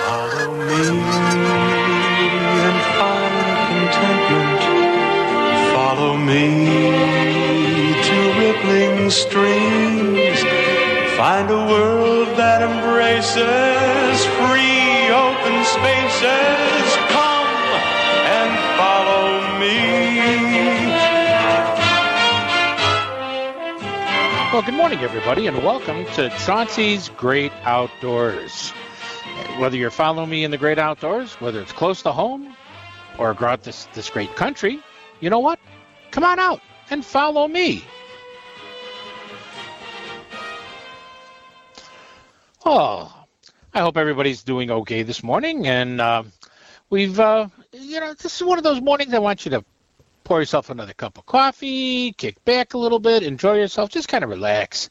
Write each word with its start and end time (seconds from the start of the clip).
Follow 0.00 0.54
me 0.56 0.84
and 2.64 2.78
find 2.96 3.36
contentment. 3.68 4.62
Follow 5.74 6.16
me 6.16 6.48
to 8.08 8.16
rippling 8.40 9.10
streams. 9.10 10.40
Find 11.16 11.50
a 11.50 11.66
world 11.68 12.28
that 12.38 12.62
embraces 12.62 14.24
free 14.40 15.12
open 15.12 15.56
spaces. 15.76 16.84
Come 17.12 17.52
and 18.32 18.52
follow 18.80 19.28
me. 19.60 19.76
Well, 24.52 24.62
good 24.62 24.74
morning, 24.74 25.00
everybody, 25.00 25.46
and 25.46 25.62
welcome 25.62 26.06
to 26.14 26.30
Chauncey's 26.44 27.10
Great 27.10 27.52
Outdoors. 27.64 28.72
Whether 29.58 29.76
you're 29.76 29.90
following 29.90 30.30
me 30.30 30.44
in 30.44 30.50
the 30.50 30.58
great 30.58 30.78
outdoors, 30.78 31.34
whether 31.34 31.60
it's 31.60 31.72
close 31.72 32.02
to 32.02 32.12
home 32.12 32.56
or 33.18 33.36
out 33.44 33.62
this, 33.62 33.86
this 33.94 34.10
great 34.10 34.34
country, 34.34 34.80
you 35.20 35.30
know 35.30 35.38
what? 35.38 35.58
Come 36.10 36.24
on 36.24 36.38
out 36.38 36.60
and 36.90 37.04
follow 37.04 37.46
me. 37.48 37.84
Oh, 42.64 43.12
I 43.74 43.80
hope 43.80 43.96
everybody's 43.96 44.42
doing 44.42 44.70
okay 44.70 45.02
this 45.02 45.22
morning. 45.22 45.66
And 45.66 46.00
uh, 46.00 46.22
we've, 46.90 47.18
uh, 47.18 47.48
you 47.72 48.00
know, 48.00 48.14
this 48.14 48.36
is 48.36 48.42
one 48.42 48.58
of 48.58 48.64
those 48.64 48.80
mornings 48.80 49.14
I 49.14 49.18
want 49.18 49.44
you 49.44 49.50
to 49.52 49.64
pour 50.24 50.40
yourself 50.40 50.70
another 50.70 50.92
cup 50.92 51.18
of 51.18 51.26
coffee, 51.26 52.12
kick 52.12 52.44
back 52.44 52.74
a 52.74 52.78
little 52.78 52.98
bit, 52.98 53.22
enjoy 53.22 53.56
yourself, 53.56 53.90
just 53.90 54.08
kind 54.08 54.22
of 54.22 54.30
relax. 54.30 54.88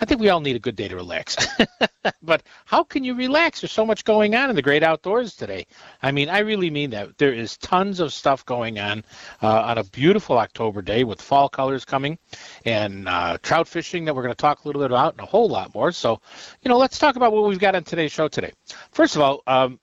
I 0.00 0.06
think 0.06 0.20
we 0.20 0.30
all 0.30 0.40
need 0.40 0.56
a 0.56 0.60
good 0.60 0.76
day 0.76 0.88
to 0.88 0.96
relax. 0.96 1.36
but 2.22 2.42
how 2.64 2.82
can 2.82 3.04
you 3.04 3.14
relax? 3.14 3.60
There's 3.60 3.72
so 3.72 3.84
much 3.84 4.04
going 4.04 4.34
on 4.34 4.48
in 4.48 4.56
the 4.56 4.62
great 4.62 4.82
outdoors 4.82 5.36
today. 5.36 5.66
I 6.02 6.10
mean, 6.10 6.30
I 6.30 6.38
really 6.38 6.70
mean 6.70 6.90
that. 6.90 7.18
There 7.18 7.34
is 7.34 7.58
tons 7.58 8.00
of 8.00 8.12
stuff 8.12 8.44
going 8.46 8.78
on 8.78 9.04
uh, 9.42 9.62
on 9.62 9.78
a 9.78 9.84
beautiful 9.84 10.38
October 10.38 10.80
day 10.80 11.04
with 11.04 11.20
fall 11.20 11.50
colors 11.50 11.84
coming 11.84 12.18
and 12.64 13.08
uh, 13.08 13.36
trout 13.42 13.68
fishing 13.68 14.06
that 14.06 14.14
we're 14.14 14.22
going 14.22 14.34
to 14.34 14.40
talk 14.40 14.64
a 14.64 14.68
little 14.68 14.80
bit 14.80 14.90
about 14.90 15.14
and 15.14 15.20
a 15.20 15.26
whole 15.26 15.48
lot 15.48 15.74
more. 15.74 15.92
So, 15.92 16.20
you 16.62 16.70
know, 16.70 16.78
let's 16.78 16.98
talk 16.98 17.16
about 17.16 17.32
what 17.32 17.44
we've 17.44 17.58
got 17.58 17.74
on 17.74 17.84
today's 17.84 18.12
show 18.12 18.28
today. 18.28 18.52
First 18.92 19.16
of 19.16 19.22
all, 19.22 19.42
um, 19.46 19.78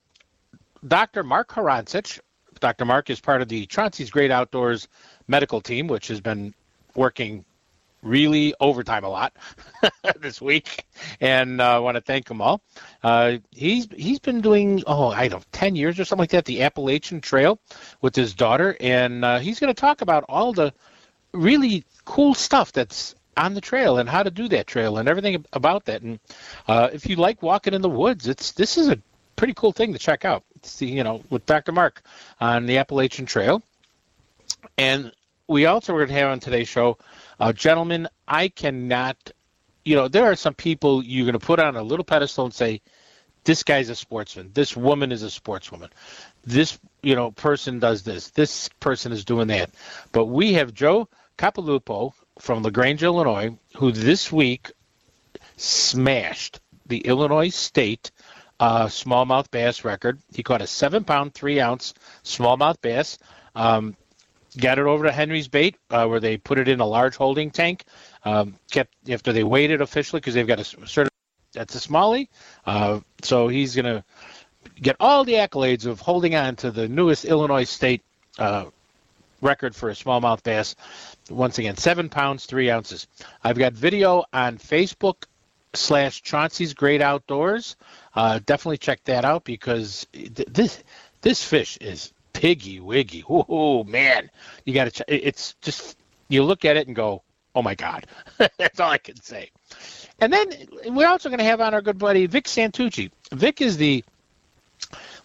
Dr. 0.86 1.22
Mark 1.22 1.50
Harancic. 1.50 2.20
Dr. 2.60 2.84
Mark 2.84 3.08
is 3.08 3.20
part 3.20 3.40
of 3.40 3.48
the 3.48 3.66
Chauncey's 3.66 4.10
Great 4.10 4.32
Outdoors 4.32 4.88
medical 5.28 5.60
team, 5.60 5.86
which 5.86 6.08
has 6.08 6.20
been 6.20 6.54
working 6.96 7.44
really 8.02 8.54
overtime 8.60 9.04
a 9.04 9.08
lot 9.08 9.34
this 10.20 10.40
week, 10.40 10.86
and 11.20 11.60
I 11.60 11.76
uh, 11.76 11.80
want 11.80 11.96
to 11.96 12.00
thank 12.00 12.26
them 12.26 12.40
all. 12.40 12.60
Uh, 13.02 13.38
he's 13.50 13.88
he's 13.94 14.18
been 14.18 14.40
doing 14.40 14.82
oh 14.86 15.08
I 15.08 15.28
don't 15.28 15.40
know 15.40 15.44
ten 15.52 15.76
years 15.76 15.98
or 15.98 16.04
something 16.04 16.22
like 16.22 16.30
that 16.30 16.44
the 16.44 16.62
Appalachian 16.62 17.20
Trail 17.20 17.58
with 18.00 18.14
his 18.14 18.34
daughter, 18.34 18.76
and 18.80 19.24
uh, 19.24 19.38
he's 19.38 19.60
going 19.60 19.72
to 19.72 19.80
talk 19.80 20.00
about 20.00 20.24
all 20.28 20.52
the 20.52 20.72
really 21.32 21.84
cool 22.04 22.34
stuff 22.34 22.72
that's 22.72 23.14
on 23.36 23.54
the 23.54 23.60
trail 23.60 23.98
and 23.98 24.08
how 24.08 24.22
to 24.22 24.30
do 24.30 24.48
that 24.48 24.66
trail 24.66 24.98
and 24.98 25.08
everything 25.08 25.44
about 25.52 25.84
that. 25.84 26.02
And 26.02 26.18
uh, 26.66 26.90
if 26.92 27.06
you 27.06 27.16
like 27.16 27.42
walking 27.42 27.72
in 27.72 27.82
the 27.82 27.88
woods, 27.88 28.26
it's 28.26 28.52
this 28.52 28.76
is 28.76 28.88
a 28.88 28.98
pretty 29.36 29.54
cool 29.54 29.72
thing 29.72 29.92
to 29.92 29.98
check 29.98 30.24
out. 30.24 30.44
See, 30.62 30.86
you 30.86 31.04
know, 31.04 31.22
with 31.30 31.46
Dr. 31.46 31.72
Mark 31.72 32.02
on 32.40 32.66
the 32.66 32.78
Appalachian 32.78 33.26
Trail, 33.26 33.62
and 34.76 35.12
we 35.46 35.66
also 35.66 35.94
are 35.94 35.98
going 35.98 36.08
to 36.08 36.14
have 36.14 36.30
on 36.30 36.40
today's 36.40 36.68
show 36.68 36.98
uh, 37.40 37.52
gentlemen, 37.52 38.08
I 38.26 38.48
cannot, 38.48 39.16
you 39.84 39.96
know, 39.96 40.08
there 40.08 40.24
are 40.24 40.36
some 40.36 40.54
people 40.54 41.02
you're 41.02 41.26
going 41.26 41.38
to 41.38 41.44
put 41.44 41.60
on 41.60 41.76
a 41.76 41.82
little 41.82 42.04
pedestal 42.04 42.44
and 42.44 42.54
say, 42.54 42.80
this 43.44 43.62
guy's 43.62 43.88
a 43.88 43.94
sportsman. 43.94 44.50
This 44.52 44.76
woman 44.76 45.12
is 45.12 45.22
a 45.22 45.28
sportswoman. 45.28 45.90
This, 46.44 46.78
you 47.02 47.14
know, 47.14 47.30
person 47.30 47.78
does 47.78 48.02
this. 48.02 48.30
This 48.30 48.68
person 48.80 49.12
is 49.12 49.24
doing 49.24 49.48
that. 49.48 49.70
But 50.12 50.26
we 50.26 50.54
have 50.54 50.74
Joe 50.74 51.08
Capilupo 51.38 52.12
from 52.40 52.62
LaGrange, 52.62 53.02
Illinois, 53.02 53.56
who 53.76 53.92
this 53.92 54.30
week 54.30 54.72
smashed 55.56 56.60
the 56.86 56.98
Illinois 56.98 57.48
State 57.48 58.10
uh, 58.60 58.86
smallmouth 58.86 59.50
bass 59.50 59.84
record. 59.84 60.18
He 60.34 60.42
caught 60.42 60.62
a 60.62 60.66
seven 60.66 61.04
pound, 61.04 61.34
three 61.34 61.60
ounce 61.60 61.94
smallmouth 62.24 62.80
bass. 62.80 63.18
Um, 63.54 63.96
got 64.58 64.78
it 64.78 64.86
over 64.86 65.04
to 65.04 65.12
Henry's 65.12 65.48
Bait, 65.48 65.76
uh, 65.90 66.06
where 66.06 66.20
they 66.20 66.36
put 66.36 66.58
it 66.58 66.68
in 66.68 66.80
a 66.80 66.86
large 66.86 67.16
holding 67.16 67.50
tank. 67.50 67.84
Um, 68.24 68.56
kept 68.70 68.94
after 69.08 69.32
they 69.32 69.44
weighed 69.44 69.70
it 69.70 69.80
officially 69.80 70.20
because 70.20 70.34
they've 70.34 70.46
got 70.46 70.60
a 70.60 70.64
certain 70.64 71.10
that's 71.52 71.74
a 71.74 71.88
smallie. 71.88 72.28
Uh, 72.66 73.00
so 73.22 73.48
he's 73.48 73.74
going 73.74 73.86
to 73.86 74.04
get 74.80 74.96
all 75.00 75.24
the 75.24 75.34
accolades 75.34 75.86
of 75.86 76.00
holding 76.00 76.34
on 76.34 76.56
to 76.56 76.70
the 76.70 76.88
newest 76.88 77.24
Illinois 77.24 77.64
State 77.64 78.02
uh, 78.38 78.66
record 79.40 79.74
for 79.74 79.90
a 79.90 79.94
smallmouth 79.94 80.42
bass. 80.42 80.76
Once 81.30 81.58
again, 81.58 81.76
seven 81.76 82.08
pounds 82.08 82.46
three 82.46 82.70
ounces. 82.70 83.06
I've 83.42 83.58
got 83.58 83.72
video 83.72 84.24
on 84.32 84.58
Facebook 84.58 85.24
slash 85.74 86.22
Chauncey's 86.22 86.74
Great 86.74 87.02
Outdoors. 87.02 87.76
Uh, 88.14 88.40
definitely 88.44 88.78
check 88.78 89.04
that 89.04 89.24
out 89.24 89.44
because 89.44 90.06
th- 90.12 90.48
this 90.48 90.82
this 91.20 91.42
fish 91.42 91.76
is 91.78 92.12
piggy 92.38 92.78
wiggy. 92.78 93.24
Oh 93.28 93.82
man, 93.84 94.30
you 94.64 94.72
got 94.72 94.84
to. 94.84 94.90
Ch- 94.90 95.08
it's 95.08 95.54
just 95.60 95.98
you 96.28 96.44
look 96.44 96.64
at 96.64 96.76
it 96.76 96.86
and 96.86 96.94
go, 96.94 97.22
oh 97.54 97.62
my 97.62 97.74
god. 97.74 98.06
That's 98.58 98.78
all 98.78 98.90
I 98.90 98.98
can 98.98 99.20
say. 99.20 99.50
And 100.20 100.32
then 100.32 100.52
we're 100.86 101.08
also 101.08 101.28
going 101.28 101.38
to 101.38 101.44
have 101.44 101.60
on 101.60 101.74
our 101.74 101.82
good 101.82 101.98
buddy 101.98 102.26
Vic 102.26 102.44
Santucci. 102.44 103.10
Vic 103.32 103.60
is 103.60 103.76
the 103.76 104.04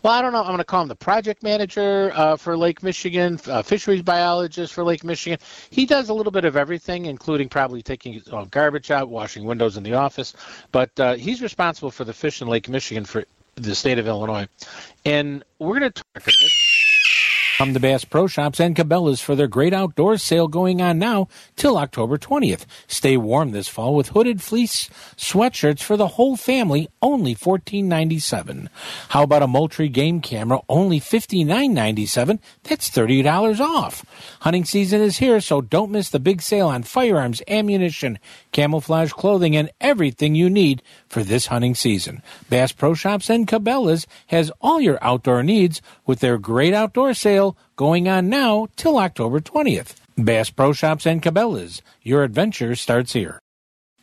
well, 0.02 0.12
I 0.12 0.22
don't 0.22 0.34
know. 0.34 0.42
I'm 0.42 0.48
going 0.48 0.58
to 0.58 0.66
call 0.66 0.82
him 0.82 0.90
the 0.90 0.96
project 0.96 1.44
manager 1.44 2.12
uh, 2.14 2.36
for 2.36 2.58
Lake 2.58 2.84
Michigan, 2.84 3.40
uh, 3.48 3.62
fisheries 3.62 4.02
biologist 4.02 4.74
for 4.74 4.84
Lake 4.84 5.06
Michigan. 5.06 5.40
He 5.70 5.86
does 5.86 6.10
a 6.10 6.14
little 6.14 6.32
bit 6.32 6.44
of 6.44 6.58
everything, 6.58 7.06
including 7.06 7.48
probably 7.48 7.82
taking 7.82 8.22
uh, 8.30 8.44
garbage 8.52 8.92
out, 8.92 9.08
washing 9.08 9.46
windows 9.46 9.78
in 9.78 9.84
the 9.84 9.94
office. 9.94 10.34
But 10.74 11.00
uh, 11.00 11.14
he's 11.14 11.42
responsible 11.42 11.92
for 11.92 12.04
the 12.04 12.12
fish 12.12 12.42
in 12.42 12.50
Lake 12.50 12.68
Michigan 12.68 13.06
for 13.06 13.24
the 13.56 13.76
state 13.76 13.98
of 14.00 14.08
Illinois. 14.08 14.48
And 15.06 15.46
we're 15.60 15.80
going 15.80 15.92
to 15.94 16.04
talk. 16.04 16.24
Come 17.64 17.74
to 17.74 17.80
Bass 17.80 18.04
Pro 18.04 18.28
Shops 18.28 18.60
and 18.60 18.76
Cabela's 18.76 19.22
for 19.22 19.36
their 19.36 19.48
great 19.48 19.72
outdoors 19.72 20.22
sale 20.22 20.50
going 20.50 20.82
on 20.82 21.00
now 21.00 21.30
till 21.56 21.78
October 21.78 22.18
20th. 22.18 22.66
Stay 22.88 23.16
warm 23.16 23.52
this 23.52 23.70
fall 23.70 23.96
with 23.96 24.10
hooded 24.10 24.42
fleece 24.42 24.90
sweatshirts 25.16 25.82
for 25.82 25.96
the 25.96 26.10
whole 26.10 26.36
family, 26.36 26.90
only 27.02 27.34
$14.97. 27.34 28.68
How 29.08 29.24
about 29.24 29.44
a 29.44 29.48
Moultrie 29.48 29.88
game 29.88 30.20
camera, 30.20 30.60
only 30.68 31.00
$59.97? 31.00 32.40
That's 32.64 32.90
$30 32.90 33.62
off. 33.62 34.06
Hunting 34.42 34.66
season 34.66 35.00
is 35.00 35.20
here, 35.20 35.40
so 35.40 35.62
don't 35.62 35.90
miss 35.90 36.10
the 36.10 36.20
big 36.20 36.42
sale 36.42 36.68
on 36.68 36.84
firearms, 36.84 37.42
ammunition, 37.48 38.20
camouflage 38.52 39.14
clothing, 39.14 39.56
and 39.56 39.72
everything 39.80 40.36
you 40.36 40.50
need 40.50 40.82
for 41.08 41.24
this 41.24 41.46
hunting 41.46 41.76
season. 41.76 42.22
Bass 42.50 42.74
Pro 42.74 42.94
Shops 42.94 43.30
and 43.30 43.48
Cabela's 43.48 44.06
has 44.28 44.52
all 44.60 44.82
your 44.82 45.02
outdoor 45.02 45.44
needs 45.44 45.82
with 46.06 46.20
their 46.20 46.38
great 46.38 46.74
outdoor 46.74 47.14
sale 47.14 47.53
going 47.76 48.08
on 48.08 48.30
now 48.30 48.68
till 48.76 48.98
October 48.98 49.40
20th. 49.40 49.96
Bass 50.16 50.50
Pro 50.50 50.74
Shops 50.74 51.06
and 51.06 51.22
Cabela's. 51.22 51.82
Your 52.02 52.24
adventure 52.24 52.76
starts 52.76 53.14
here. 53.14 53.40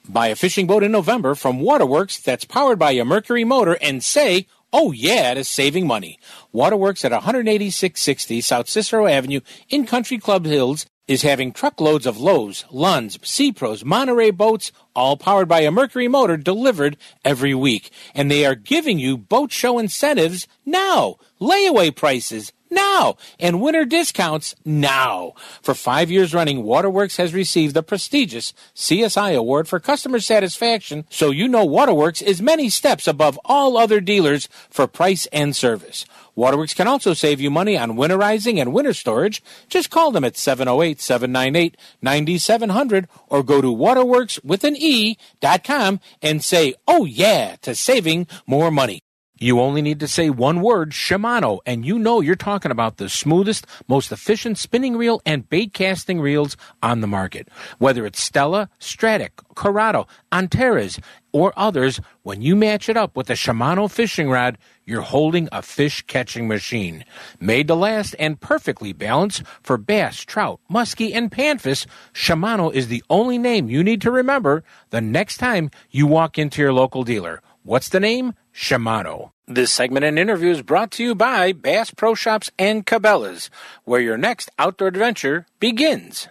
Buy 0.09 0.29
a 0.29 0.37
fishing 0.37 0.67
boat 0.67 0.83
in 0.83 0.91
November 0.91 1.35
from 1.35 1.61
Waterworks 1.61 2.19
that's 2.19 2.45
powered 2.45 2.79
by 2.79 2.93
a 2.93 3.05
Mercury 3.05 3.45
motor 3.45 3.79
and 3.81 4.03
say, 4.03 4.47
Oh 4.73 4.93
yeah, 4.93 5.35
to 5.35 5.45
saving 5.45 5.87
money. 5.87 6.19
Waterworks 6.53 7.05
at 7.05 7.13
18660 7.13 8.41
South 8.41 8.69
Cicero 8.69 9.07
Avenue 9.07 9.41
in 9.69 9.87
Country 9.87 10.19
Club 10.19 10.47
Hills 10.47 10.87
is 11.09 11.23
having 11.23 11.53
truckloads 11.53 12.07
of 12.07 12.19
Lowe's, 12.19 12.65
Lund's, 12.71 13.19
Sea 13.29 13.51
Pros, 13.51 13.85
Monterey 13.85 14.31
boats, 14.31 14.71
all 14.95 15.17
powered 15.17 15.49
by 15.49 15.63
a 15.63 15.71
Mercury 15.73 16.07
motor 16.07 16.37
delivered 16.37 16.97
every 17.25 17.53
week. 17.53 17.91
And 18.15 18.31
they 18.31 18.47
are 18.47 18.55
giving 18.55 19.01
you 19.01 19.19
boat 19.19 19.51
show 19.51 19.81
incentives 19.81 20.47
now. 20.65 21.17
Layaway 21.41 21.95
prices 21.95 22.53
now 22.71 23.17
and 23.39 23.61
winter 23.61 23.85
discounts 23.85 24.55
now. 24.65 25.35
For 25.63 25.75
five 25.75 26.11
years 26.11 26.35
running, 26.35 26.63
Waterworks 26.63 27.17
has 27.17 27.35
received 27.35 27.75
the 27.75 27.83
prestigious 27.83 28.53
CSI 28.75 29.37
Award 29.37 29.69
for 29.69 29.81
customer 29.81 30.21
satisfaction, 30.21 31.05
so 31.11 31.31
you 31.31 31.49
know 31.49 31.65
Waterworks 31.65 32.23
is 32.23 32.41
many 32.41 32.69
steps 32.69 33.07
above 33.07 33.39
all 33.45 33.77
other 33.77 34.01
dealers 34.01 34.49
for 34.71 34.87
price 34.87 35.27
and 35.27 35.55
service. 35.55 36.05
Waterworks 36.35 36.75
can 36.75 36.89
also 36.89 37.13
save 37.13 37.41
you 37.41 37.51
money 37.51 37.77
on 37.77 37.93
winterizing 37.93 38.61
and 38.61 38.73
winter 38.73 38.95
storage. 38.95 39.43
Just 39.69 39.91
call 39.91 40.11
them 40.11 40.25
at 40.25 40.37
708 40.37 41.01
798 41.01 41.77
9700 42.01 43.09
or 43.29 43.43
go 43.43 43.61
to 43.61 43.71
waterworks 43.71 44.43
with 44.43 44.65
an 44.65 44.77
E.com 44.77 46.01
and 46.23 46.43
say, 46.43 46.75
oh 46.87 47.05
yeah, 47.05 47.57
to 47.63 47.75
saving 47.75 48.27
more 48.47 48.71
money. 48.71 49.03
You 49.43 49.59
only 49.59 49.81
need 49.81 50.01
to 50.01 50.07
say 50.07 50.29
one 50.29 50.61
word, 50.61 50.91
Shimano, 50.91 51.61
and 51.65 51.83
you 51.83 51.99
know 51.99 52.21
you're 52.21 52.37
talking 52.37 52.71
about 52.71 52.99
the 52.99 53.09
smoothest, 53.09 53.67
most 53.89 54.13
efficient 54.13 54.59
spinning 54.59 54.99
reel 54.99 55.23
and 55.25 55.49
bait 55.49 55.73
casting 55.73 56.21
reels 56.21 56.59
on 56.83 57.01
the 57.01 57.07
market. 57.07 57.49
Whether 57.79 58.05
it's 58.05 58.23
Stella, 58.23 58.69
Stratic, 58.79 59.37
Curado, 59.55 60.07
Antares, 60.31 61.01
or 61.33 61.55
others, 61.57 62.01
when 62.23 62.43
you 62.43 62.55
match 62.55 62.91
it 62.91 62.99
up 62.99 63.17
with 63.17 63.31
a 63.31 63.35
Shimano 63.35 63.91
fishing 63.91 64.29
rod, 64.29 64.59
you're 64.85 65.01
holding 65.01 65.49
a 65.53 65.63
fish 65.63 66.03
catching 66.03 66.47
machine. 66.47 67.07
Made 67.39 67.69
to 67.69 67.75
last 67.75 68.15
and 68.19 68.39
perfectly 68.39 68.93
balanced 68.93 69.45
for 69.63 69.79
bass, 69.79 70.23
trout, 70.23 70.61
muskie, 70.71 71.15
and 71.15 71.31
panfish, 71.31 71.87
Shimano 72.13 72.71
is 72.75 72.89
the 72.89 73.03
only 73.09 73.39
name 73.39 73.71
you 73.71 73.83
need 73.83 74.03
to 74.03 74.11
remember 74.11 74.65
the 74.91 75.01
next 75.01 75.39
time 75.39 75.71
you 75.91 76.07
walk 76.07 76.39
into 76.39 76.61
your 76.61 76.75
local 76.75 77.05
dealer. 77.05 77.41
What's 77.63 77.91
the 77.91 78.01
name? 78.01 78.33
Shimano. 78.55 79.33
This 79.47 79.71
segment 79.71 80.07
and 80.07 80.19
interview 80.19 80.51
is 80.51 80.63
brought 80.63 80.91
to 80.93 81.05
you 81.05 81.15
by 81.15 81.53
Bass 81.53 81.91
Pro 81.91 82.15
Shops 82.15 82.51
and 82.59 82.87
Cabela's, 82.87 83.51
where 83.85 84.01
your 84.01 84.17
next 84.17 84.51
outdoor 84.59 84.89
adventure 84.89 85.45
begins. 85.59 86.29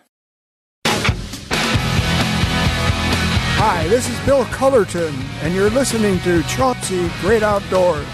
Hi, 3.58 3.88
this 3.90 4.10
is 4.10 4.20
Bill 4.26 4.44
Cullerton, 4.46 5.14
and 5.44 5.54
you're 5.54 5.70
listening 5.70 6.20
to 6.22 6.42
Chauncey 6.44 7.12
Great 7.22 7.44
Outdoors. 7.44 8.08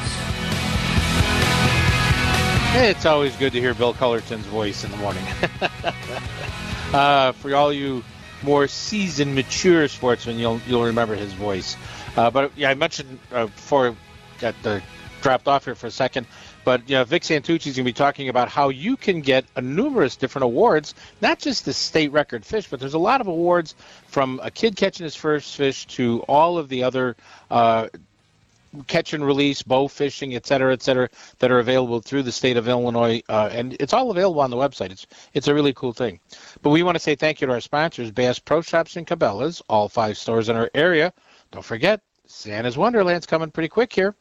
Hey, 2.73 2.89
it's 2.89 3.05
always 3.05 3.33
good 3.37 3.53
to 3.53 3.61
hear 3.61 3.73
Bill 3.73 3.93
Cullerton's 3.93 4.45
voice 4.47 4.83
in 4.83 4.91
the 4.91 4.97
morning. 4.97 5.23
uh, 6.93 7.31
for 7.31 7.55
all 7.55 7.71
you 7.71 8.03
more 8.43 8.67
seasoned, 8.67 9.35
mature 9.35 9.87
sportsmen, 9.87 10.37
you'll 10.37 10.59
you'll 10.67 10.83
remember 10.83 11.15
his 11.15 11.31
voice. 11.31 11.77
Uh, 12.15 12.31
but 12.31 12.51
yeah, 12.57 12.69
I 12.69 12.73
mentioned 12.73 13.19
uh, 13.31 13.45
before 13.47 13.95
got 14.39 14.55
uh, 14.65 14.79
dropped 15.21 15.47
off 15.47 15.65
here 15.65 15.75
for 15.75 15.87
a 15.87 15.91
second. 15.91 16.27
But 16.63 16.89
yeah, 16.89 17.03
Vic 17.03 17.21
Santucci 17.23 17.67
is 17.67 17.75
going 17.75 17.83
to 17.83 17.83
be 17.83 17.93
talking 17.93 18.29
about 18.29 18.49
how 18.49 18.69
you 18.69 18.97
can 18.97 19.21
get 19.21 19.45
a 19.55 19.61
numerous 19.61 20.15
different 20.15 20.45
awards, 20.45 20.95
not 21.21 21.37
just 21.37 21.65
the 21.65 21.73
state 21.73 22.11
record 22.11 22.43
fish, 22.43 22.67
but 22.69 22.79
there's 22.79 22.95
a 22.95 22.99
lot 22.99 23.21
of 23.21 23.27
awards 23.27 23.75
from 24.07 24.39
a 24.43 24.49
kid 24.49 24.75
catching 24.75 25.03
his 25.03 25.15
first 25.15 25.55
fish 25.55 25.85
to 25.87 26.21
all 26.27 26.57
of 26.57 26.69
the 26.69 26.83
other 26.83 27.15
uh, 27.51 27.87
catch 28.87 29.13
and 29.13 29.25
release, 29.25 29.61
bow 29.61 29.87
fishing, 29.87 30.35
et 30.35 30.45
cetera, 30.45 30.73
et 30.73 30.81
cetera, 30.81 31.07
that 31.39 31.51
are 31.51 31.59
available 31.59 32.01
through 32.01 32.23
the 32.23 32.31
state 32.31 32.57
of 32.57 32.67
Illinois, 32.67 33.21
uh, 33.29 33.49
and 33.51 33.77
it's 33.79 33.93
all 33.93 34.11
available 34.11 34.41
on 34.41 34.49
the 34.49 34.57
website. 34.57 34.91
It's 34.91 35.07
it's 35.33 35.47
a 35.47 35.53
really 35.53 35.73
cool 35.73 35.93
thing. 35.93 36.19
But 36.61 36.71
we 36.71 36.83
want 36.83 36.95
to 36.95 36.99
say 36.99 37.15
thank 37.15 37.41
you 37.41 37.47
to 37.47 37.53
our 37.53 37.61
sponsors, 37.61 38.11
Bass 38.11 38.39
Pro 38.39 38.61
Shops 38.61 38.95
and 38.95 39.07
Cabela's, 39.07 39.61
all 39.69 39.87
five 39.87 40.17
stores 40.17 40.49
in 40.49 40.55
our 40.55 40.69
area. 40.73 41.13
Don't 41.51 41.63
forget, 41.63 42.01
Santa's 42.27 42.77
Wonderland's 42.77 43.25
coming 43.25 43.51
pretty 43.51 43.69
quick 43.69 43.93
here. 43.93 44.15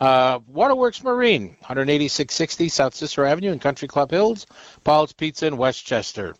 Uh, 0.00 0.40
Waterworks 0.46 1.02
Marine, 1.02 1.56
18660 1.62 2.68
South 2.68 2.94
Cicero 2.94 3.28
Avenue 3.28 3.52
in 3.52 3.58
Country 3.58 3.86
Club 3.86 4.10
Hills. 4.10 4.46
Paul's 4.84 5.12
Pizza 5.12 5.46
in 5.46 5.56
Westchester. 5.56 6.34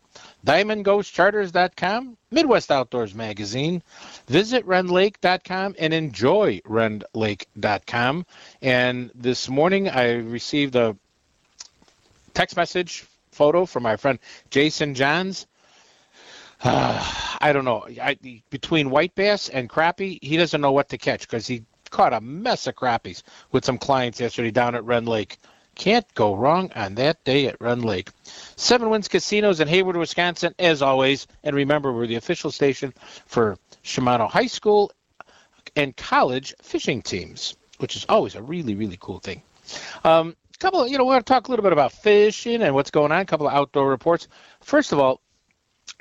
DiamondGhostCharters.com, 0.46 2.16
Midwest 2.30 2.70
Outdoors 2.70 3.14
Magazine. 3.14 3.82
Visit 4.26 4.66
RendLake.com 4.66 5.76
and 5.78 5.92
enjoy 5.92 6.60
RendLake.com. 6.66 8.26
And 8.62 9.10
this 9.14 9.48
morning 9.48 9.88
I 9.88 10.14
received 10.14 10.76
a 10.76 10.96
text 12.34 12.56
message 12.56 13.04
photo 13.30 13.66
from 13.66 13.82
my 13.82 13.96
friend 13.96 14.18
Jason 14.50 14.94
Johns. 14.94 15.46
Uh, 16.62 17.36
I 17.40 17.52
don't 17.52 17.64
know. 17.64 17.86
I, 18.00 18.18
between 18.50 18.90
white 18.90 19.14
bass 19.14 19.48
and 19.48 19.68
crappie, 19.68 20.18
he 20.22 20.36
doesn't 20.36 20.60
know 20.60 20.72
what 20.72 20.90
to 20.90 20.98
catch 20.98 21.22
because 21.22 21.46
he 21.46 21.64
caught 21.90 22.12
a 22.12 22.20
mess 22.20 22.66
of 22.66 22.76
crappies 22.76 23.22
with 23.50 23.64
some 23.64 23.78
clients 23.78 24.20
yesterday 24.20 24.50
down 24.50 24.74
at 24.74 24.84
Rend 24.84 25.08
Lake. 25.08 25.38
Can't 25.74 26.06
go 26.14 26.34
wrong 26.34 26.70
on 26.74 26.96
that 26.96 27.24
day 27.24 27.46
at 27.46 27.60
Rend 27.60 27.84
Lake. 27.84 28.10
Seven 28.24 28.90
Winds 28.90 29.08
Casinos 29.08 29.60
in 29.60 29.68
Hayward, 29.68 29.96
Wisconsin, 29.96 30.54
as 30.58 30.82
always. 30.82 31.26
And 31.42 31.56
remember, 31.56 31.92
we're 31.92 32.06
the 32.06 32.16
official 32.16 32.50
station 32.50 32.92
for 33.26 33.56
Shimano 33.82 34.28
High 34.28 34.46
School 34.46 34.92
and 35.76 35.96
college 35.96 36.54
fishing 36.60 37.00
teams, 37.00 37.56
which 37.78 37.96
is 37.96 38.04
always 38.08 38.34
a 38.34 38.42
really, 38.42 38.74
really 38.74 38.98
cool 39.00 39.20
thing. 39.20 39.42
Um, 40.04 40.36
couple 40.60 40.82
of, 40.82 40.90
you 40.90 40.98
know, 40.98 41.04
we're 41.04 41.14
going 41.14 41.22
to 41.22 41.32
talk 41.32 41.48
a 41.48 41.50
little 41.50 41.62
bit 41.62 41.72
about 41.72 41.90
fishing 41.90 42.62
and 42.62 42.74
what's 42.74 42.90
going 42.90 43.10
on, 43.10 43.20
a 43.22 43.24
couple 43.24 43.48
of 43.48 43.54
outdoor 43.54 43.88
reports. 43.88 44.28
First 44.60 44.92
of 44.92 45.00
all, 45.00 45.20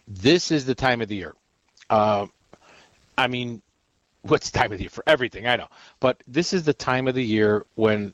this 0.10 0.52
is 0.52 0.66
the 0.66 0.76
time 0.76 1.02
of 1.02 1.08
the 1.08 1.16
year. 1.16 1.36
Uh, 1.90 2.28
I 3.18 3.28
mean, 3.28 3.62
what's 4.24 4.52
time 4.52 4.72
of 4.72 4.80
the 4.80 4.86
year 4.86 4.90
for 4.90 5.04
everything? 5.08 5.48
I 5.48 5.56
know, 5.56 5.68
but 6.00 6.22
this 6.28 6.52
is 6.52 6.64
the 6.64 6.74
time 6.74 7.08
of 7.08 7.16
the 7.16 7.24
year 7.24 7.66
when 7.76 8.14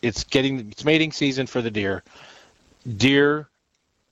it's 0.00 0.24
getting 0.24 0.70
it's 0.70 0.84
mating 0.84 1.12
season 1.12 1.46
for 1.46 1.60
the 1.60 1.70
deer. 1.70 2.02
Deer 2.96 3.48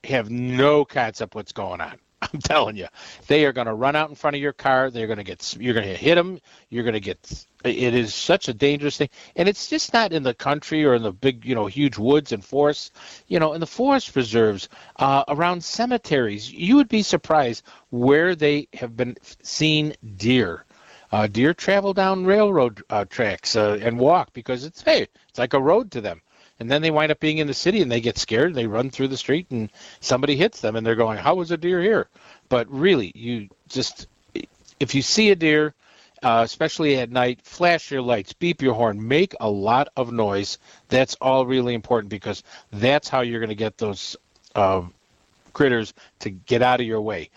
have 0.04 0.30
no 0.30 0.84
concept 0.84 1.34
what's 1.34 1.52
going 1.52 1.80
on. 1.80 1.98
I'm 2.32 2.40
telling 2.40 2.76
you, 2.76 2.88
they 3.28 3.44
are 3.46 3.52
going 3.52 3.66
to 3.66 3.74
run 3.74 3.94
out 3.94 4.08
in 4.08 4.14
front 4.16 4.34
of 4.34 4.42
your 4.42 4.52
car. 4.52 4.90
They're 4.90 5.06
going 5.06 5.18
to 5.18 5.24
get, 5.24 5.56
you're 5.58 5.74
going 5.74 5.86
to 5.86 5.94
hit 5.94 6.16
them. 6.16 6.40
You're 6.68 6.82
going 6.84 6.94
to 6.94 7.00
get. 7.00 7.46
It 7.64 7.94
is 7.94 8.14
such 8.14 8.48
a 8.48 8.54
dangerous 8.54 8.96
thing, 8.96 9.08
and 9.36 9.48
it's 9.48 9.68
just 9.68 9.92
not 9.92 10.12
in 10.12 10.22
the 10.22 10.34
country 10.34 10.84
or 10.84 10.94
in 10.94 11.02
the 11.02 11.12
big, 11.12 11.44
you 11.44 11.54
know, 11.54 11.66
huge 11.66 11.98
woods 11.98 12.32
and 12.32 12.44
forests. 12.44 12.92
You 13.26 13.40
know, 13.40 13.52
in 13.52 13.60
the 13.60 13.66
forest 13.66 14.12
preserves, 14.12 14.68
uh, 14.96 15.24
around 15.28 15.62
cemeteries, 15.64 16.52
you 16.52 16.76
would 16.76 16.88
be 16.88 17.02
surprised 17.02 17.64
where 17.90 18.34
they 18.34 18.68
have 18.74 18.96
been 18.96 19.16
seen 19.42 19.94
deer. 20.16 20.64
Uh, 21.10 21.26
deer 21.26 21.54
travel 21.54 21.94
down 21.94 22.26
railroad 22.26 22.82
uh, 22.90 23.04
tracks 23.06 23.56
uh, 23.56 23.78
and 23.80 23.98
walk 23.98 24.32
because 24.34 24.64
it's 24.64 24.82
hey, 24.82 25.06
it's 25.28 25.38
like 25.38 25.54
a 25.54 25.60
road 25.60 25.90
to 25.90 26.00
them 26.00 26.20
and 26.60 26.70
then 26.70 26.82
they 26.82 26.90
wind 26.90 27.12
up 27.12 27.20
being 27.20 27.38
in 27.38 27.46
the 27.46 27.54
city 27.54 27.82
and 27.82 27.90
they 27.90 28.00
get 28.00 28.18
scared 28.18 28.48
and 28.48 28.56
they 28.56 28.66
run 28.66 28.90
through 28.90 29.08
the 29.08 29.16
street 29.16 29.46
and 29.50 29.70
somebody 30.00 30.36
hits 30.36 30.60
them 30.60 30.76
and 30.76 30.86
they're 30.86 30.94
going 30.94 31.18
how 31.18 31.34
was 31.34 31.50
a 31.50 31.56
deer 31.56 31.80
here? 31.80 32.08
But 32.48 32.68
really 32.70 33.12
you 33.14 33.48
just 33.68 34.06
if 34.80 34.94
you 34.94 35.02
see 35.02 35.30
a 35.30 35.36
deer 35.36 35.74
uh, 36.22 36.42
especially 36.44 36.96
at 36.96 37.10
night 37.10 37.40
flash 37.42 37.90
your 37.90 38.02
lights 38.02 38.32
beep 38.32 38.60
your 38.60 38.74
horn 38.74 39.06
make 39.06 39.34
a 39.40 39.48
lot 39.48 39.88
of 39.96 40.12
noise. 40.12 40.58
That's 40.88 41.16
all 41.20 41.46
really 41.46 41.74
important 41.74 42.10
because 42.10 42.42
that's 42.72 43.08
how 43.08 43.20
you're 43.20 43.40
going 43.40 43.50
to 43.50 43.54
get 43.54 43.78
those 43.78 44.16
uh, 44.54 44.82
critters 45.52 45.94
to 46.20 46.30
get 46.30 46.62
out 46.62 46.80
of 46.80 46.86
your 46.86 47.00
way. 47.00 47.30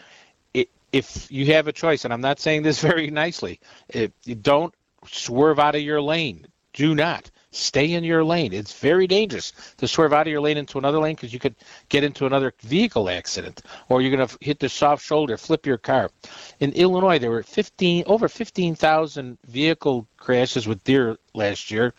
It, 0.53 0.69
if 0.91 1.31
you 1.31 1.53
have 1.53 1.67
a 1.67 1.71
choice 1.71 2.05
and 2.05 2.13
i'm 2.13 2.21
not 2.21 2.39
saying 2.39 2.63
this 2.63 2.81
very 2.91 3.09
nicely 3.09 3.59
you 3.93 4.35
don't 4.35 4.73
swerve 5.07 5.59
out 5.59 5.75
of 5.75 5.81
your 5.81 6.01
lane 6.01 6.45
do 6.73 6.95
not 6.95 7.29
stay 7.51 7.93
in 7.93 8.03
your 8.03 8.23
lane. 8.23 8.53
It's 8.53 8.79
very 8.79 9.07
dangerous 9.07 9.53
to 9.77 9.87
swerve 9.87 10.13
out 10.13 10.27
of 10.27 10.31
your 10.31 10.41
lane 10.41 10.57
into 10.57 10.77
another 10.77 10.99
lane 10.99 11.15
because 11.15 11.33
you 11.33 11.39
could 11.39 11.55
get 11.89 12.03
into 12.03 12.25
another 12.25 12.53
vehicle 12.61 13.09
accident 13.09 13.61
or 13.89 14.01
you're 14.01 14.15
going 14.15 14.27
to 14.27 14.37
hit 14.41 14.59
the 14.59 14.69
soft 14.69 15.05
shoulder, 15.05 15.37
flip 15.37 15.65
your 15.65 15.77
car. 15.77 16.09
In 16.59 16.71
Illinois, 16.73 17.19
there 17.19 17.31
were 17.31 17.43
15 17.43 18.05
over 18.07 18.29
15,000 18.29 19.37
vehicle 19.47 20.07
crashes 20.17 20.67
with 20.67 20.83
deer 20.83 21.17
last 21.33 21.71
year. 21.71 21.93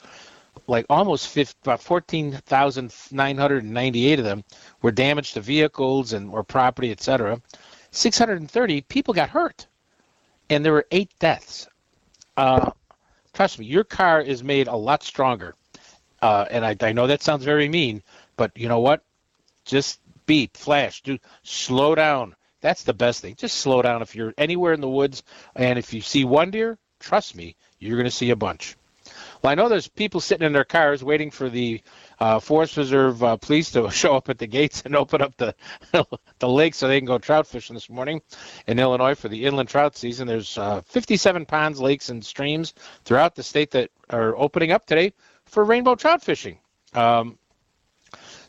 Like 0.67 0.85
almost 0.91 1.29
50, 1.29 1.57
about 1.65 1.83
14,998 1.83 4.19
of 4.19 4.25
them 4.25 4.45
were 4.81 4.93
damage 4.93 5.33
to 5.33 5.41
vehicles 5.41 6.13
and 6.13 6.31
or 6.31 6.45
property, 6.45 6.91
etc. 6.91 7.41
630 7.91 8.83
people 8.83 9.15
got 9.15 9.31
hurt, 9.31 9.67
and 10.49 10.65
there 10.65 10.73
were 10.73 10.87
eight 10.91 11.11
deaths. 11.19 11.69
Uh, 12.37 12.71
trust 13.33 13.59
me, 13.59 13.67
your 13.67 13.85
car 13.85 14.21
is 14.21 14.43
made 14.43 14.69
a 14.69 14.77
lot 14.77 15.03
stronger. 15.03 15.55
Uh, 16.21 16.47
and 16.51 16.65
I, 16.65 16.77
I 16.81 16.93
know 16.93 17.07
that 17.07 17.23
sounds 17.23 17.45
very 17.45 17.69
mean, 17.69 18.03
but 18.37 18.53
you 18.57 18.69
know 18.69 18.81
what? 18.81 19.03
Just 19.65 20.01
beat, 20.27 20.57
flash, 20.57 21.03
do 21.03 21.19
slow 21.43 21.95
down. 21.95 22.35
That's 22.61 22.85
the 22.85 22.95
best 22.95 23.21
thing. 23.21 23.35
Just 23.35 23.59
slow 23.59 23.83
down 23.83 24.03
if 24.03 24.15
you're 24.15 24.35
anywhere 24.39 24.73
in 24.73 24.81
the 24.81 24.89
woods, 24.89 25.25
and 25.57 25.79
if 25.79 25.93
you 25.93 26.01
see 26.01 26.25
one 26.25 26.53
deer, 26.53 26.79
trust 27.01 27.35
me, 27.35 27.57
you're 27.81 27.97
going 27.97 28.05
to 28.05 28.11
see 28.11 28.31
a 28.31 28.37
bunch. 28.37 28.77
Well, 29.43 29.51
I 29.51 29.57
know 29.57 29.69
there's 29.69 29.89
people 29.89 30.21
sitting 30.21 30.47
in 30.47 30.53
their 30.53 30.65
cars 30.65 31.03
waiting 31.03 31.33
for 31.33 31.51
the 31.51 31.83
uh, 32.21 32.39
Forest 32.39 32.75
Preserve 32.75 33.23
uh, 33.23 33.37
police 33.37 33.71
to 33.73 33.91
show 34.03 34.17
up 34.17 34.29
at 34.29 34.39
the 34.39 34.47
gates 34.47 34.83
and 34.85 34.97
open 34.97 35.23
up 35.23 35.37
the 35.37 35.55
the 36.39 36.49
lake 36.49 36.75
so 36.75 36.89
they 36.89 36.99
can 36.99 37.07
go 37.07 37.19
trout 37.19 37.47
fishing 37.47 37.75
this 37.75 37.91
morning 37.91 38.23
in 38.67 38.79
Illinois 38.79 39.15
for 39.15 39.29
the 39.29 39.45
inland 39.45 39.69
trout 39.69 39.97
season. 39.97 40.27
There's 40.27 40.57
uh, 40.59 40.83
57 40.83 41.47
ponds, 41.47 41.81
lakes, 41.81 42.09
and 42.09 42.25
streams 42.25 42.75
throughout 43.05 43.35
the 43.35 43.43
state 43.43 43.71
that 43.73 43.91
are 44.11 44.37
opening 44.37 44.73
up 44.73 44.87
today 44.87 45.13
for 45.47 45.65
rainbow 45.65 45.95
trout 45.95 46.23
fishing. 46.23 46.59
Um, 46.95 47.39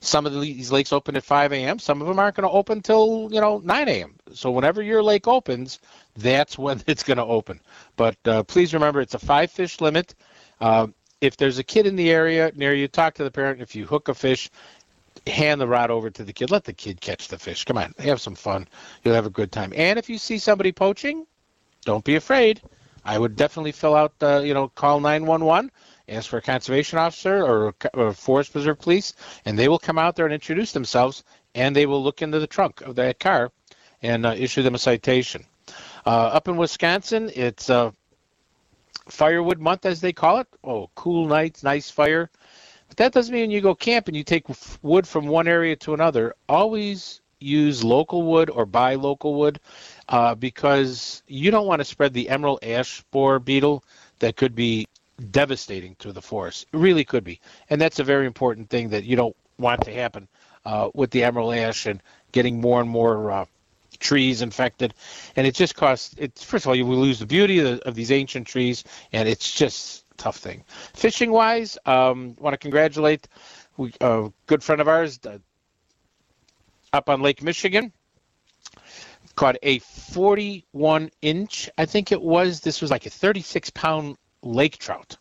some 0.04 0.26
of 0.26 0.40
these 0.42 0.72
lakes 0.72 0.92
open 0.92 1.16
at 1.16 1.24
5 1.24 1.54
a.m. 1.54 1.80
Some 1.80 2.02
of 2.02 2.08
them 2.08 2.20
aren't 2.20 2.36
going 2.36 2.48
to 2.48 2.54
open 2.54 2.82
till 2.82 3.30
you 3.32 3.40
know 3.40 3.60
9 3.60 3.88
a.m. 3.88 4.16
So 4.34 4.52
whenever 4.52 4.82
your 4.82 5.02
lake 5.02 5.28
opens, 5.28 5.80
that's 6.16 6.58
when 6.58 6.84
it's 6.88 7.04
going 7.04 7.18
to 7.18 7.26
open. 7.26 7.62
But 7.96 8.18
uh, 8.26 8.44
please 8.44 8.74
remember, 8.74 9.02
it's 9.02 9.14
a 9.14 9.20
five 9.20 9.52
fish 9.52 9.80
limit. 9.80 10.16
Uh, 10.60 10.88
if 11.24 11.38
there's 11.38 11.58
a 11.58 11.64
kid 11.64 11.88
in 11.88 11.96
the 11.96 12.12
area 12.12 12.52
near 12.56 12.74
you, 12.74 12.88
talk 12.88 13.16
to 13.16 13.24
the 13.24 13.32
parent. 13.32 13.62
If 13.62 13.76
you 13.76 13.86
hook 13.86 14.10
a 14.10 14.14
fish, 14.14 14.50
hand 15.26 15.62
the 15.62 15.68
rod 15.68 15.90
over 15.90 16.10
to 16.10 16.24
the 16.24 16.34
kid. 16.34 16.52
Let 16.52 16.66
the 16.66 16.74
kid 16.74 17.00
catch 17.00 17.30
the 17.30 17.40
fish. 17.40 17.64
Come 17.64 17.78
on, 17.78 17.94
have 18.00 18.20
some 18.20 18.36
fun. 18.36 18.68
You'll 19.04 19.16
have 19.16 19.26
a 19.26 19.32
good 19.32 19.52
time. 19.52 19.72
And 19.76 19.98
if 19.98 20.10
you 20.10 20.18
see 20.18 20.38
somebody 20.38 20.74
poaching, 20.74 21.26
don't 21.86 22.04
be 22.04 22.16
afraid. 22.16 22.62
I 23.06 23.18
would 23.18 23.36
definitely 23.36 23.72
fill 23.72 23.96
out, 23.96 24.14
uh, 24.22 24.40
you 24.40 24.54
know, 24.54 24.68
call 24.68 25.00
911 25.00 25.72
ask 26.10 26.30
for 26.30 26.38
a 26.38 26.42
conservation 26.42 27.00
officer 27.00 27.44
or, 27.44 27.74
or 27.94 28.14
forest 28.14 28.52
preserve 28.52 28.80
police, 28.80 29.14
and 29.46 29.58
they 29.58 29.70
will 29.70 29.80
come 29.80 29.98
out 29.98 30.18
there 30.18 30.26
and 30.26 30.34
introduce 30.34 30.74
themselves, 30.74 31.24
and 31.56 31.74
they 31.74 31.86
will 31.86 32.04
look 32.04 32.22
into 32.22 32.40
the 32.40 32.48
trunk 32.48 32.82
of 32.82 32.96
that 32.96 33.20
car 33.20 33.52
and 34.02 34.26
uh, 34.26 34.36
issue 34.38 34.64
them 34.64 34.76
a 34.76 34.80
citation. 34.80 35.46
Uh, 36.06 36.10
up 36.10 36.50
in 36.50 36.58
Wisconsin, 36.58 37.32
it's 37.34 37.70
uh, 37.70 37.92
firewood 39.08 39.60
month, 39.60 39.86
as 39.86 40.02
they 40.02 40.14
call 40.14 40.40
it. 40.40 40.48
Oh, 40.64 40.90
cool 40.96 41.28
nights, 41.28 41.64
nice 41.64 41.90
fire. 41.90 42.30
But 42.88 42.98
that 42.98 43.14
doesn't 43.14 43.34
mean 43.34 43.52
you 43.52 43.62
go 43.62 43.76
camping, 43.76 44.16
you 44.16 44.24
take 44.24 44.46
wood 44.82 45.08
from 45.08 45.28
one 45.28 45.48
area 45.48 45.76
to 45.78 45.94
another. 45.94 46.36
Always 46.48 47.22
use 47.40 47.84
local 47.84 48.24
wood 48.24 48.50
or 48.50 48.66
buy 48.66 48.96
local 48.96 49.36
wood 49.36 49.60
uh, 50.10 50.36
because 50.36 51.24
you 51.28 51.52
don't 51.52 51.68
want 51.68 51.80
to 51.80 51.86
spread 51.86 52.14
the 52.14 52.30
emerald 52.30 52.60
ash 52.64 53.04
borer 53.12 53.40
beetle 53.40 53.84
that 54.20 54.36
could 54.36 54.56
be 54.56 54.88
devastating 55.32 55.96
to 55.96 56.12
the 56.12 56.22
forest. 56.22 56.68
It 56.74 56.78
really 56.78 57.04
could 57.04 57.24
be. 57.24 57.40
And 57.70 57.80
that's 57.82 58.00
a 58.00 58.04
very 58.04 58.26
important 58.26 58.70
thing 58.70 58.90
that 58.90 59.04
you 59.04 59.16
don't 59.16 59.36
want 59.58 59.82
to 59.86 59.94
happen 59.94 60.28
uh, 60.66 60.90
with 60.94 61.12
the 61.12 61.24
emerald 61.24 61.56
ash 61.56 61.86
and 61.86 62.02
getting 62.32 62.62
more 62.62 62.80
and 62.82 62.90
more 62.90 63.32
uh, 63.32 63.46
trees 64.04 64.42
infected. 64.42 64.94
And 65.36 65.48
it 65.48 65.56
just 65.56 65.76
costs, 65.76 66.16
it, 66.18 66.38
first 66.38 66.66
of 66.66 66.70
all, 66.70 66.76
you 66.76 66.86
will 66.86 66.98
lose 66.98 67.20
the 67.20 67.26
beauty 67.26 67.60
of, 67.60 67.80
of 67.80 67.96
these 67.96 68.12
ancient 68.12 68.46
trees, 68.46 68.84
and 69.12 69.28
it's 69.28 69.52
just 69.52 70.06
a 70.12 70.16
tough 70.16 70.38
thing. 70.38 70.64
Fishing 70.94 71.32
wise, 71.32 71.78
um, 71.86 72.36
want 72.40 72.54
to 72.54 72.58
congratulate 72.58 73.28
a 74.02 74.32
good 74.46 74.64
friend 74.64 74.82
of 74.82 74.88
ours 74.88 75.20
uh, 75.26 75.40
up 76.92 77.10
on 77.10 77.22
Lake 77.22 77.42
Michigan 77.42 77.92
caught 79.36 79.58
a 79.64 79.80
41 79.80 81.10
inch, 81.22 81.70
I 81.78 81.86
think 81.86 82.12
it 82.12 82.22
was. 82.22 82.62
This 82.62 82.82
was 82.82 82.92
like 82.92 83.06
a 83.06 83.10
36 83.10 83.70
pound 83.72 84.18
lake 84.42 84.78
trout. 84.78 85.18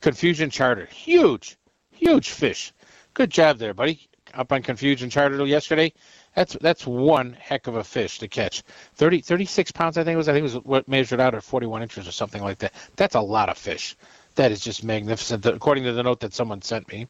Confusion 0.00 0.50
charter. 0.50 0.86
Huge, 0.86 1.56
huge 1.90 2.30
fish. 2.30 2.72
Good 3.14 3.30
job 3.30 3.58
there, 3.58 3.74
buddy. 3.74 4.08
Up 4.34 4.52
on 4.52 4.62
Confusion 4.62 5.10
charter 5.10 5.44
yesterday. 5.46 5.92
That's 6.36 6.54
that's 6.60 6.86
one 6.86 7.32
heck 7.32 7.66
of 7.66 7.76
a 7.76 7.82
fish 7.82 8.18
to 8.18 8.28
catch. 8.28 8.62
30, 8.96 9.22
36 9.22 9.72
pounds, 9.72 9.96
I 9.96 10.04
think 10.04 10.14
it 10.14 10.18
was. 10.18 10.28
I 10.28 10.34
think 10.34 10.42
it 10.42 10.54
was 10.54 10.64
what 10.64 10.86
measured 10.86 11.18
out 11.18 11.34
at 11.34 11.42
41 11.42 11.82
inches 11.82 12.06
or 12.06 12.12
something 12.12 12.42
like 12.42 12.58
that. 12.58 12.74
That's 12.94 13.14
a 13.14 13.20
lot 13.20 13.48
of 13.48 13.56
fish. 13.56 13.96
That 14.34 14.52
is 14.52 14.60
just 14.60 14.84
magnificent, 14.84 15.46
according 15.46 15.84
to 15.84 15.94
the 15.94 16.02
note 16.02 16.20
that 16.20 16.34
someone 16.34 16.60
sent 16.60 16.92
me. 16.92 17.08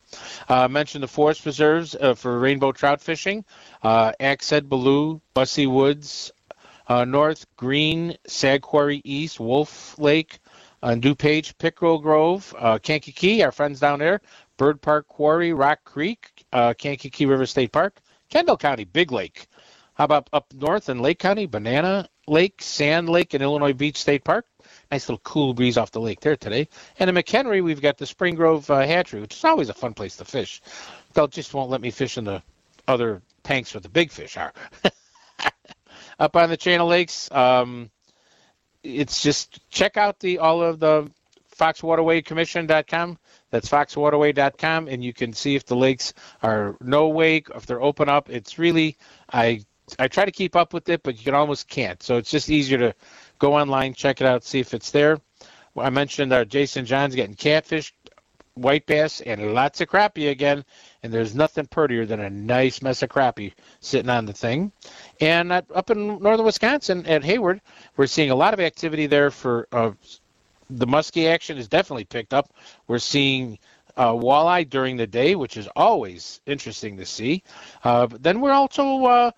Uh, 0.49 0.69
mentioned 0.69 1.03
the 1.03 1.09
forest 1.09 1.43
preserves 1.43 1.97
uh, 1.97 2.15
for 2.15 2.39
rainbow 2.39 2.71
trout 2.71 3.01
fishing. 3.01 3.45
Uh, 3.83 4.13
Axe-Head 4.21 4.69
Belleau, 4.69 5.21
Busse 5.35 5.69
Woods, 5.69 6.31
uh, 6.87 7.05
North, 7.05 7.47
Green, 7.57 8.17
Sag 8.29 8.63
Quarry 8.63 9.03
East, 9.03 9.41
Wolf 9.41 9.99
Lake, 9.99 10.39
uh, 10.85 10.95
DuPage, 10.95 11.59
Pickerel 11.59 11.99
Grove, 11.99 12.55
uh, 12.57 12.79
Kankakee, 12.79 13.43
our 13.43 13.51
friends 13.51 13.81
down 13.81 13.99
there, 13.99 14.21
Bird 14.57 14.81
Park 14.81 15.09
Quarry, 15.09 15.53
Rock 15.53 15.81
Creek, 15.85 16.45
uh, 16.53 16.75
Kankakee 16.75 17.27
River 17.27 17.45
State 17.47 17.73
Park, 17.73 18.01
Kendall 18.31 18.57
County, 18.57 18.85
Big 18.85 19.13
Lake. 19.13 19.47
How 19.95 20.05
about 20.05 20.29
up 20.33 20.53
north 20.53 20.89
in 20.89 21.01
Lake 21.01 21.19
County, 21.19 21.47
Banana 21.47 22.09
Lake, 22.27 22.61
Sand 22.61 23.09
Lake, 23.09 23.33
and 23.33 23.43
Illinois 23.43 23.73
Beach 23.73 23.97
State 23.97 24.25
Park? 24.25 24.47
Nice 24.91 25.09
little 25.09 25.21
cool 25.25 25.55
breeze 25.55 25.79
off 25.79 25.91
the 25.91 26.01
lake 26.01 26.21
there 26.21 26.37
today. 26.37 26.69
And 26.99 27.09
in 27.09 27.17
McHenry, 27.17 27.63
we've 27.63 27.81
got 27.81 27.97
the 27.97 28.07
Spring 28.07 28.35
Grove 28.35 28.71
uh, 28.71 28.87
Hatchery, 28.87 29.21
which 29.21 29.35
is 29.35 29.45
always 29.45 29.69
a 29.69 29.75
fun 29.75 29.95
place 29.95 30.17
to 30.17 30.25
fish. 30.25 30.61
They'll 31.15 31.29
just 31.29 31.55
won't 31.55 31.71
let 31.71 31.81
me 31.81 31.91
fish 31.91 32.19
in 32.19 32.25
the 32.25 32.43
other 32.87 33.23
tanks 33.43 33.73
where 33.73 33.81
the 33.81 33.89
big 33.89 34.11
fish 34.11 34.37
are. 34.37 34.53
Up 36.19 36.37
on 36.37 36.51
the 36.51 36.57
Channel 36.57 36.89
Lakes, 36.89 37.31
um, 37.31 37.91
it's 38.83 39.23
just 39.23 39.61
check 39.71 39.97
out 39.97 40.21
the 40.21 40.39
all 40.39 40.63
of 40.63 40.79
the 40.79 41.11
foxwaterwaycommission.com. 41.59 43.19
That's 43.51 43.69
foxwaterway.com, 43.69 44.89
and 44.89 45.05
you 45.05 45.13
can 45.13 45.33
see 45.33 45.55
if 45.55 45.65
the 45.65 45.77
lakes 45.77 46.15
are 46.43 46.77
no 46.81 47.09
wake, 47.09 47.49
if 47.55 47.67
they're 47.67 47.83
open 47.83 48.09
up. 48.09 48.29
It's 48.29 48.59
really 48.59 48.97
I 49.33 49.65
I 49.99 50.09
try 50.09 50.25
to 50.25 50.33
keep 50.33 50.57
up 50.57 50.73
with 50.75 50.89
it, 50.89 51.03
but 51.03 51.17
you 51.17 51.25
can 51.25 51.35
almost 51.35 51.69
can't. 51.69 52.03
So 52.03 52.17
it's 52.17 52.31
just 52.31 52.51
easier 52.51 52.79
to 52.79 52.95
go 53.39 53.55
online, 53.55 53.95
check 53.95 54.21
it 54.21 54.27
out, 54.27 54.45
see 54.45 54.61
if 54.61 54.75
it's 54.75 54.91
there. 54.91 55.21
I 55.79 55.91
mentioned 55.91 56.33
our 56.33 56.45
Jason 56.45 56.87
Johns 56.87 57.15
getting 57.15 57.35
catfish, 57.35 57.93
white 58.55 58.87
bass, 58.87 59.21
and 59.21 59.55
lots 59.55 59.81
of 59.81 59.89
crappie 59.89 60.31
again. 60.31 60.65
And 61.03 61.13
there's 61.13 61.35
nothing 61.35 61.67
prettier 61.67 62.07
than 62.07 62.21
a 62.21 62.31
nice 62.31 62.83
mess 62.83 63.03
of 63.03 63.11
crappie 63.11 63.53
sitting 63.81 64.11
on 64.11 64.27
the 64.27 64.33
thing. 64.33 64.73
And 65.21 65.53
up 65.53 65.91
in 65.91 66.19
northern 66.21 66.47
Wisconsin 66.47 67.07
at 67.07 67.25
Hayward, 67.25 67.61
we're 67.97 68.07
seeing 68.07 68.31
a 68.31 68.35
lot 68.35 68.55
of 68.55 68.61
activity 68.61 69.07
there 69.07 69.31
for 69.31 69.69
uh, 69.71 69.93
the 70.71 70.87
muskie 70.87 71.29
action 71.29 71.59
is 71.59 71.69
definitely 71.69 72.05
picked 72.05 72.35
up. 72.35 72.53
We're 72.89 72.99
seeing 72.99 73.59
uh, 73.97 74.13
walleye 74.13 74.69
during 74.69 74.97
the 74.97 75.07
day, 75.07 75.35
which 75.35 75.57
is 75.57 75.69
always 75.77 76.41
interesting 76.47 76.97
to 76.99 77.07
see. 77.07 77.43
Uh, 77.85 78.07
but 78.07 78.23
then 78.23 78.41
we're 78.41 78.53
also 78.53 79.05
uh, 79.05 79.31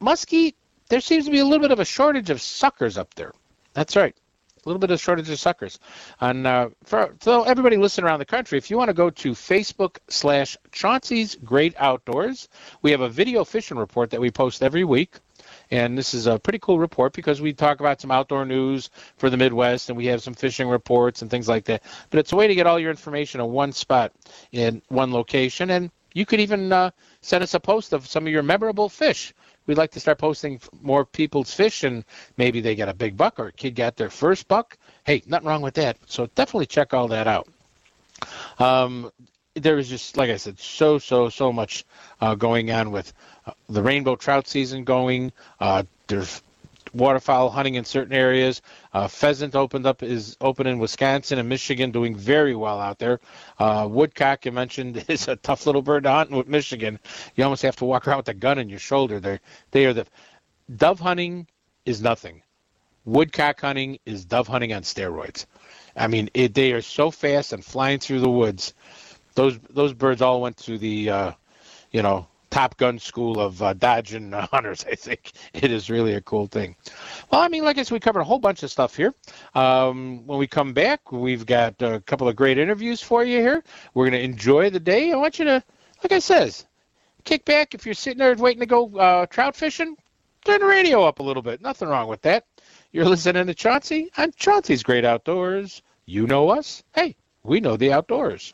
muskie 0.00 0.54
there 0.90 1.00
seems 1.00 1.24
to 1.24 1.30
be 1.30 1.38
a 1.38 1.44
little 1.44 1.60
bit 1.60 1.70
of 1.70 1.78
a 1.78 1.84
shortage 1.84 2.28
of 2.30 2.42
suckers 2.42 2.98
up 2.98 3.14
there. 3.14 3.32
That's 3.72 3.96
right. 3.96 4.14
A 4.56 4.68
little 4.68 4.80
bit 4.80 4.90
of 4.90 5.00
shortage 5.00 5.30
of 5.30 5.38
suckers. 5.38 5.78
And 6.20 6.46
uh, 6.46 6.70
for 6.84 7.14
so 7.20 7.44
everybody 7.44 7.78
listening 7.78 8.06
around 8.06 8.18
the 8.18 8.26
country, 8.26 8.58
if 8.58 8.70
you 8.70 8.76
want 8.76 8.88
to 8.88 8.94
go 8.94 9.08
to 9.08 9.32
Facebook 9.32 9.98
slash 10.08 10.56
Chauncey's 10.72 11.36
Great 11.36 11.74
Outdoors, 11.78 12.48
we 12.82 12.90
have 12.90 13.00
a 13.00 13.08
video 13.08 13.44
fishing 13.44 13.78
report 13.78 14.10
that 14.10 14.20
we 14.20 14.30
post 14.30 14.62
every 14.62 14.84
week. 14.84 15.14
And 15.70 15.96
this 15.96 16.14
is 16.14 16.26
a 16.26 16.38
pretty 16.38 16.58
cool 16.58 16.78
report 16.78 17.12
because 17.12 17.40
we 17.40 17.52
talk 17.52 17.80
about 17.80 18.00
some 18.00 18.10
outdoor 18.10 18.44
news 18.44 18.90
for 19.16 19.30
the 19.30 19.36
Midwest 19.36 19.88
and 19.88 19.96
we 19.96 20.06
have 20.06 20.22
some 20.22 20.34
fishing 20.34 20.68
reports 20.68 21.22
and 21.22 21.30
things 21.30 21.48
like 21.48 21.64
that. 21.66 21.82
But 22.10 22.18
it's 22.18 22.32
a 22.32 22.36
way 22.36 22.48
to 22.48 22.54
get 22.54 22.66
all 22.66 22.78
your 22.78 22.90
information 22.90 23.40
in 23.40 23.50
one 23.50 23.72
spot 23.72 24.12
in 24.52 24.82
one 24.88 25.12
location. 25.12 25.70
And 25.70 25.90
you 26.12 26.26
could 26.26 26.40
even 26.40 26.72
uh, 26.72 26.90
send 27.20 27.44
us 27.44 27.54
a 27.54 27.60
post 27.60 27.92
of 27.92 28.06
some 28.06 28.26
of 28.26 28.32
your 28.32 28.42
memorable 28.42 28.88
fish 28.88 29.32
we'd 29.70 29.78
like 29.78 29.92
to 29.92 30.00
start 30.00 30.18
posting 30.18 30.60
more 30.82 31.04
people's 31.04 31.54
fish 31.54 31.84
and 31.84 32.04
maybe 32.36 32.60
they 32.60 32.74
get 32.74 32.88
a 32.88 32.94
big 32.94 33.16
buck 33.16 33.38
or 33.38 33.46
a 33.46 33.52
kid 33.52 33.76
got 33.76 33.96
their 33.96 34.10
first 34.10 34.48
buck. 34.48 34.76
Hey, 35.04 35.22
nothing 35.26 35.46
wrong 35.46 35.62
with 35.62 35.74
that. 35.74 35.96
So 36.06 36.26
definitely 36.34 36.66
check 36.66 36.92
all 36.92 37.06
that 37.08 37.28
out. 37.28 37.48
Um, 38.58 39.12
there 39.54 39.78
is 39.78 39.88
just, 39.88 40.16
like 40.16 40.30
I 40.30 40.36
said, 40.36 40.58
so, 40.58 40.98
so, 40.98 41.28
so 41.28 41.52
much 41.52 41.84
uh, 42.20 42.34
going 42.34 42.70
on 42.70 42.90
with 42.92 43.12
uh, 43.46 43.52
the 43.68 43.82
rainbow 43.82 44.16
trout 44.16 44.46
season 44.46 44.84
going. 44.84 45.32
Uh, 45.58 45.82
there's 46.06 46.42
waterfowl 46.92 47.50
hunting 47.50 47.74
in 47.74 47.84
certain 47.84 48.12
areas. 48.12 48.62
Uh, 48.92 49.08
pheasant 49.08 49.54
opened 49.54 49.86
up 49.86 50.02
is 50.02 50.36
open 50.40 50.66
in 50.66 50.78
Wisconsin 50.78 51.38
and 51.38 51.48
Michigan, 51.48 51.90
doing 51.90 52.16
very 52.16 52.54
well 52.54 52.80
out 52.80 52.98
there. 52.98 53.20
Uh, 53.58 53.86
woodcock, 53.90 54.44
you 54.44 54.52
mentioned, 54.52 55.04
is 55.08 55.28
a 55.28 55.36
tough 55.36 55.66
little 55.66 55.82
bird 55.82 56.04
to 56.04 56.10
hunt 56.10 56.30
with 56.30 56.48
Michigan. 56.48 56.98
You 57.34 57.44
almost 57.44 57.62
have 57.62 57.76
to 57.76 57.84
walk 57.84 58.06
around 58.06 58.18
with 58.18 58.28
a 58.28 58.34
gun 58.34 58.58
in 58.58 58.68
your 58.68 58.78
shoulder. 58.78 59.20
They 59.20 59.40
they 59.70 59.86
are 59.86 59.92
the 59.92 60.06
dove 60.74 61.00
hunting 61.00 61.46
is 61.84 62.00
nothing. 62.00 62.42
Woodcock 63.04 63.60
hunting 63.60 63.98
is 64.04 64.24
dove 64.24 64.46
hunting 64.46 64.72
on 64.72 64.82
steroids. 64.82 65.46
I 65.96 66.06
mean, 66.06 66.30
it, 66.34 66.54
they 66.54 66.72
are 66.72 66.82
so 66.82 67.10
fast 67.10 67.52
and 67.52 67.64
flying 67.64 67.98
through 67.98 68.20
the 68.20 68.30
woods. 68.30 68.74
Those 69.40 69.58
those 69.70 69.94
birds 69.94 70.20
all 70.20 70.42
went 70.42 70.58
to 70.58 70.76
the, 70.76 71.08
uh, 71.08 71.32
you 71.92 72.02
know, 72.02 72.26
Top 72.50 72.76
Gun 72.76 72.98
school 72.98 73.40
of 73.40 73.62
uh, 73.62 73.72
Dodge 73.72 74.12
and 74.12 74.34
uh, 74.34 74.46
Hunters. 74.52 74.84
I 74.84 74.96
think 74.96 75.32
it 75.54 75.72
is 75.72 75.88
really 75.88 76.12
a 76.12 76.20
cool 76.20 76.46
thing. 76.46 76.76
Well, 77.30 77.40
I 77.40 77.48
mean, 77.48 77.64
like 77.64 77.78
I 77.78 77.82
said, 77.84 77.92
we 77.92 78.00
covered 78.00 78.20
a 78.20 78.24
whole 78.24 78.38
bunch 78.38 78.62
of 78.62 78.70
stuff 78.70 78.94
here. 78.94 79.14
Um, 79.54 80.26
when 80.26 80.38
we 80.38 80.46
come 80.46 80.74
back, 80.74 81.10
we've 81.10 81.46
got 81.46 81.80
a 81.80 82.00
couple 82.00 82.28
of 82.28 82.36
great 82.36 82.58
interviews 82.58 83.00
for 83.00 83.24
you 83.24 83.38
here. 83.40 83.64
We're 83.94 84.10
going 84.10 84.20
to 84.20 84.22
enjoy 84.22 84.68
the 84.68 84.78
day. 84.78 85.10
I 85.10 85.16
want 85.16 85.38
you 85.38 85.46
to, 85.46 85.64
like 86.02 86.12
I 86.12 86.18
says, 86.18 86.66
kick 87.24 87.46
back. 87.46 87.74
If 87.74 87.86
you're 87.86 87.94
sitting 87.94 88.18
there 88.18 88.34
waiting 88.34 88.60
to 88.60 88.66
go 88.66 88.94
uh, 88.98 89.24
trout 89.24 89.56
fishing, 89.56 89.96
turn 90.44 90.60
the 90.60 90.66
radio 90.66 91.02
up 91.04 91.20
a 91.20 91.22
little 91.22 91.42
bit. 91.42 91.62
Nothing 91.62 91.88
wrong 91.88 92.08
with 92.08 92.20
that. 92.22 92.44
You're 92.92 93.06
listening 93.06 93.46
to 93.46 93.54
Chauncey 93.54 94.10
on 94.18 94.32
Chauncey's 94.36 94.82
Great 94.82 95.06
Outdoors. 95.06 95.80
You 96.04 96.26
know 96.26 96.50
us. 96.50 96.84
Hey, 96.94 97.16
we 97.42 97.60
know 97.60 97.78
the 97.78 97.94
outdoors. 97.94 98.52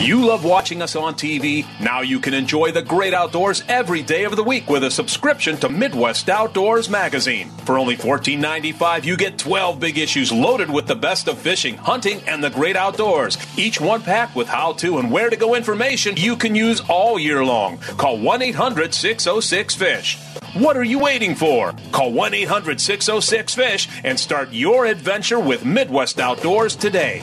You 0.00 0.24
love 0.24 0.46
watching 0.46 0.80
us 0.80 0.96
on 0.96 1.12
TV? 1.12 1.66
Now 1.78 2.00
you 2.00 2.20
can 2.20 2.32
enjoy 2.32 2.72
the 2.72 2.80
great 2.80 3.12
outdoors 3.12 3.62
every 3.68 4.00
day 4.00 4.24
of 4.24 4.34
the 4.34 4.42
week 4.42 4.70
with 4.70 4.82
a 4.82 4.90
subscription 4.90 5.58
to 5.58 5.68
Midwest 5.68 6.30
Outdoors 6.30 6.88
Magazine. 6.88 7.50
For 7.66 7.76
only 7.76 7.98
$14.95, 7.98 9.04
you 9.04 9.18
get 9.18 9.38
12 9.38 9.78
big 9.78 9.98
issues 9.98 10.32
loaded 10.32 10.70
with 10.70 10.86
the 10.86 10.94
best 10.94 11.28
of 11.28 11.36
fishing, 11.36 11.76
hunting, 11.76 12.22
and 12.26 12.42
the 12.42 12.48
great 12.48 12.76
outdoors. 12.76 13.36
Each 13.58 13.78
one 13.78 14.00
packed 14.00 14.34
with 14.34 14.48
how 14.48 14.72
to 14.74 14.96
and 14.96 15.12
where 15.12 15.28
to 15.28 15.36
go 15.36 15.54
information 15.54 16.16
you 16.16 16.34
can 16.34 16.54
use 16.54 16.80
all 16.88 17.18
year 17.18 17.44
long. 17.44 17.76
Call 17.98 18.18
1 18.18 18.40
800 18.40 18.94
606 18.94 19.74
FISH. 19.74 20.18
What 20.54 20.78
are 20.78 20.82
you 20.84 20.98
waiting 20.98 21.34
for? 21.34 21.74
Call 21.92 22.10
1 22.10 22.32
800 22.32 22.80
606 22.80 23.54
FISH 23.54 23.88
and 24.02 24.18
start 24.18 24.50
your 24.50 24.86
adventure 24.86 25.38
with 25.38 25.66
Midwest 25.66 26.20
Outdoors 26.20 26.74
today. 26.74 27.22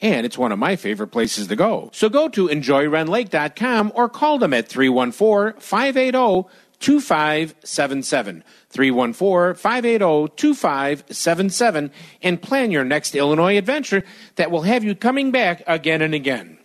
and 0.00 0.24
it's 0.24 0.38
one 0.38 0.52
of 0.52 0.58
my 0.58 0.76
favorite 0.76 1.08
places 1.08 1.48
to 1.48 1.56
go. 1.56 1.90
So 1.92 2.08
go 2.08 2.28
to 2.28 2.48
enjoyrendlake.com 2.48 3.92
or 3.94 4.08
call 4.08 4.38
them 4.38 4.54
at 4.54 4.68
314 4.68 5.60
580 5.60 6.48
2577. 6.80 8.44
314 8.70 9.54
580 9.54 10.32
2577 10.36 11.90
and 12.22 12.42
plan 12.42 12.70
your 12.70 12.84
next 12.84 13.14
Illinois 13.14 13.56
adventure 13.56 14.04
that 14.36 14.50
will 14.50 14.62
have 14.62 14.84
you 14.84 14.94
coming 14.94 15.30
back 15.30 15.62
again 15.66 16.02
and 16.02 16.14
again. 16.14 16.58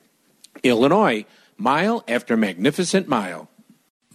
Illinois, 0.63 1.25
mile 1.57 2.03
after 2.07 2.37
magnificent 2.37 3.07
mile. 3.07 3.49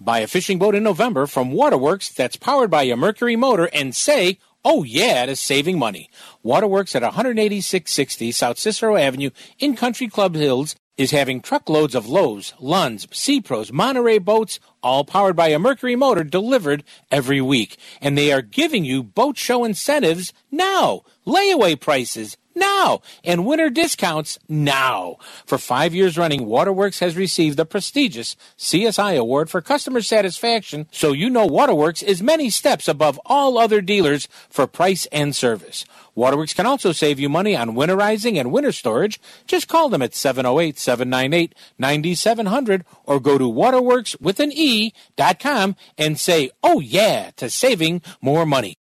Buy 0.03 0.21
a 0.21 0.27
fishing 0.27 0.59
boat 0.59 0.75
in 0.75 0.83
November 0.83 1.27
from 1.27 1.53
Waterworks 1.53 2.09
that's 2.09 2.37
powered 2.37 2.71
by 2.71 2.85
a 2.85 2.97
Mercury 2.97 3.37
motor 3.37 3.69
and 3.75 3.95
say, 3.95 4.39
Oh 4.63 4.83
yeah, 4.83 5.23
it 5.23 5.31
is 5.31 5.41
saving 5.41 5.79
money. 5.79 6.11
Waterworks 6.43 6.95
at 6.95 7.03
18660 7.03 8.31
South 8.31 8.59
Cicero 8.59 8.97
Avenue 8.97 9.31
in 9.59 9.75
Country 9.75 10.07
Club 10.07 10.35
Hills 10.35 10.77
is 10.99 11.13
having 11.13 11.41
truckloads 11.41 11.95
of 11.95 12.07
Lowe's, 12.07 12.53
Lund's, 12.61 13.09
Sea 13.11 13.41
Pros, 13.41 13.73
Monterey 13.73 14.19
boats, 14.19 14.61
all 14.83 15.03
powered 15.03 15.35
by 15.35 15.49
a 15.49 15.59
Mercury 15.59 15.97
motor, 15.97 16.25
delivered 16.25 16.85
every 17.11 17.41
week. 17.41 17.79
And 18.03 18.19
they 18.19 18.33
are 18.33 18.43
giving 18.43 18.85
you 18.85 19.03
boat 19.03 19.39
show 19.39 19.65
incentives 19.65 20.31
now, 20.51 21.05
layaway 21.27 21.81
prices 21.81 22.37
now, 22.61 23.01
and 23.25 23.45
winter 23.45 23.71
discounts 23.71 24.39
now. 24.49 25.17
For 25.45 25.59
five 25.59 25.95
years 25.95 26.17
running, 26.17 26.47
Waterworks 26.47 27.01
has 27.01 27.17
received 27.17 27.57
the 27.57 27.67
prestigious 27.67 28.37
CSI 28.57 29.19
Award 29.19 29.51
for 29.51 29.61
customer 29.61 30.03
satisfaction, 30.03 30.87
so 30.93 31.11
you 31.11 31.29
know 31.29 31.47
Waterworks 31.47 32.03
is 32.03 32.23
many 32.23 32.51
steps 32.51 32.87
above 32.87 33.19
all 33.27 33.59
other 33.59 33.81
dealers 33.81 34.29
for 34.49 34.69
price 34.69 35.07
and 35.07 35.35
service. 35.35 35.85
Waterworks 36.15 36.55
can 36.55 36.67
also 36.67 36.93
save 36.93 37.19
you 37.19 37.29
money 37.29 37.57
on 37.57 37.71
winterizing 37.71 38.39
and 38.39 38.53
winter 38.53 38.71
storage. 38.73 39.19
Just 39.47 39.69
call 39.69 39.89
them 39.89 40.03
at 40.03 40.15
708 40.15 40.79
798 40.79 41.55
9700 41.79 42.85
or 43.05 43.21
go 43.21 43.39
to 43.39 43.45
waterworkswithan.e.com 43.45 45.77
and 45.97 46.21
say, 46.21 46.51
oh 46.63 46.81
yeah, 46.81 47.31
to 47.37 47.49
saving 47.49 48.03
more 48.21 48.45
money. 48.45 48.80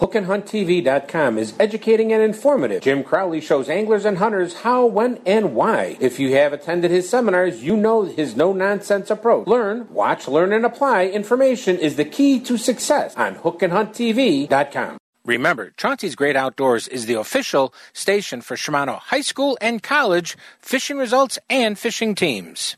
HookandHuntTV.com 0.00 1.36
is 1.36 1.52
educating 1.60 2.10
and 2.12 2.22
informative. 2.22 2.82
Jim 2.82 3.04
Crowley 3.04 3.40
shows 3.40 3.68
anglers 3.68 4.06
and 4.06 4.16
hunters 4.16 4.54
how, 4.54 4.86
when, 4.86 5.20
and 5.26 5.54
why. 5.54 5.98
If 6.00 6.18
you 6.18 6.34
have 6.36 6.54
attended 6.54 6.90
his 6.90 7.08
seminars, 7.08 7.62
you 7.62 7.76
know 7.76 8.04
his 8.04 8.34
no 8.34 8.54
nonsense 8.54 9.10
approach. 9.10 9.46
Learn, 9.46 9.92
watch, 9.92 10.26
learn, 10.26 10.54
and 10.54 10.64
apply 10.64 11.06
information 11.06 11.78
is 11.78 11.96
the 11.96 12.06
key 12.06 12.40
to 12.40 12.56
success 12.56 13.14
on 13.16 13.36
HookandHuntTV.com. 13.36 14.96
Remember, 15.26 15.72
Chauncey's 15.76 16.16
Great 16.16 16.34
Outdoors 16.34 16.88
is 16.88 17.04
the 17.04 17.20
official 17.20 17.74
station 17.92 18.40
for 18.40 18.56
Shimano 18.56 18.98
High 18.98 19.20
School 19.20 19.58
and 19.60 19.82
College 19.82 20.34
fishing 20.60 20.96
results 20.96 21.38
and 21.50 21.78
fishing 21.78 22.14
teams. 22.14 22.76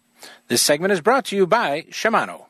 This 0.48 0.60
segment 0.60 0.92
is 0.92 1.00
brought 1.00 1.26
to 1.26 1.36
you 1.36 1.46
by 1.46 1.82
Shimano. 1.82 2.46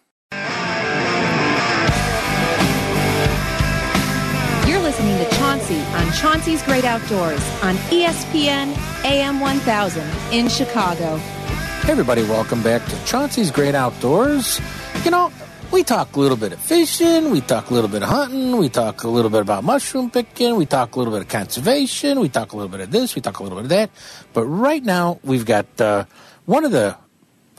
Chauncey's 6.15 6.63
Great 6.63 6.85
Outdoors 6.85 7.41
on 7.63 7.75
ESPN 7.89 8.77
AM 9.05 9.41
1000 9.41 10.03
in 10.31 10.49
Chicago. 10.49 11.17
Hey 11.17 11.93
everybody, 11.93 12.23
welcome 12.25 12.63
back 12.63 12.85
to 12.87 13.05
Chauncey's 13.07 13.51
Great 13.51 13.75
Outdoors. 13.75 14.61
You 15.05 15.11
know, 15.11 15.33
we 15.73 15.83
talk 15.83 16.15
a 16.15 16.21
little 16.21 16.37
bit 16.37 16.53
of 16.53 16.61
fishing, 16.61 17.31
we 17.31 17.41
talk 17.41 17.71
a 17.71 17.75
little 17.75 17.89
bit 17.89 18.03
of 18.03 18.11
hunting, 18.11 18.57
we 18.59 18.69
talk 18.69 19.05
a 19.05 19.09
little 19.09 19.31
bit 19.31 19.41
about 19.41 19.65
mushroom 19.65 20.11
picking, 20.11 20.57
we 20.57 20.67
talk 20.67 20.95
a 20.95 20.99
little 20.99 21.15
bit 21.15 21.23
of 21.23 21.29
conservation, 21.29 22.21
we 22.21 22.29
talk 22.29 22.53
a 22.53 22.57
little 22.57 22.71
bit 22.71 22.81
of 22.81 22.91
this, 22.91 23.15
we 23.15 23.23
talk 23.23 23.39
a 23.39 23.43
little 23.43 23.57
bit 23.57 23.65
of 23.65 23.71
that. 23.71 23.91
But 24.35 24.45
right 24.45 24.85
now, 24.85 25.19
we've 25.25 25.47
got 25.47 25.81
uh, 25.81 26.05
one 26.45 26.65
of 26.65 26.73
the 26.73 26.97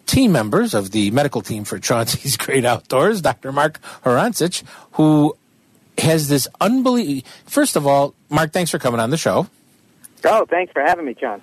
team 0.05 0.31
members 0.31 0.75
of 0.75 0.91
the 0.91 1.09
medical 1.11 1.41
team 1.41 1.63
for 1.63 1.79
Chauncey's 1.79 2.37
Great 2.37 2.65
Outdoors, 2.65 3.21
Dr. 3.21 3.51
Mark 3.51 3.81
Horancic, 4.05 4.63
who 4.91 5.35
has 5.97 6.27
this 6.27 6.47
unbelievable. 6.59 7.27
First 7.45 7.75
of 7.75 7.85
all, 7.87 8.13
Mark, 8.29 8.51
thanks 8.51 8.71
for 8.71 8.79
coming 8.79 8.99
on 8.99 9.09
the 9.09 9.17
show. 9.17 9.47
Oh, 10.25 10.45
thanks 10.45 10.71
for 10.71 10.81
having 10.81 11.05
me, 11.05 11.13
John. 11.13 11.41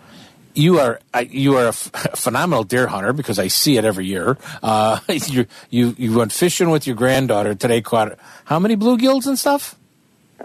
You 0.54 0.80
are 0.80 1.00
you 1.28 1.56
are 1.58 1.66
a, 1.66 1.68
f- 1.68 1.90
a 1.94 2.16
phenomenal 2.16 2.64
deer 2.64 2.86
hunter 2.88 3.12
because 3.12 3.38
I 3.38 3.48
see 3.48 3.76
it 3.76 3.84
every 3.84 4.06
year. 4.06 4.36
Uh, 4.62 4.98
you 5.08 5.46
you 5.70 5.94
you 5.96 6.18
went 6.18 6.32
fishing 6.32 6.70
with 6.70 6.86
your 6.86 6.96
granddaughter 6.96 7.54
today. 7.54 7.80
Caught 7.80 8.18
how 8.44 8.58
many 8.58 8.76
bluegills 8.76 9.26
and 9.26 9.38
stuff? 9.38 9.76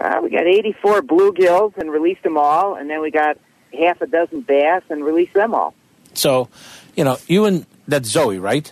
Uh, 0.00 0.20
we 0.22 0.28
got 0.28 0.46
84 0.46 1.02
bluegills 1.02 1.76
and 1.78 1.90
released 1.90 2.22
them 2.22 2.36
all, 2.36 2.74
and 2.74 2.88
then 2.90 3.00
we 3.00 3.10
got 3.10 3.38
half 3.72 4.00
a 4.02 4.06
dozen 4.06 4.42
bass 4.42 4.82
and 4.90 5.04
released 5.04 5.32
them 5.32 5.54
all. 5.54 5.74
So, 6.12 6.48
you 6.94 7.04
know, 7.04 7.16
you 7.26 7.46
and 7.46 7.66
that's 7.88 8.08
Zoe, 8.08 8.38
right? 8.38 8.70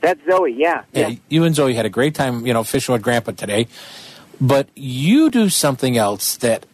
That's 0.00 0.20
Zoe, 0.24 0.52
yeah. 0.52 0.84
Yeah. 0.92 1.10
You 1.28 1.44
and 1.44 1.54
Zoe 1.54 1.74
had 1.74 1.86
a 1.86 1.90
great 1.90 2.14
time, 2.14 2.46
you 2.46 2.54
know, 2.54 2.62
fishing 2.64 2.92
with 2.92 3.02
Grandpa 3.02 3.32
today. 3.32 3.66
But 4.40 4.68
you 4.74 5.30
do 5.30 5.48
something 5.48 5.96
else 5.96 6.36
that, 6.38 6.64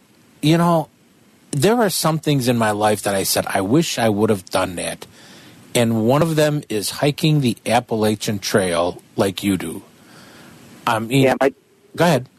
you 0.41 0.57
know, 0.57 0.89
there 1.51 1.75
are 1.75 1.89
some 1.89 2.19
things 2.19 2.47
in 2.47 2.57
my 2.57 2.71
life 2.71 3.01
that 3.03 3.15
I 3.15 3.23
said, 3.23 3.45
I 3.47 3.61
wish 3.61 3.97
I 3.99 4.09
would 4.09 4.29
have 4.29 4.45
done 4.45 4.75
that. 4.75 5.05
And 5.75 6.07
one 6.07 6.21
of 6.21 6.35
them 6.35 6.63
is 6.69 6.89
hiking 6.89 7.41
the 7.41 7.57
Appalachian 7.65 8.39
Trail 8.39 9.01
like 9.15 9.43
you 9.43 9.57
do. 9.57 9.83
I 10.85 10.99
mean, 10.99 11.23
Yeah, 11.23 11.35
my 11.41 11.53
go 11.95 12.05
ahead. 12.05 12.29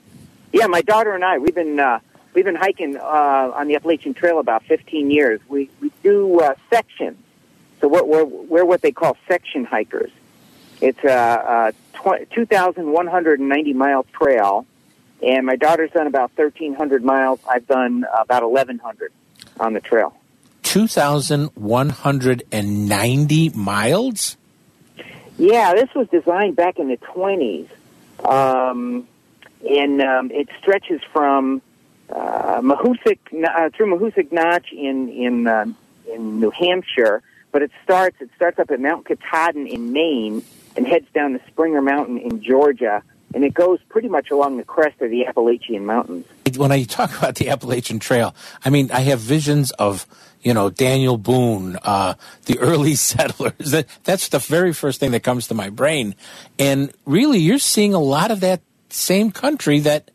yeah, 0.53 0.67
my 0.67 0.81
daughter 0.81 1.14
and 1.14 1.23
I 1.25 1.38
we've 1.38 1.55
been 1.55 1.79
uh, 1.79 2.01
we've 2.33 2.45
been 2.47 2.57
hiking 2.57 2.97
uh, 2.97 3.53
on 3.55 3.69
the 3.69 3.77
Appalachian 3.77 4.14
Trail 4.14 4.38
about 4.41 4.64
15 4.64 5.11
years. 5.11 5.41
We 5.49 5.69
we 5.81 5.93
do 6.03 6.41
uh, 6.41 6.55
sections, 6.71 7.19
so 7.81 7.88
we're, 7.88 8.03
we're 8.03 8.25
we're 8.25 8.64
what 8.64 8.81
they 8.81 8.93
call 8.93 9.17
section 9.29 9.64
hikers. 9.67 10.11
It's 10.81 11.03
a, 11.05 11.73
a 12.05 12.27
2,190 12.35 13.73
mile 13.75 14.05
trail, 14.12 14.67
and 15.22 15.46
my 15.46 15.57
daughter's 15.57 15.90
done 15.90 16.07
about 16.07 16.31
1,300 16.37 17.04
miles. 17.04 17.40
I've 17.48 17.66
done 17.66 18.04
about 18.18 18.48
1,100 18.50 19.12
on 19.59 19.72
the 19.72 19.81
trail. 19.81 20.14
2,190 20.62 23.48
miles? 23.50 24.37
Yeah, 25.38 25.74
this 25.74 25.88
was 25.94 26.09
designed 26.09 26.57
back 26.57 26.78
in 26.78 26.88
the 26.88 26.98
20s. 26.98 27.68
Um, 28.24 29.07
and 29.68 30.02
um, 30.02 30.31
it 30.31 30.48
stretches 30.61 31.00
from 31.12 31.62
uh, 32.11 32.61
Mahoosic, 32.61 33.18
uh, 33.33 33.70
through 33.76 33.98
Mahoosic 33.98 34.33
Notch 34.33 34.72
in, 34.72 35.09
in, 35.09 35.46
uh, 35.46 35.66
in 36.12 36.40
New 36.40 36.50
Hampshire. 36.50 37.22
But 37.50 37.62
it 37.62 37.70
starts, 37.83 38.16
it 38.20 38.31
starts 38.37 38.59
up 38.59 38.70
at 38.70 38.81
Mount 38.81 39.07
Katahdin 39.07 39.66
in 39.66 39.92
Maine 39.92 40.42
and 40.76 40.87
heads 40.87 41.07
down 41.14 41.33
to 41.33 41.40
Springer 41.48 41.83
Mountain 41.83 42.18
in 42.18 42.42
Georgia. 42.42 43.02
And 43.35 43.45
it 43.45 43.53
goes 43.53 43.79
pretty 43.91 44.09
much 44.09 44.31
along 44.31 44.57
the 44.57 44.64
crest 44.64 45.01
of 45.03 45.11
the 45.11 45.27
Appalachian 45.27 45.85
Mountains. 45.85 46.27
When 46.57 46.73
I 46.73 46.85
talk 46.85 47.17
about 47.19 47.35
the 47.35 47.51
Appalachian 47.51 47.99
Trail, 47.99 48.35
I 48.64 48.71
mean, 48.71 48.91
I 48.91 49.01
have 49.01 49.21
visions 49.21 49.71
of, 49.73 50.07
you 50.43 50.55
know, 50.55 50.71
Daniel 50.71 51.19
Boone, 51.19 51.77
uh, 51.83 52.14
the 52.47 52.59
early 52.59 52.95
settlers. 52.97 53.71
That, 53.73 53.87
that's 54.05 54.29
the 54.29 54.38
very 54.38 54.73
first 54.73 54.99
thing 54.99 55.11
that 55.12 55.23
comes 55.23 55.49
to 55.49 55.55
my 55.55 55.69
brain. 55.69 56.14
And 56.59 56.91
really, 57.05 57.38
you're 57.38 57.59
seeing 57.59 57.93
a 57.93 58.01
lot 58.01 58.31
of 58.31 58.41
that 58.41 58.62
same 58.88 59.31
country 59.31 59.81
that 59.81 60.11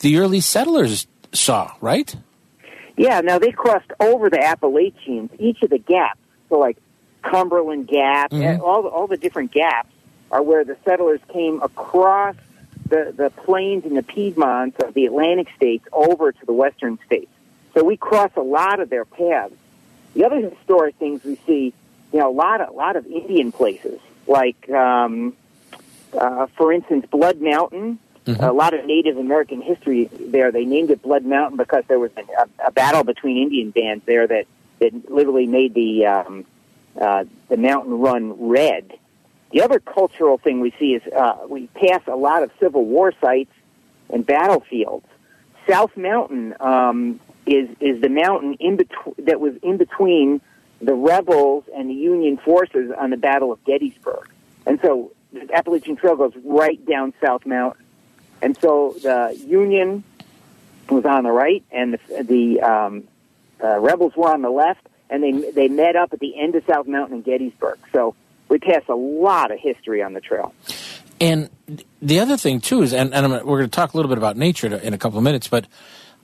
the 0.00 0.18
early 0.18 0.40
settlers 0.40 1.06
saw, 1.32 1.72
right? 1.80 2.12
Yeah, 2.96 3.20
now 3.20 3.38
they 3.38 3.52
crossed 3.52 3.92
over 4.00 4.28
the 4.28 4.42
Appalachians, 4.44 5.30
each 5.38 5.62
of 5.62 5.70
the 5.70 5.78
gaps. 5.78 6.18
So 6.48 6.58
like 6.58 6.76
Cumberland 7.22 7.86
Gap, 7.86 8.32
Mhm. 8.32 8.42
and 8.44 8.60
all 8.62 8.82
the, 8.82 8.88
all 8.88 9.06
the 9.06 9.16
different 9.16 9.52
gaps 9.52 9.90
are 10.32 10.42
where 10.42 10.64
the 10.64 10.76
settlers 10.84 11.20
came 11.32 11.62
across 11.62 12.34
the, 12.88 13.12
the 13.16 13.30
plains 13.30 13.84
and 13.84 13.96
the 13.96 14.02
Piedmonts 14.02 14.78
of 14.86 14.94
the 14.94 15.06
Atlantic 15.06 15.48
states 15.56 15.86
over 15.92 16.32
to 16.32 16.46
the 16.46 16.52
western 16.52 16.98
states. 17.06 17.30
So 17.74 17.84
we 17.84 17.96
cross 17.96 18.30
a 18.36 18.42
lot 18.42 18.80
of 18.80 18.90
their 18.90 19.04
paths. 19.04 19.54
The 20.14 20.24
other 20.24 20.40
historic 20.40 20.96
things 20.96 21.22
we 21.24 21.36
see, 21.46 21.74
you 22.12 22.18
know, 22.18 22.30
a 22.30 22.32
lot 22.32 22.60
of, 22.60 22.70
a 22.70 22.72
lot 22.72 22.96
of 22.96 23.06
Indian 23.06 23.52
places, 23.52 24.00
like, 24.26 24.68
um, 24.70 25.36
uh, 26.18 26.46
for 26.56 26.72
instance, 26.72 27.06
Blood 27.10 27.40
Mountain. 27.40 27.98
A 28.40 28.52
lot 28.52 28.74
of 28.74 28.84
Native 28.84 29.16
American 29.16 29.62
history 29.62 30.04
there. 30.12 30.52
They 30.52 30.66
named 30.66 30.90
it 30.90 31.00
Blood 31.00 31.24
Mountain 31.24 31.56
because 31.56 31.84
there 31.88 31.98
was 31.98 32.10
a, 32.18 32.46
a 32.66 32.70
battle 32.70 33.02
between 33.02 33.38
Indian 33.38 33.70
bands 33.70 34.04
there 34.04 34.26
that, 34.26 34.46
that 34.80 35.10
literally 35.10 35.46
made 35.46 35.72
the 35.72 36.04
um, 36.04 36.44
uh, 37.00 37.24
the 37.48 37.56
mountain 37.56 37.94
run 38.00 38.48
red. 38.48 38.98
The 39.50 39.62
other 39.62 39.80
cultural 39.80 40.38
thing 40.38 40.60
we 40.60 40.74
see 40.78 40.94
is 40.94 41.02
uh, 41.12 41.46
we 41.48 41.68
pass 41.68 42.02
a 42.06 42.16
lot 42.16 42.42
of 42.42 42.50
Civil 42.60 42.84
War 42.84 43.12
sites 43.20 43.52
and 44.10 44.24
battlefields. 44.26 45.06
South 45.68 45.96
Mountain 45.96 46.54
um, 46.60 47.20
is 47.46 47.68
is 47.80 48.00
the 48.00 48.08
mountain 48.08 48.54
in 48.54 48.78
that 49.18 49.40
was 49.40 49.54
in 49.62 49.76
between 49.76 50.40
the 50.80 50.94
rebels 50.94 51.64
and 51.74 51.90
the 51.90 51.94
Union 51.94 52.36
forces 52.36 52.92
on 52.96 53.10
the 53.10 53.16
Battle 53.16 53.52
of 53.52 53.62
Gettysburg. 53.64 54.30
And 54.66 54.78
so 54.80 55.12
the 55.32 55.48
Appalachian 55.52 55.96
Trail 55.96 56.16
goes 56.16 56.32
right 56.44 56.84
down 56.86 57.12
South 57.22 57.46
Mountain. 57.46 57.84
And 58.40 58.56
so 58.58 58.94
the 59.02 59.38
Union 59.46 60.04
was 60.88 61.04
on 61.04 61.24
the 61.24 61.32
right, 61.32 61.64
and 61.70 61.94
the, 61.94 62.22
the 62.22 62.60
um, 62.60 63.08
uh, 63.62 63.78
rebels 63.78 64.14
were 64.16 64.32
on 64.32 64.42
the 64.42 64.50
left, 64.50 64.86
and 65.10 65.22
they 65.22 65.50
they 65.50 65.68
met 65.68 65.96
up 65.96 66.12
at 66.12 66.20
the 66.20 66.38
end 66.38 66.54
of 66.54 66.64
South 66.66 66.86
Mountain 66.86 67.16
in 67.16 67.22
Gettysburg. 67.22 67.78
So 67.92 68.14
we 68.48 68.58
pass 68.58 68.82
a 68.88 68.94
lot 68.94 69.50
of 69.50 69.58
history 69.58 70.02
on 70.02 70.12
the 70.12 70.20
trail. 70.20 70.54
And 71.20 71.50
the 72.00 72.20
other 72.20 72.36
thing 72.36 72.60
too 72.60 72.82
is, 72.82 72.92
and, 72.92 73.12
and 73.12 73.26
I'm, 73.26 73.32
we're 73.46 73.58
going 73.58 73.70
to 73.70 73.76
talk 73.76 73.92
a 73.92 73.96
little 73.96 74.08
bit 74.08 74.18
about 74.18 74.36
nature 74.36 74.74
in 74.76 74.94
a 74.94 74.98
couple 74.98 75.18
of 75.18 75.24
minutes, 75.24 75.48
but 75.48 75.66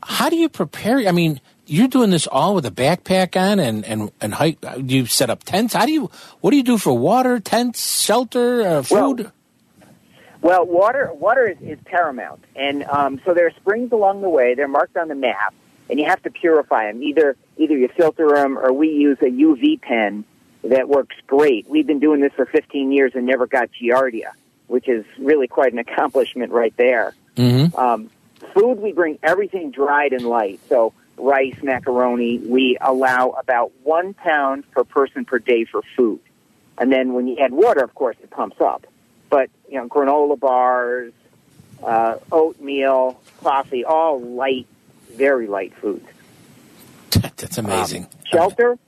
how 0.02 0.28
do 0.28 0.36
you 0.36 0.48
prepare? 0.48 0.98
I 1.08 1.12
mean, 1.12 1.40
you're 1.66 1.88
doing 1.88 2.10
this 2.10 2.26
all 2.26 2.54
with 2.54 2.66
a 2.66 2.70
backpack 2.70 3.40
on 3.40 3.58
and 3.58 3.84
and 3.84 4.12
and 4.20 4.34
hike. 4.34 4.60
Do 4.60 4.94
you 4.94 5.06
set 5.06 5.30
up 5.30 5.44
tents? 5.44 5.72
How 5.72 5.86
do 5.86 5.92
you? 5.92 6.10
What 6.40 6.50
do 6.50 6.58
you 6.58 6.62
do 6.62 6.76
for 6.76 6.96
water, 6.96 7.40
tents, 7.40 8.02
shelter, 8.02 8.62
uh, 8.62 8.82
food? 8.82 9.20
Well, 9.20 9.32
well, 10.42 10.66
water 10.66 11.10
water 11.14 11.48
is, 11.48 11.56
is 11.62 11.78
paramount, 11.86 12.44
and 12.54 12.84
um, 12.84 13.20
so 13.24 13.32
there 13.32 13.46
are 13.46 13.52
springs 13.52 13.92
along 13.92 14.20
the 14.20 14.28
way. 14.28 14.54
They're 14.54 14.68
marked 14.68 14.98
on 14.98 15.08
the 15.08 15.14
map, 15.14 15.54
and 15.88 15.98
you 15.98 16.04
have 16.04 16.22
to 16.24 16.30
purify 16.30 16.92
them. 16.92 17.02
Either 17.02 17.34
either 17.56 17.74
you 17.74 17.88
filter 17.88 18.28
them, 18.28 18.58
or 18.58 18.72
we 18.72 18.88
use 18.88 19.16
a 19.22 19.30
UV 19.30 19.80
pen 19.80 20.26
that 20.64 20.88
works 20.88 21.16
great. 21.26 21.68
We've 21.68 21.86
been 21.86 22.00
doing 22.00 22.20
this 22.20 22.32
for 22.32 22.46
15 22.46 22.92
years 22.92 23.12
and 23.14 23.26
never 23.26 23.46
got 23.46 23.70
giardia, 23.72 24.32
which 24.66 24.88
is 24.88 25.04
really 25.18 25.46
quite 25.46 25.72
an 25.72 25.78
accomplishment 25.78 26.52
right 26.52 26.74
there. 26.76 27.14
Mm-hmm. 27.36 27.76
Um, 27.76 28.10
food, 28.54 28.80
we 28.80 28.92
bring 28.92 29.18
everything 29.22 29.70
dried 29.70 30.12
and 30.12 30.26
light. 30.26 30.60
So 30.68 30.92
rice, 31.16 31.56
macaroni. 31.62 32.38
We 32.38 32.78
allow 32.80 33.30
about 33.30 33.72
one 33.82 34.14
pound 34.14 34.70
per 34.70 34.84
person 34.84 35.24
per 35.24 35.38
day 35.38 35.64
for 35.64 35.82
food. 35.96 36.20
And 36.78 36.90
then 36.90 37.12
when 37.12 37.28
you 37.28 37.38
add 37.38 37.52
water, 37.52 37.84
of 37.84 37.94
course, 37.94 38.16
it 38.22 38.30
pumps 38.30 38.60
up. 38.60 38.86
But, 39.30 39.50
you 39.68 39.78
know, 39.78 39.88
granola 39.88 40.38
bars, 40.38 41.12
uh, 41.82 42.16
oatmeal, 42.32 43.20
coffee, 43.42 43.84
all 43.84 44.20
light, 44.20 44.66
very 45.12 45.46
light 45.46 45.74
foods. 45.74 46.06
That's 47.10 47.58
amazing. 47.58 48.04
Um, 48.04 48.10
shelter. 48.24 48.78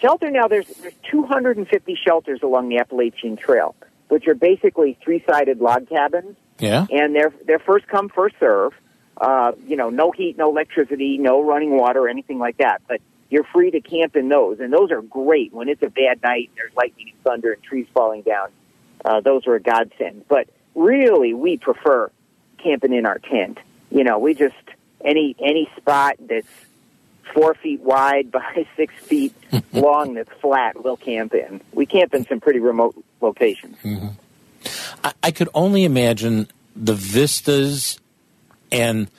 Shelter 0.00 0.30
now, 0.30 0.48
there's, 0.48 0.66
there's 0.66 0.94
250 1.10 1.98
shelters 2.04 2.40
along 2.42 2.68
the 2.68 2.78
Appalachian 2.78 3.36
Trail, 3.36 3.74
which 4.08 4.26
are 4.28 4.34
basically 4.34 4.96
three-sided 5.02 5.60
log 5.60 5.88
cabins. 5.88 6.36
Yeah. 6.58 6.86
And 6.90 7.14
they're, 7.14 7.32
they're 7.46 7.58
first 7.58 7.86
come, 7.88 8.08
first 8.08 8.36
serve. 8.40 8.72
Uh, 9.16 9.52
you 9.66 9.76
know, 9.76 9.90
no 9.90 10.12
heat, 10.12 10.38
no 10.38 10.50
electricity, 10.50 11.18
no 11.18 11.42
running 11.42 11.76
water, 11.76 12.08
anything 12.08 12.38
like 12.38 12.58
that. 12.58 12.82
But 12.86 13.00
you're 13.30 13.44
free 13.44 13.70
to 13.72 13.80
camp 13.80 14.16
in 14.16 14.28
those, 14.28 14.60
and 14.60 14.72
those 14.72 14.90
are 14.90 15.02
great 15.02 15.52
when 15.52 15.68
it's 15.68 15.82
a 15.82 15.90
bad 15.90 16.22
night 16.22 16.48
and 16.48 16.56
there's 16.56 16.74
lightning 16.76 17.10
and 17.10 17.22
thunder 17.22 17.52
and 17.52 17.62
trees 17.62 17.86
falling 17.92 18.22
down. 18.22 18.50
Uh, 19.04 19.20
those 19.20 19.46
are 19.46 19.54
a 19.54 19.60
godsend. 19.60 20.24
But 20.28 20.48
really, 20.74 21.34
we 21.34 21.56
prefer 21.56 22.10
camping 22.62 22.92
in 22.92 23.06
our 23.06 23.18
tent. 23.18 23.58
You 23.90 24.04
know, 24.04 24.18
we 24.18 24.34
just 24.34 24.54
any 25.04 25.36
any 25.38 25.70
spot 25.76 26.16
that's 26.20 26.48
four 27.34 27.54
feet 27.54 27.80
wide 27.80 28.30
by 28.30 28.66
six 28.76 28.94
feet 28.94 29.34
long 29.72 30.14
that's 30.14 30.30
flat, 30.40 30.82
we'll 30.82 30.96
camp 30.96 31.34
in. 31.34 31.60
We 31.72 31.86
camp 31.86 32.14
in 32.14 32.26
some 32.26 32.40
pretty 32.40 32.60
remote 32.60 33.02
locations. 33.20 33.76
Mm-hmm. 33.84 34.08
I, 35.04 35.12
I 35.22 35.30
could 35.30 35.48
only 35.54 35.84
imagine 35.84 36.48
the 36.74 36.94
vistas 36.94 37.98
and 38.70 39.10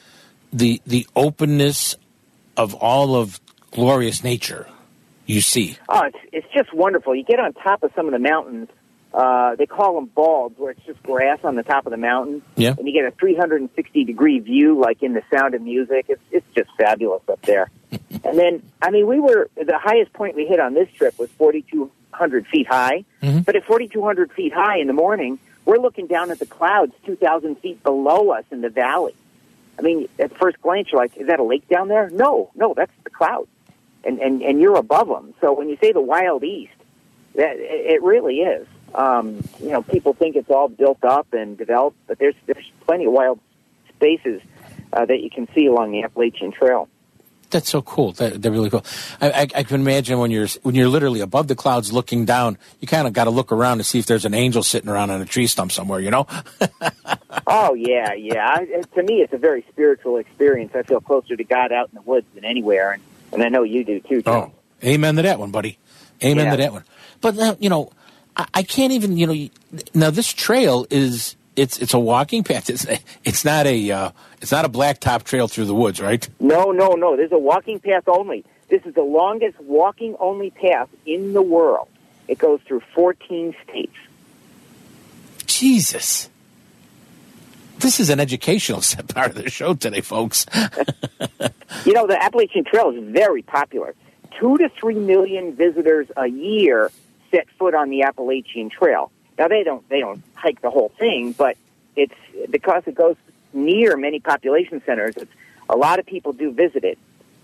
the 0.54 0.82
the 0.86 1.08
openness 1.16 1.96
of 2.58 2.74
all 2.76 3.16
of 3.16 3.40
glorious 3.72 4.24
nature 4.24 4.68
you 5.30 5.42
see. 5.42 5.78
Oh, 5.88 6.04
it's 6.06 6.18
it's 6.34 6.48
just 6.54 6.74
wonderful. 6.74 7.16
You 7.16 7.24
get 7.24 7.40
on 7.40 7.54
top 7.54 7.84
of 7.84 7.92
some 7.96 8.08
of 8.08 8.12
the 8.14 8.20
mountains. 8.20 8.68
Uh, 9.14 9.56
they 9.56 9.66
call 9.66 9.96
them 9.96 10.06
balds, 10.06 10.56
where 10.58 10.72
it's 10.72 10.86
just 10.86 11.02
grass 11.04 11.40
on 11.44 11.56
the 11.56 11.64
top 11.64 11.86
of 11.88 11.92
the 11.92 11.98
mountain, 11.98 12.44
Yeah. 12.56 12.76
and 12.78 12.88
you 12.88 12.94
get 12.94 13.06
a 13.06 13.12
360 13.12 14.04
degree 14.04 14.38
view, 14.40 14.80
like 14.80 15.02
in 15.02 15.14
The 15.14 15.24
Sound 15.34 15.56
of 15.56 15.62
Music. 15.62 16.06
It's 16.10 16.22
it's 16.32 16.46
just 16.56 16.70
fabulous 16.78 17.22
up 17.28 17.42
there. 17.44 17.70
And 18.24 18.38
then, 18.38 18.62
I 18.82 18.92
mean, 18.92 19.08
we 19.08 19.20
were 19.20 19.50
the 19.56 19.78
highest 19.78 20.14
point 20.14 20.36
we 20.36 20.46
hit 20.46 20.60
on 20.60 20.74
this 20.74 20.90
trip 20.92 21.18
was 21.20 21.30
4,200 21.32 22.48
feet 22.48 22.68
high. 22.68 23.06
Mhm. 23.22 23.46
But 23.46 23.56
at 23.56 23.64
4,200 23.66 24.32
feet 24.32 24.54
high 24.54 24.78
in 24.78 24.88
the 24.88 24.94
morning, 24.94 25.40
we're 25.66 25.78
looking 25.78 26.08
down 26.08 26.32
at 26.32 26.40
the 26.40 26.46
clouds 26.46 26.94
2,000 27.06 27.56
feet 27.60 27.82
below 27.84 28.32
us 28.32 28.44
in 28.52 28.62
the 28.62 28.70
valley. 28.70 29.14
I 29.78 29.82
mean, 29.82 30.10
at 30.18 30.36
first 30.38 30.62
glance, 30.62 30.92
you're 30.92 31.00
like, 31.02 31.16
is 31.18 31.28
that 31.28 31.40
a 31.40 31.44
lake 31.44 31.68
down 31.70 31.88
there? 31.88 32.10
No, 32.10 32.50
no, 32.56 32.74
that's 32.76 32.92
the 33.04 33.10
clouds. 33.10 33.48
And, 34.04 34.20
and, 34.20 34.42
and 34.42 34.60
you're 34.60 34.78
above 34.78 35.08
them. 35.08 35.34
So 35.42 35.54
when 35.54 35.70
you 35.70 35.78
say 35.82 35.92
the 35.92 36.02
Wild 36.02 36.44
East, 36.44 36.74
that, 37.36 37.58
it 37.58 37.94
it 37.94 38.04
really 38.04 38.40
is. 38.42 38.68
Um, 38.94 39.44
you 39.62 39.70
know, 39.70 39.82
people 39.84 40.14
think 40.14 40.36
it's 40.36 40.50
all 40.50 40.68
built 40.68 41.04
up 41.04 41.32
and 41.34 41.58
developed, 41.58 41.98
but 42.08 42.18
there's, 42.18 42.36
there's 42.48 42.72
plenty 42.86 43.06
of 43.06 43.12
wild 43.14 43.40
spaces 43.90 44.42
uh, 44.92 45.06
that 45.06 45.22
you 45.22 45.30
can 45.30 45.48
see 45.54 45.68
along 45.68 45.92
the 45.92 46.02
Appalachian 46.04 46.52
Trail. 46.52 46.90
That's 47.52 47.70
so 47.70 47.82
cool. 47.82 48.12
That, 48.14 48.42
they're 48.42 48.52
really 48.52 48.70
cool. 48.70 48.86
I, 49.20 49.32
I, 49.32 49.42
I 49.42 49.64
can 49.64 49.82
imagine 49.82 50.20
when 50.20 50.30
you're 50.30 50.48
when 50.62 50.76
you're 50.76 50.88
literally 50.88 51.20
above 51.22 51.48
the 51.48 51.56
clouds 51.56 51.92
looking 51.92 52.26
down, 52.26 52.58
you 52.80 52.88
kind 52.88 53.08
of 53.08 53.14
got 53.14 53.24
to 53.24 53.32
look 53.32 53.52
around 53.52 53.80
to 53.80 53.84
see 53.84 53.98
if 54.00 54.06
there's 54.06 54.26
an 54.26 54.34
angel 54.36 54.62
sitting 54.62 54.90
around 54.90 55.10
on 55.10 55.20
a 55.22 55.26
tree 55.26 55.48
stump 55.48 55.72
somewhere. 55.72 56.00
You 56.00 56.12
know. 56.12 56.28
Oh 57.48 57.74
yeah, 57.74 58.14
yeah. 58.14 58.48
I, 58.48 58.66
to 58.66 59.04
me, 59.04 59.22
it's 59.22 59.34
a 59.34 59.38
very 59.38 59.66
spiritual 59.72 60.18
experience. 60.18 60.74
I 60.76 60.84
feel 60.84 61.00
closer 61.02 61.36
to 61.36 61.44
God 61.44 61.72
out 61.72 61.90
in 61.90 61.96
the 61.96 62.02
woods 62.02 62.28
than 62.36 62.46
anywhere, 62.46 62.92
and, 62.92 63.02
and 63.34 63.44
I 63.44 63.50
know 63.50 63.64
you 63.64 63.84
do 63.84 64.00
too. 64.02 64.22
Oh, 64.28 64.52
amen 64.84 65.16
to 65.16 65.24
that 65.24 65.40
one, 65.40 65.50
buddy. 65.52 65.78
Amen 66.24 66.46
Yeah. 66.46 66.52
to 66.52 66.58
that 66.58 66.72
one. 66.74 66.84
But 67.22 67.36
now, 67.36 67.58
you 67.60 67.70
know, 67.70 67.92
I, 68.36 68.46
I 68.54 68.64
can't 68.64 68.94
even, 68.94 69.18
you 69.18 69.28
know, 69.28 69.50
now 69.96 70.10
this 70.12 70.32
trail 70.32 70.86
is 70.92 71.36
it's 71.60 71.78
it's 71.80 71.94
a 71.94 72.00
walking 72.00 72.44
path. 72.44 72.70
It's 72.70 72.86
it's 73.24 73.44
not 73.44 73.68
a 73.68 73.92
uh, 73.92 74.12
it's 74.42 74.52
not 74.52 74.66
a 74.66 74.70
blacktop 74.70 75.24
trail 75.24 75.48
through 75.48 75.66
the 75.66 75.76
woods, 75.76 76.00
right? 76.00 76.28
No, 76.40 76.72
no, 76.72 76.90
no. 76.94 77.16
There's 77.16 77.32
a 77.32 77.38
walking 77.38 77.80
path 77.80 78.08
only. 78.08 78.46
This 78.70 78.86
is 78.86 78.94
the 78.94 79.04
longest 79.04 79.60
walking 79.62 80.16
only 80.20 80.52
path 80.52 80.90
in 81.06 81.34
the 81.34 81.42
world. 81.42 81.88
It 82.28 82.38
goes 82.38 82.62
through 82.62 82.82
14 82.94 83.56
states. 83.64 83.96
Jesus. 85.48 86.30
This 87.80 88.00
is 88.00 88.10
an 88.10 88.20
educational 88.20 88.82
part 89.08 89.32
of 89.32 89.36
the 89.36 89.50
show 89.50 89.74
today, 89.74 90.02
folks. 90.02 90.46
You 91.86 91.94
know, 91.94 92.08
the 92.08 92.22
Appalachian 92.22 92.66
Trail 92.66 92.90
is 92.90 93.02
very 93.14 93.42
popular. 93.42 93.96
Two 94.38 94.58
to 94.58 94.70
three 94.70 94.96
million 94.96 95.56
visitors 95.56 96.08
a 96.18 96.28
year 96.28 96.92
set 97.32 97.48
foot 97.58 97.74
on 97.74 97.90
the 97.90 98.04
Appalachian 98.04 98.70
Trail. 98.70 99.12
Now 99.40 99.48
they 99.48 99.64
don't 99.64 99.88
they 99.88 100.02
don't 100.02 100.22
hike 100.36 100.62
the 100.62 100.70
whole 100.70 100.90
thing, 101.00 101.32
but 101.32 101.56
it's 101.96 102.14
because 102.50 102.84
it 102.86 102.94
goes 102.94 103.16
near 103.54 103.96
many 103.96 104.20
population 104.20 104.84
centers. 104.86 105.16
It's, 105.16 105.32
a 105.70 105.78
lot 105.78 105.98
of 105.98 106.06
people 106.06 106.34
do 106.34 106.52
visit 106.52 106.84
it. 106.84 106.98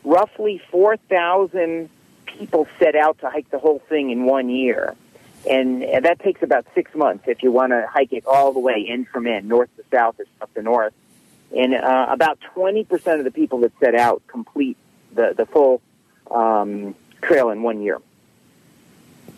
Roughly 0.04 0.62
four 0.70 0.98
thousand 0.98 1.90
people 2.26 2.68
set 2.80 2.96
out 2.96 3.20
to 3.20 3.30
hike 3.30 3.50
the 3.50 3.60
whole 3.60 3.80
thing 3.88 4.10
in 4.10 4.26
one 4.26 4.50
year, 4.50 4.94
and, 5.50 5.84
and 5.84 6.04
that 6.04 6.20
takes 6.20 6.44
about 6.44 6.66
six 6.76 6.94
months 6.94 7.24
if 7.28 7.42
you 7.42 7.52
want 7.52 7.72
to 7.72 7.88
hike 7.90 8.12
it 8.12 8.26
all 8.26 8.52
the 8.52 8.60
way 8.60 8.86
end 8.88 9.08
from 9.08 9.26
end, 9.26 9.48
north 9.48 9.70
to 9.78 9.84
south 9.90 10.20
or 10.20 10.26
south 10.40 10.54
to 10.54 10.62
north. 10.62 10.94
And 11.56 11.74
uh, 11.74 12.08
about 12.10 12.42
twenty 12.42 12.84
percent 12.84 13.20
of 13.20 13.26
the 13.26 13.32
people 13.32 13.60
that 13.60 13.72
set 13.80 13.96
out 13.96 14.22
complete 14.28 14.76
the 15.14 15.34
the 15.36 15.46
full 15.46 15.82
um, 16.30 16.94
trail 17.22 17.52
in 17.52 17.64
one 17.64 17.82
year. 17.82 18.02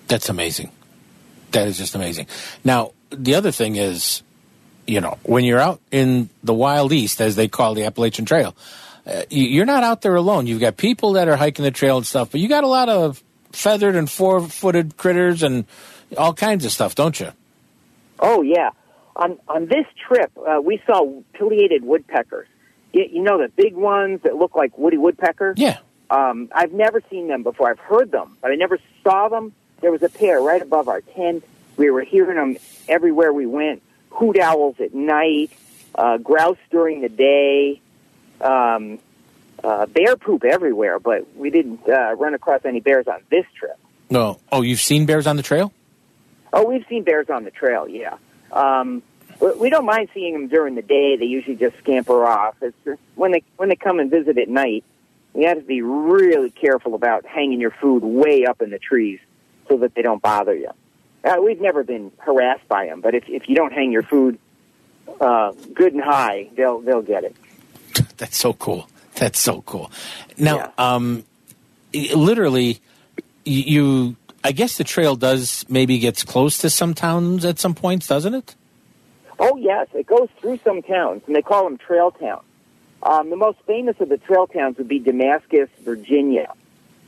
That's 0.07 0.27
amazing. 0.27 0.71
That 1.57 1.67
is 1.67 1.77
just 1.79 1.95
amazing. 1.95 2.27
Now, 2.63 2.91
the 3.09 3.33
other 3.33 3.51
thing 3.51 3.77
is, 3.77 4.21
you 4.85 5.01
know, 5.01 5.17
when 5.23 5.43
you're 5.43 5.59
out 5.59 5.81
in 5.89 6.29
the 6.43 6.53
Wild 6.53 6.93
East, 6.93 7.19
as 7.19 7.35
they 7.35 7.47
call 7.47 7.73
the 7.73 7.85
Appalachian 7.85 8.25
Trail, 8.25 8.55
uh, 9.07 9.23
you- 9.31 9.47
you're 9.47 9.65
not 9.65 9.83
out 9.83 10.03
there 10.03 10.13
alone. 10.13 10.45
You've 10.45 10.59
got 10.59 10.77
people 10.77 11.13
that 11.13 11.27
are 11.27 11.35
hiking 11.35 11.65
the 11.65 11.71
trail 11.71 11.97
and 11.97 12.05
stuff, 12.05 12.29
but 12.31 12.41
you 12.41 12.47
got 12.47 12.63
a 12.63 12.67
lot 12.67 12.89
of 12.89 13.23
feathered 13.51 13.95
and 13.95 14.07
four 14.07 14.41
footed 14.41 14.97
critters 14.97 15.41
and 15.41 15.65
all 16.15 16.31
kinds 16.33 16.63
of 16.63 16.71
stuff, 16.71 16.93
don't 16.93 17.19
you? 17.19 17.29
Oh 18.19 18.43
yeah, 18.43 18.69
on 19.15 19.39
on 19.47 19.65
this 19.65 19.85
trip 20.07 20.31
uh, 20.37 20.61
we 20.61 20.79
saw 20.85 21.09
pileated 21.33 21.83
woodpeckers. 21.83 22.47
You, 22.93 23.05
you 23.11 23.23
know 23.23 23.39
the 23.39 23.49
big 23.49 23.73
ones 23.75 24.21
that 24.23 24.35
look 24.35 24.55
like 24.55 24.77
Woody 24.77 24.97
Woodpecker. 24.97 25.55
Yeah. 25.57 25.77
Um, 26.11 26.49
I've 26.53 26.71
never 26.71 27.01
seen 27.09 27.27
them 27.27 27.41
before. 27.41 27.69
I've 27.71 27.79
heard 27.79 28.11
them, 28.11 28.37
but 28.41 28.51
I 28.51 28.55
never 28.55 28.77
saw 29.03 29.27
them. 29.27 29.53
There 29.81 29.91
was 29.91 30.03
a 30.03 30.09
pair 30.09 30.39
right 30.41 30.61
above 30.61 30.87
our 30.87 31.01
tent. 31.01 31.43
We 31.77 31.91
were 31.91 32.01
hearing 32.01 32.35
them 32.37 32.57
everywhere 32.87 33.31
we 33.31 33.45
went. 33.45 33.81
Hoot 34.11 34.39
owls 34.39 34.79
at 34.79 34.93
night, 34.93 35.51
uh, 35.93 36.17
grouse 36.17 36.57
during 36.71 37.01
the 37.01 37.09
day, 37.09 37.79
um, 38.41 38.97
uh, 39.63 39.85
bear 39.85 40.15
poop 40.15 40.43
everywhere. 40.43 40.99
But 40.99 41.35
we 41.35 41.51
didn't 41.51 41.87
uh, 41.87 42.15
run 42.15 42.33
across 42.33 42.61
any 42.65 42.79
bears 42.79 43.07
on 43.07 43.19
this 43.29 43.45
trip. 43.55 43.77
No. 44.09 44.39
Oh, 44.51 44.61
you've 44.61 44.79
seen 44.81 45.05
bears 45.05 45.27
on 45.27 45.35
the 45.35 45.43
trail? 45.43 45.71
Oh, 46.53 46.65
we've 46.65 46.85
seen 46.89 47.03
bears 47.03 47.29
on 47.29 47.43
the 47.43 47.51
trail. 47.51 47.87
Yeah, 47.87 48.17
um, 48.51 49.03
we- 49.59 49.69
don't 49.69 49.85
mind 49.85 50.09
seeing 50.13 50.33
them 50.33 50.47
during 50.47 50.75
the 50.75 50.81
day. 50.81 51.17
They 51.17 51.25
usually 51.25 51.57
just 51.57 51.77
scamper 51.77 52.25
off. 52.25 52.55
It's 52.61 52.75
just 52.85 53.01
when 53.15 53.33
they 53.33 53.43
when 53.57 53.69
they 53.69 53.75
come 53.75 53.99
and 53.99 54.09
visit 54.09 54.37
at 54.37 54.49
night. 54.49 54.83
You 55.35 55.47
have 55.47 55.59
to 55.59 55.63
be 55.63 55.83
really 55.83 56.49
careful 56.49 56.95
about 56.95 57.25
hanging 57.25 57.61
your 57.61 57.69
food 57.69 57.99
way 58.03 58.45
up 58.45 58.61
in 58.61 58.71
the 58.71 58.79
trees 58.79 59.19
so 59.67 59.77
that 59.77 59.95
they 59.95 60.01
don't 60.01 60.21
bother 60.21 60.55
you. 60.55 60.69
Uh, 61.23 61.37
we've 61.43 61.61
never 61.61 61.83
been 61.83 62.11
harassed 62.19 62.67
by 62.67 62.85
them, 62.85 63.01
but 63.01 63.15
if 63.15 63.27
if 63.27 63.49
you 63.49 63.55
don't 63.55 63.73
hang 63.73 63.91
your 63.91 64.03
food 64.03 64.39
uh, 65.19 65.51
good 65.73 65.93
and 65.93 66.03
high, 66.03 66.49
they'll 66.55 66.79
they'll 66.79 67.01
get 67.01 67.23
it. 67.23 67.35
That's 68.17 68.37
so 68.37 68.53
cool. 68.53 68.89
That's 69.15 69.39
so 69.39 69.61
cool. 69.63 69.91
Now, 70.37 70.71
um, 70.77 71.23
literally, 71.93 72.79
you. 73.45 74.15
I 74.43 74.51
guess 74.53 74.77
the 74.77 74.85
trail 74.85 75.15
does 75.15 75.65
maybe 75.67 75.99
gets 75.99 76.23
close 76.23 76.59
to 76.59 76.69
some 76.69 76.93
towns 76.93 77.43
at 77.43 77.59
some 77.59 77.73
points, 77.73 78.07
doesn't 78.07 78.33
it? 78.33 78.55
Oh 79.39 79.57
yes, 79.57 79.87
it 79.93 80.07
goes 80.07 80.29
through 80.39 80.59
some 80.63 80.81
towns, 80.81 81.23
and 81.27 81.35
they 81.35 81.41
call 81.41 81.63
them 81.63 81.77
trail 81.77 82.11
towns. 82.11 82.43
Um, 83.03 83.29
the 83.29 83.35
most 83.35 83.59
famous 83.67 83.99
of 83.99 84.09
the 84.09 84.17
trail 84.17 84.47
towns 84.47 84.77
would 84.77 84.87
be 84.87 84.99
Damascus, 84.99 85.69
Virginia, 85.81 86.53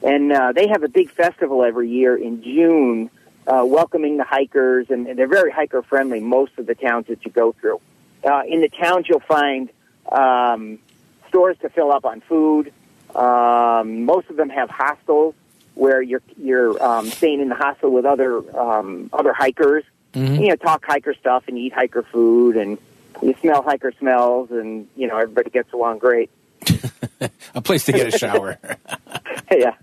and 0.02 0.32
uh, 0.32 0.52
they 0.54 0.68
have 0.68 0.84
a 0.84 0.88
big 0.88 1.12
festival 1.12 1.64
every 1.64 1.90
year 1.90 2.16
in 2.16 2.44
June, 2.44 3.10
uh, 3.48 3.64
welcoming 3.66 4.18
the 4.18 4.24
hikers, 4.24 4.90
and, 4.90 5.08
and 5.08 5.18
they're 5.18 5.28
very 5.28 5.52
hiker 5.52 5.82
friendly. 5.82 6.20
Most 6.20 6.58
of 6.58 6.66
the 6.66 6.76
towns 6.76 7.08
that 7.08 7.26
you 7.26 7.32
go 7.32 7.52
through, 7.54 7.82
uh, 8.24 8.44
in 8.48 8.62
the 8.62 8.70
towns 8.70 9.08
you'll 9.08 9.20
find 9.20 9.70
um, 10.12 10.80
stores 11.28 11.58
to 11.62 11.70
fill 11.70 11.92
up 11.92 12.06
on 12.06 12.22
food. 12.22 12.72
Um, 13.16 14.06
most 14.06 14.30
of 14.30 14.36
them 14.36 14.50
have 14.50 14.70
hostels 14.70 15.36
where 15.76 16.02
you're 16.02 16.22
you're 16.38 16.82
um, 16.84 17.08
staying 17.08 17.42
in 17.42 17.50
the 17.50 17.56
hostel 17.56 17.92
with 17.92 18.06
other 18.06 18.38
um, 18.60 19.10
other 19.14 19.34
hikers 19.34 19.84
Mm-hmm. 20.14 20.42
you 20.42 20.48
know, 20.50 20.56
talk 20.56 20.84
hiker 20.86 21.14
stuff 21.14 21.44
and 21.48 21.58
eat 21.58 21.72
hiker 21.72 22.02
food, 22.02 22.58
and 22.58 22.80
you 23.22 23.36
smell 23.42 23.62
hiker 23.62 23.94
smells, 24.00 24.50
and 24.50 24.88
you 24.96 25.08
know, 25.08 25.18
everybody 25.18 25.52
gets 25.52 25.72
along 25.72 26.00
great. 26.00 26.32
A 27.54 27.62
place 27.62 27.86
to 27.86 27.92
get 27.92 28.14
a 28.14 28.18
shower. 28.18 28.58
yeah, 29.52 29.76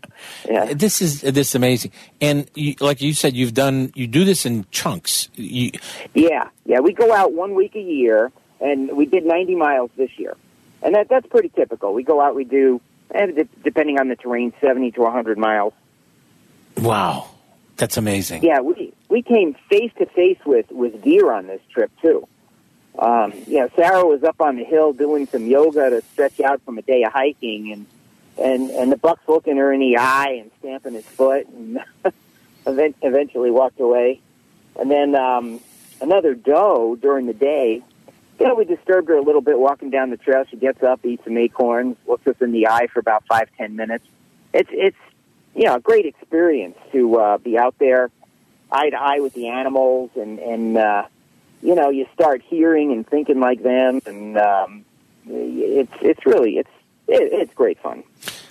yeah. 0.48 0.72
this 0.72 1.02
is 1.02 1.20
this 1.20 1.48
is 1.48 1.54
amazing, 1.54 1.92
and 2.20 2.50
you, 2.54 2.74
like 2.80 3.00
you 3.00 3.14
said, 3.14 3.34
you've 3.34 3.54
done 3.54 3.92
you 3.94 4.06
do 4.06 4.24
this 4.24 4.46
in 4.46 4.66
chunks. 4.70 5.28
You, 5.34 5.72
Yeah, 6.14 6.48
yeah. 6.64 6.80
We 6.80 6.92
go 6.92 7.12
out 7.12 7.32
one 7.32 7.54
week 7.54 7.74
a 7.74 7.80
year, 7.80 8.30
and 8.60 8.96
we 8.96 9.06
did 9.06 9.24
90 9.24 9.54
miles 9.56 9.90
this 9.96 10.10
year, 10.18 10.36
and 10.82 10.94
that 10.94 11.08
that's 11.08 11.26
pretty 11.26 11.50
typical. 11.50 11.92
We 11.94 12.02
go 12.02 12.20
out, 12.20 12.34
we 12.34 12.44
do, 12.44 12.80
and 13.10 13.48
depending 13.62 13.98
on 13.98 14.08
the 14.08 14.16
terrain, 14.16 14.52
70 14.60 14.92
to 14.92 15.00
100 15.02 15.38
miles. 15.38 15.72
wow, 16.78 17.28
that's 17.76 17.96
amazing. 17.96 18.42
Yeah, 18.42 18.60
we 18.60 18.92
we 19.08 19.22
came 19.22 19.54
face 19.68 19.92
to 19.98 20.06
face 20.06 20.38
with 20.44 20.70
with 20.70 21.02
deer 21.02 21.32
on 21.32 21.46
this 21.46 21.60
trip 21.72 21.90
too. 22.00 22.26
Um, 22.98 23.34
yeah, 23.46 23.68
Sarah 23.76 24.06
was 24.06 24.24
up 24.24 24.40
on 24.40 24.56
the 24.56 24.64
hill 24.64 24.92
doing 24.92 25.26
some 25.26 25.46
yoga 25.46 25.90
to 25.90 26.02
stretch 26.12 26.40
out 26.40 26.62
from 26.62 26.78
a 26.78 26.82
day 26.82 27.02
of 27.04 27.12
hiking, 27.12 27.72
and 27.72 27.86
and 28.38 28.70
and 28.70 28.92
the 28.92 28.96
buck's 28.96 29.26
looking 29.28 29.56
her 29.56 29.72
in 29.72 29.80
the 29.80 29.96
eye 29.96 30.38
and 30.40 30.50
stamping 30.58 30.94
his 30.94 31.04
foot, 31.04 31.46
and 31.48 31.80
event- 32.66 32.96
eventually 33.02 33.50
walked 33.50 33.80
away. 33.80 34.20
And 34.78 34.90
then 34.90 35.14
um, 35.14 35.60
another 36.00 36.34
doe 36.34 36.96
during 36.96 37.26
the 37.26 37.34
day. 37.34 37.82
You 38.38 38.46
know, 38.46 38.54
we 38.54 38.66
disturbed 38.66 39.08
her 39.08 39.16
a 39.16 39.22
little 39.22 39.40
bit 39.40 39.58
walking 39.58 39.88
down 39.88 40.10
the 40.10 40.18
trail. 40.18 40.44
She 40.50 40.58
gets 40.58 40.82
up, 40.82 41.06
eats 41.06 41.24
some 41.24 41.38
acorns, 41.38 41.96
looks 42.06 42.26
us 42.26 42.36
in 42.42 42.52
the 42.52 42.68
eye 42.68 42.86
for 42.92 43.00
about 43.00 43.24
five 43.26 43.48
ten 43.56 43.76
minutes. 43.76 44.04
It's 44.52 44.68
it's 44.72 44.98
you 45.54 45.64
know 45.64 45.76
a 45.76 45.80
great 45.80 46.04
experience 46.04 46.76
to 46.92 47.16
uh, 47.16 47.38
be 47.38 47.56
out 47.56 47.76
there 47.78 48.10
eye 48.70 48.90
to 48.90 48.96
eye 48.96 49.20
with 49.20 49.34
the 49.34 49.48
animals, 49.48 50.10
and 50.16 50.38
and 50.38 50.76
uh, 50.76 51.06
you 51.62 51.74
know 51.74 51.90
you 51.90 52.06
start 52.14 52.42
hearing 52.42 52.92
and 52.92 53.06
thinking 53.06 53.40
like 53.40 53.62
them, 53.62 54.00
and 54.06 54.36
um, 54.36 54.84
it's 55.26 55.92
it's 56.00 56.26
really 56.26 56.58
it's 56.58 56.70
it, 57.08 57.32
it's 57.32 57.54
great 57.54 57.78
fun. 57.80 58.02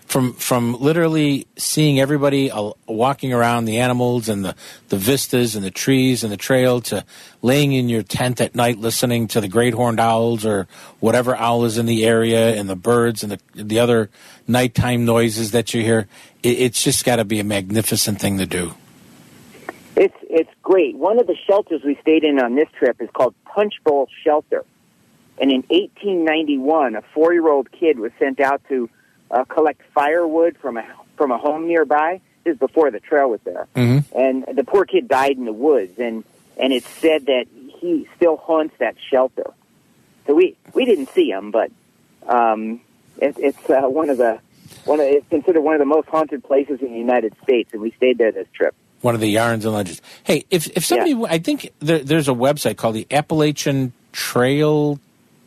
From 0.06 0.34
from 0.34 0.80
literally 0.80 1.46
seeing 1.58 2.00
everybody 2.00 2.50
uh, 2.50 2.72
walking 2.88 3.34
around 3.34 3.66
the 3.66 3.80
animals 3.80 4.30
and 4.30 4.46
the 4.46 4.56
the 4.88 4.98
vistas 4.98 5.56
and 5.56 5.66
the 5.66 5.72
trees 5.72 6.24
and 6.24 6.32
the 6.32 6.38
trail 6.38 6.80
to 6.82 7.04
laying 7.42 7.74
in 7.74 7.90
your 7.90 8.04
tent 8.04 8.40
at 8.40 8.56
night 8.56 8.78
listening 8.78 9.28
to 9.30 9.42
the 9.42 9.50
great 9.50 9.74
horned 9.74 10.00
owls 10.00 10.46
or 10.46 10.68
whatever 11.02 11.36
owl 11.36 11.66
is 11.66 11.78
in 11.78 11.86
the 11.86 12.06
area 12.06 12.56
and 12.56 12.70
the 12.70 12.78
birds 12.78 13.24
and 13.24 13.32
the 13.34 13.64
the 13.64 13.80
other 13.80 14.10
nighttime 14.48 15.04
noises 15.04 15.52
that 15.52 15.74
you 15.74 15.82
hear. 15.82 16.08
It, 16.44 16.60
it's 16.60 16.82
just 16.82 17.04
got 17.04 17.18
to 17.18 17.26
be 17.26 17.40
a 17.40 17.44
magnificent 17.44 18.22
thing 18.22 18.38
to 18.38 18.46
do. 18.46 18.74
It's 19.98 20.16
it's 20.30 20.52
great. 20.62 20.96
One 20.96 21.20
of 21.20 21.28
the 21.28 21.36
shelters 21.48 21.82
we 21.84 21.98
stayed 22.02 22.24
in 22.24 22.40
on 22.40 22.56
this 22.56 22.68
trip 22.78 23.02
is 23.02 23.10
called 23.14 23.34
Punch 23.46 23.74
Bowl 23.84 24.08
Shelter, 24.24 24.64
and 25.40 25.52
in 25.52 25.64
1891, 25.70 26.96
a 26.96 27.02
four-year-old 27.14 27.72
kid 27.72 28.00
was 28.00 28.12
sent 28.20 28.40
out 28.40 28.62
to 28.70 28.90
uh, 29.32 29.44
collect 29.46 29.82
firewood 29.94 30.58
from 30.58 30.78
a 30.78 30.86
from 31.18 31.32
a 31.32 31.38
home 31.38 31.68
nearby. 31.68 32.22
This 32.44 32.54
is 32.54 32.60
before 32.60 32.92
the 32.92 33.00
trail 33.00 33.30
was 33.30 33.40
there, 33.44 33.68
Mm-hmm. 33.76 34.18
and 34.18 34.58
the 34.58 34.64
poor 34.64 34.86
kid 34.86 35.08
died 35.08 35.38
in 35.38 35.46
the 35.46 35.54
woods. 35.54 35.98
and 36.00 36.24
And 36.58 36.72
it's 36.74 36.88
said 36.88 37.26
that 37.26 37.46
he 37.80 38.08
still 38.16 38.38
haunts 38.38 38.76
that 38.80 38.96
shelter. 39.12 39.52
So 40.28 40.34
we 40.36 40.56
we 40.74 40.86
didn't 40.86 41.10
see 41.10 41.30
him, 41.30 41.52
but 41.52 41.72
um, 42.28 42.82
it, 43.18 43.36
it's 43.38 43.70
uh, 43.70 43.82
one 43.84 44.10
of 44.10 44.18
the 44.18 44.40
one 44.86 45.00
of, 45.00 45.06
it's 45.08 45.28
considered 45.30 45.62
one 45.62 45.74
of 45.76 45.80
the 45.80 45.86
most 45.86 46.08
haunted 46.08 46.44
places 46.44 46.82
in 46.82 46.92
the 46.92 46.98
United 47.00 47.34
States, 47.44 47.70
and 47.74 47.82
we 47.82 47.92
stayed 47.92 48.18
there 48.18 48.32
this 48.32 48.48
trip. 48.54 48.74
One 49.02 49.14
of 49.16 49.22
the 49.22 49.28
yarns 49.30 49.66
and 49.66 49.74
legends. 49.74 50.02
Hey, 50.24 50.46
if 50.50 50.68
if 50.78 50.86
somebody, 50.86 51.14
I 51.28 51.38
think 51.40 51.72
there, 51.80 52.00
there's 52.00 52.28
a 52.28 52.34
website 52.34 52.78
called 52.78 52.96
the 52.96 53.06
Appalachian 53.12 53.94
Trail. 54.12 55.00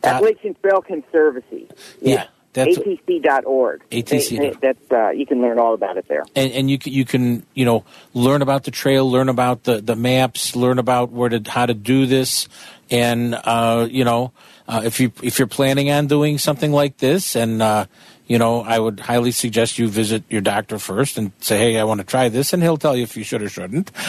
Appalachian 0.03 0.55
Trail 0.61 0.81
Conservancy. 0.81 1.67
Yeah, 2.01 2.25
that's 2.53 2.77
ATC.org. 2.77 3.83
ATC. 3.91 4.37
They- 4.37 4.49
they- 4.49 4.55
That's 4.61 4.91
uh, 4.91 5.09
you 5.11 5.25
can 5.25 5.41
learn 5.41 5.59
all 5.59 5.73
about 5.73 5.97
it 5.97 6.07
there. 6.07 6.23
and, 6.35 6.51
and 6.51 6.71
you 6.71 6.77
can, 6.79 6.93
you 6.93 7.05
can 7.05 7.45
you 7.53 7.65
know 7.65 7.83
learn 8.13 8.41
about 8.41 8.63
the 8.63 8.71
trail, 8.71 9.09
learn 9.09 9.29
about 9.29 9.63
the, 9.63 9.81
the 9.81 9.95
maps, 9.95 10.55
learn 10.55 10.79
about 10.79 11.11
where 11.11 11.29
to 11.29 11.41
how 11.49 11.65
to 11.65 11.73
do 11.73 12.05
this, 12.05 12.47
and 12.89 13.35
uh, 13.35 13.87
you 13.89 14.03
know 14.03 14.31
uh, 14.67 14.81
if 14.83 14.99
you 14.99 15.11
if 15.21 15.37
you're 15.39 15.47
planning 15.47 15.91
on 15.91 16.07
doing 16.07 16.37
something 16.37 16.71
like 16.71 16.97
this, 16.97 17.35
and 17.35 17.61
uh, 17.61 17.85
you 18.29 18.37
know 18.37 18.61
I 18.61 18.79
would 18.79 19.01
highly 19.01 19.31
suggest 19.31 19.77
you 19.77 19.89
visit 19.89 20.23
your 20.29 20.39
doctor 20.39 20.79
first 20.79 21.17
and 21.17 21.33
say, 21.41 21.57
hey, 21.57 21.77
I 21.77 21.83
want 21.83 21.99
to 21.99 22.05
try 22.05 22.29
this, 22.29 22.53
and 22.53 22.63
he'll 22.63 22.77
tell 22.77 22.95
you 22.95 23.03
if 23.03 23.17
you 23.17 23.25
should 23.25 23.41
or 23.41 23.49
shouldn't. 23.49 23.91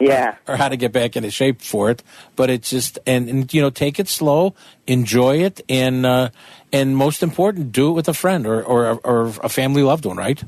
Yeah. 0.00 0.36
or 0.46 0.56
how 0.56 0.68
to 0.68 0.76
get 0.76 0.92
back 0.92 1.16
into 1.16 1.28
shape 1.32 1.60
for 1.60 1.90
it. 1.90 2.04
But 2.36 2.50
it's 2.50 2.70
just 2.70 3.00
and, 3.04 3.28
and 3.28 3.52
you 3.52 3.60
know 3.60 3.70
take 3.70 3.98
it 3.98 4.06
slow, 4.06 4.54
enjoy 4.86 5.38
it, 5.38 5.60
and 5.68 6.06
uh, 6.06 6.30
and 6.72 6.96
most 6.96 7.22
important, 7.22 7.72
do 7.72 7.90
it 7.90 7.94
with 7.94 8.08
a 8.08 8.14
friend 8.14 8.46
or 8.46 8.62
or, 8.62 9.00
or 9.02 9.26
a 9.42 9.48
family 9.48 9.82
loved 9.82 10.04
one, 10.06 10.16
right? 10.16 10.40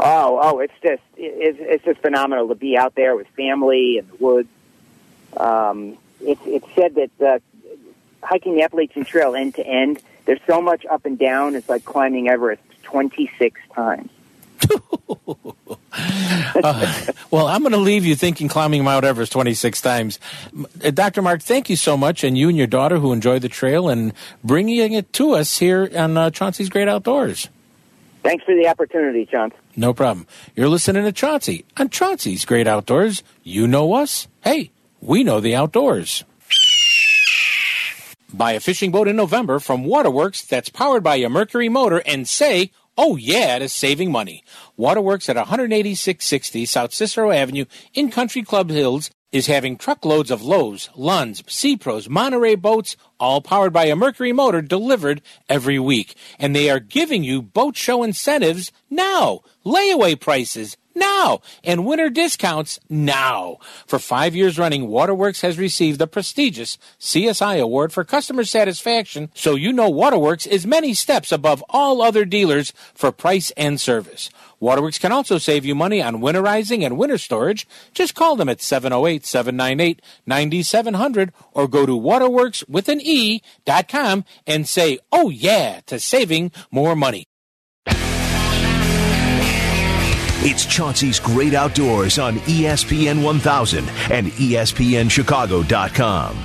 Oh, 0.00 0.40
oh, 0.42 0.58
it's 0.60 0.72
just 0.82 1.02
it's, 1.16 1.58
it's 1.60 1.84
just 1.84 2.00
phenomenal 2.00 2.48
to 2.48 2.54
be 2.54 2.76
out 2.76 2.94
there 2.94 3.16
with 3.16 3.26
family 3.36 3.98
in 3.98 4.08
the 4.08 4.14
woods. 4.14 4.48
Um, 5.36 5.98
it's 6.20 6.40
it's 6.46 6.66
said 6.74 6.94
that 6.94 7.10
uh, 7.20 7.38
hiking 8.22 8.54
the 8.54 8.62
Appalachian 8.62 9.04
Trail 9.04 9.34
end 9.34 9.56
to 9.56 9.66
end, 9.66 10.00
there's 10.28 10.40
so 10.46 10.60
much 10.60 10.84
up 10.84 11.06
and 11.06 11.18
down. 11.18 11.54
It's 11.54 11.70
like 11.70 11.86
climbing 11.86 12.28
Everest 12.28 12.60
26 12.82 13.58
times. 13.74 14.10
Well, 17.30 17.46
I'm 17.48 17.62
going 17.62 17.72
to 17.72 17.78
leave 17.78 18.04
you 18.04 18.14
thinking 18.14 18.46
climbing 18.48 18.84
Mount 18.84 19.04
Everest 19.04 19.32
26 19.32 19.80
times. 19.80 20.20
Uh, 20.84 20.90
Dr. 20.90 21.22
Mark, 21.22 21.42
thank 21.42 21.68
you 21.68 21.76
so 21.76 21.96
much, 21.96 22.22
and 22.24 22.38
you 22.38 22.48
and 22.48 22.56
your 22.56 22.66
daughter 22.66 22.98
who 22.98 23.12
enjoy 23.12 23.38
the 23.38 23.48
trail 23.48 23.88
and 23.88 24.12
bringing 24.44 24.92
it 24.92 25.12
to 25.14 25.32
us 25.32 25.58
here 25.58 25.90
on 25.96 26.16
uh, 26.16 26.30
Chauncey's 26.30 26.68
Great 26.68 26.88
Outdoors. 26.88 27.48
Thanks 28.22 28.44
for 28.44 28.54
the 28.54 28.68
opportunity, 28.68 29.26
Chauncey. 29.26 29.56
No 29.76 29.92
problem. 29.92 30.26
You're 30.54 30.68
listening 30.68 31.04
to 31.04 31.12
Chauncey 31.12 31.64
on 31.76 31.90
Chauncey's 31.90 32.44
Great 32.44 32.66
Outdoors. 32.66 33.22
You 33.42 33.66
know 33.66 33.94
us. 33.94 34.28
Hey, 34.42 34.70
we 35.00 35.24
know 35.24 35.40
the 35.40 35.54
outdoors. 35.54 36.24
Buy 38.32 38.52
a 38.52 38.60
fishing 38.60 38.90
boat 38.90 39.08
in 39.08 39.16
November 39.16 39.58
from 39.58 39.84
Waterworks 39.84 40.42
that's 40.42 40.68
powered 40.68 41.02
by 41.02 41.16
a 41.16 41.30
Mercury 41.30 41.70
motor 41.70 42.02
and 42.04 42.28
say, 42.28 42.72
oh 42.98 43.16
yeah, 43.16 43.58
to 43.58 43.70
saving 43.70 44.12
money. 44.12 44.44
Waterworks 44.76 45.30
at 45.30 45.38
18660 45.38 46.66
South 46.66 46.92
Cicero 46.92 47.30
Avenue 47.30 47.64
in 47.94 48.10
Country 48.10 48.42
Club 48.42 48.68
Hills 48.68 49.10
is 49.32 49.46
having 49.46 49.78
truckloads 49.78 50.30
of 50.30 50.42
Lowe's, 50.42 50.90
Lund's, 50.94 51.40
Seapros, 51.42 52.10
Monterey 52.10 52.54
boats, 52.54 52.96
all 53.18 53.40
powered 53.40 53.72
by 53.72 53.86
a 53.86 53.96
Mercury 53.96 54.32
motor 54.32 54.60
delivered 54.60 55.22
every 55.48 55.78
week. 55.78 56.14
And 56.38 56.54
they 56.54 56.68
are 56.68 56.80
giving 56.80 57.24
you 57.24 57.40
boat 57.40 57.76
show 57.76 58.02
incentives 58.02 58.72
now, 58.90 59.40
layaway 59.64 60.20
prices 60.20 60.76
now, 60.98 61.40
and 61.64 61.86
winter 61.86 62.10
discounts 62.10 62.78
now. 62.88 63.58
For 63.86 63.98
five 63.98 64.34
years 64.34 64.58
running, 64.58 64.88
Waterworks 64.88 65.40
has 65.40 65.58
received 65.58 65.98
the 65.98 66.06
prestigious 66.06 66.76
CSI 67.00 67.60
Award 67.60 67.92
for 67.92 68.04
customer 68.04 68.44
satisfaction, 68.44 69.30
so 69.34 69.54
you 69.54 69.72
know 69.72 69.88
Waterworks 69.88 70.46
is 70.46 70.66
many 70.66 70.94
steps 70.94 71.32
above 71.32 71.64
all 71.70 72.02
other 72.02 72.24
dealers 72.24 72.72
for 72.94 73.12
price 73.12 73.50
and 73.56 73.80
service. 73.80 74.30
Waterworks 74.60 74.98
can 74.98 75.12
also 75.12 75.38
save 75.38 75.64
you 75.64 75.74
money 75.74 76.02
on 76.02 76.16
winterizing 76.16 76.84
and 76.84 76.98
winter 76.98 77.18
storage. 77.18 77.66
Just 77.94 78.14
call 78.14 78.34
them 78.34 78.48
at 78.48 78.60
708 78.60 79.24
798 79.24 80.02
9700 80.26 81.32
or 81.52 81.68
go 81.68 81.86
to 81.86 81.96
waterworks 81.96 82.64
with 82.68 82.88
an 82.88 83.00
E 83.00 83.40
dot 83.64 83.88
com 83.88 84.24
and 84.46 84.68
say, 84.68 84.98
oh 85.12 85.30
yeah, 85.30 85.80
to 85.86 86.00
saving 86.00 86.50
more 86.70 86.96
money. 86.96 87.27
It's 90.40 90.64
Chauncey's 90.64 91.18
Great 91.18 91.52
Outdoors 91.52 92.16
on 92.16 92.36
ESPN 92.36 93.24
1000 93.24 93.88
and 94.08 94.28
ESPNChicago.com. 94.28 96.36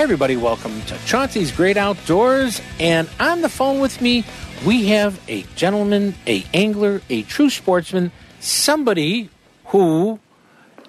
Everybody, 0.00 0.38
welcome 0.38 0.80
to 0.86 0.96
Chauncey's 1.04 1.52
Great 1.52 1.76
Outdoors. 1.76 2.62
And 2.80 3.10
on 3.20 3.42
the 3.42 3.50
phone 3.50 3.78
with 3.78 4.00
me, 4.00 4.24
we 4.64 4.86
have 4.86 5.20
a 5.28 5.42
gentleman, 5.54 6.14
a 6.26 6.46
angler, 6.54 7.02
a 7.10 7.24
true 7.24 7.50
sportsman, 7.50 8.10
somebody 8.40 9.28
who 9.66 10.18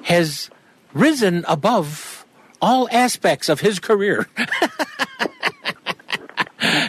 has 0.04 0.50
risen 0.94 1.44
above 1.50 2.26
all 2.62 2.88
aspects 2.94 3.50
of 3.50 3.60
his 3.60 3.80
career. 3.80 4.26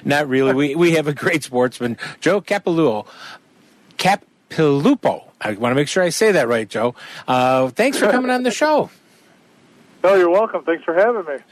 Not 0.05 0.29
really. 0.29 0.55
We 0.55 0.77
we 0.77 0.93
have 0.93 1.09
a 1.09 1.13
great 1.13 1.43
sportsman, 1.43 1.97
Joe 2.21 2.41
Capilupo. 2.41 3.09
Capilupo. 4.51 5.25
I 5.41 5.53
want 5.53 5.73
to 5.73 5.75
make 5.75 5.89
sure 5.89 6.03
I 6.03 6.09
say 6.09 6.33
that 6.33 6.49
right, 6.49 6.69
Joe. 6.69 6.95
Uh, 7.29 7.69
thanks 7.69 7.99
for 7.99 8.11
coming 8.11 8.31
on 8.31 8.43
the 8.43 8.51
show. 8.51 8.91
Oh, 10.03 10.15
you're 10.15 10.31
welcome. 10.31 10.63
Thanks 10.63 10.85
for 10.85 10.95
having 10.95 11.25
me. 11.25 11.43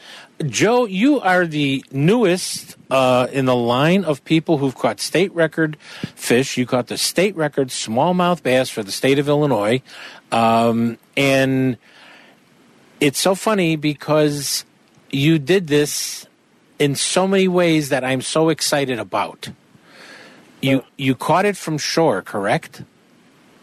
Joe, 0.48 0.84
you 0.84 1.20
are 1.20 1.44
the 1.44 1.84
newest 1.90 2.76
uh, 2.90 3.26
in 3.32 3.46
the 3.46 3.56
line 3.56 4.04
of 4.04 4.24
people 4.24 4.58
who've 4.58 4.74
caught 4.74 5.00
state 5.00 5.34
record 5.34 5.76
fish. 6.14 6.56
You 6.56 6.64
caught 6.64 6.86
the 6.86 6.96
state 6.96 7.34
record 7.34 7.68
smallmouth 7.68 8.42
bass 8.42 8.70
for 8.70 8.82
the 8.82 8.92
state 8.92 9.18
of 9.18 9.28
Illinois. 9.28 9.82
Um, 10.30 10.98
and 11.16 11.78
it's 13.00 13.18
so 13.18 13.34
funny 13.34 13.76
because 13.76 14.64
you 15.10 15.38
did 15.38 15.66
this 15.66 16.26
in 16.78 16.94
so 16.94 17.26
many 17.26 17.48
ways 17.48 17.88
that 17.88 18.04
I'm 18.04 18.22
so 18.22 18.50
excited 18.50 18.98
about. 18.98 19.50
You 20.64 20.82
you 20.96 21.14
caught 21.14 21.44
it 21.44 21.58
from 21.58 21.76
shore, 21.76 22.22
correct? 22.22 22.82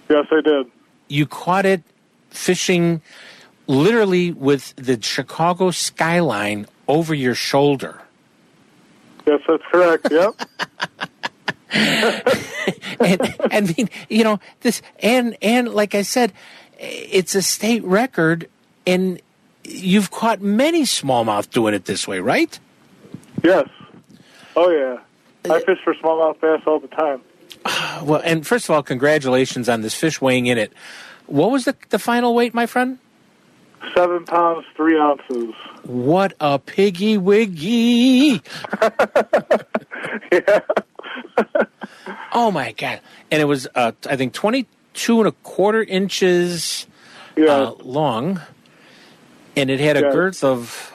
Yes, 0.08 0.28
I 0.32 0.42
did. 0.42 0.70
You 1.08 1.26
caught 1.26 1.66
it 1.66 1.82
fishing 2.30 3.02
literally 3.66 4.32
with 4.32 4.76
the 4.76 5.02
Chicago 5.02 5.72
skyline 5.72 6.68
over 6.88 7.16
your 7.16 7.34
shoulder. 7.34 8.02
Yes, 9.26 9.42
that's 9.48 9.64
correct. 9.72 10.10
Yep. 10.12 10.42
and 13.00 13.36
I 13.52 13.74
mean, 13.76 13.90
you 14.08 14.24
know, 14.24 14.40
this 14.60 14.84
and 15.00 15.36
and 15.42 15.70
like 15.74 15.96
I 15.96 16.04
said, 16.04 16.34
it's 16.78 17.34
a 17.34 17.42
state 17.42 17.84
record, 17.84 18.48
and 18.86 19.20
you've 19.64 20.12
caught 20.12 20.40
many 20.40 20.84
smallmouth 20.84 21.50
doing 21.50 21.74
it 21.74 21.86
this 21.86 22.08
way, 22.08 22.20
right? 22.20 22.60
yes. 23.44 23.68
Oh, 24.56 24.70
yeah. 24.70 25.00
I 25.50 25.60
fish 25.62 25.80
for 25.84 25.94
smallmouth 25.96 26.40
bass 26.40 26.62
all 26.66 26.80
the 26.80 26.88
time. 26.88 27.22
Well, 28.04 28.22
and 28.26 28.48
first 28.48 28.66
of 28.66 28.72
all, 28.72 28.82
congratulations 28.82 29.70
on 29.70 29.82
this 29.82 29.94
fish 29.94 30.20
weighing 30.20 30.48
in 30.48 30.58
it. 30.58 30.74
What 31.28 31.52
was 31.52 31.66
the 31.66 31.76
the 31.90 32.00
final 32.00 32.34
weight, 32.34 32.54
my 32.56 32.66
friend? 32.66 32.98
Seven 33.96 34.26
pounds, 34.26 34.66
three 34.76 34.98
ounces. 34.98 35.54
What 35.84 36.34
a 36.40 36.58
piggy 36.60 37.18
wiggy! 37.18 38.42
Yeah. 40.32 40.60
Oh 42.34 42.50
my 42.50 42.72
god! 42.72 43.02
And 43.30 43.42
it 43.42 43.46
was, 43.46 43.68
uh, 43.76 43.92
I 44.10 44.16
think, 44.16 44.34
twenty 44.34 44.66
two 44.94 45.20
and 45.20 45.28
a 45.28 45.32
quarter 45.44 45.84
inches 45.84 46.88
Yeah. 47.36 47.46
uh, 47.54 47.74
long, 47.84 48.40
and 49.58 49.70
it 49.70 49.80
had 49.82 49.98
a 49.98 50.02
girth 50.12 50.44
of 50.44 50.94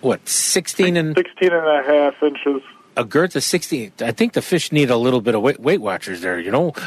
what 0.00 0.26
sixteen 0.28 0.96
and 0.96 1.16
16 1.16 1.52
and 1.52 1.66
a 1.66 1.82
half 1.82 2.22
inches. 2.22 2.62
A 2.96 3.04
girth 3.04 3.34
of 3.36 3.42
sixteen. 3.42 3.92
I 4.00 4.12
think 4.12 4.32
the 4.34 4.42
fish 4.42 4.72
need 4.72 4.90
a 4.90 4.96
little 4.96 5.20
bit 5.20 5.34
of 5.34 5.42
weight, 5.42 5.60
weight 5.60 5.80
watchers 5.80 6.20
there. 6.20 6.38
You 6.38 6.50
know. 6.50 6.72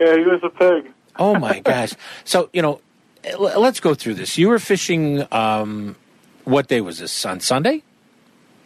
Yeah, 0.00 0.16
he 0.16 0.22
was 0.24 0.40
a 0.44 0.50
pig. 0.50 0.92
oh 1.16 1.36
my 1.38 1.58
gosh! 1.58 1.92
So 2.24 2.50
you 2.52 2.62
know, 2.62 2.80
let's 3.38 3.80
go 3.80 3.94
through 3.94 4.14
this. 4.14 4.38
You 4.38 4.48
were 4.48 4.60
fishing. 4.60 5.26
Um, 5.32 5.96
what 6.44 6.68
day 6.68 6.80
was 6.80 6.98
this? 7.00 7.26
On 7.26 7.40
Sunday. 7.40 7.82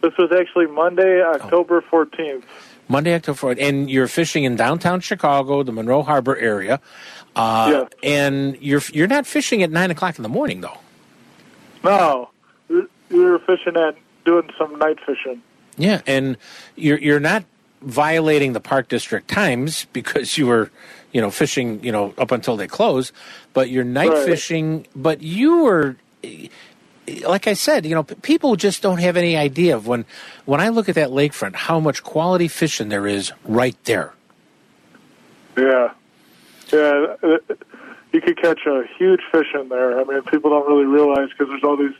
This 0.01 0.13
was 0.17 0.31
actually 0.31 0.67
Monday, 0.67 1.23
October 1.23 1.81
14th. 1.81 2.43
Monday, 2.87 3.15
October 3.15 3.55
14th 3.55 3.61
and 3.67 3.89
you're 3.89 4.07
fishing 4.09 4.43
in 4.43 4.55
downtown 4.57 4.99
Chicago, 4.99 5.63
the 5.63 5.71
Monroe 5.71 6.03
Harbor 6.03 6.35
area. 6.37 6.79
Uh, 7.35 7.85
And 8.03 8.55
you're 8.61 8.81
you're 8.91 9.07
not 9.07 9.25
fishing 9.25 9.63
at 9.63 9.71
nine 9.71 9.89
o'clock 9.89 10.19
in 10.19 10.23
the 10.23 10.29
morning, 10.29 10.61
though. 10.61 10.77
No. 11.83 12.29
We 12.69 12.85
were 13.09 13.39
fishing 13.39 13.75
at 13.75 13.95
doing 14.25 14.49
some 14.57 14.77
night 14.79 14.97
fishing. 15.05 15.41
Yeah, 15.77 16.01
and 16.07 16.37
you're 16.75 16.99
you're 16.99 17.19
not 17.19 17.43
violating 17.81 18.53
the 18.53 18.59
park 18.59 18.87
district 18.87 19.27
times 19.27 19.85
because 19.93 20.37
you 20.37 20.47
were, 20.47 20.69
you 21.11 21.19
know, 21.21 21.29
fishing, 21.31 21.83
you 21.83 21.91
know, 21.91 22.13
up 22.17 22.31
until 22.31 22.55
they 22.57 22.67
close. 22.67 23.11
But 23.53 23.69
you're 23.69 23.83
night 23.83 24.09
Right. 24.09 24.25
fishing. 24.25 24.87
But 24.95 25.21
you 25.21 25.63
were, 25.63 25.95
like 27.27 27.47
I 27.47 27.53
said, 27.53 27.85
you 27.85 27.95
know, 27.95 28.03
people 28.03 28.55
just 28.55 28.81
don't 28.81 28.99
have 28.99 29.17
any 29.17 29.35
idea 29.35 29.75
of 29.75 29.87
when 29.87 30.05
when 30.45 30.61
I 30.61 30.69
look 30.69 30.87
at 30.89 30.95
that 30.95 31.09
lakefront 31.09 31.55
how 31.55 31.79
much 31.79 32.03
quality 32.03 32.47
fishing 32.47 32.89
there 32.89 33.07
is 33.07 33.31
right 33.43 33.75
there. 33.85 34.13
Yeah. 35.57 35.91
Yeah. 36.71 37.15
uh, 37.21 37.37
You 38.11 38.21
could 38.21 38.37
catch 38.41 38.65
a 38.67 38.83
huge 38.97 39.21
fish 39.31 39.47
in 39.59 39.69
there. 39.69 39.99
I 39.99 40.03
mean, 40.03 40.21
people 40.23 40.51
don't 40.51 40.67
really 40.67 40.85
realize 40.85 41.29
because 41.29 41.47
there's 41.49 41.63
all 41.63 41.77
these 41.77 41.95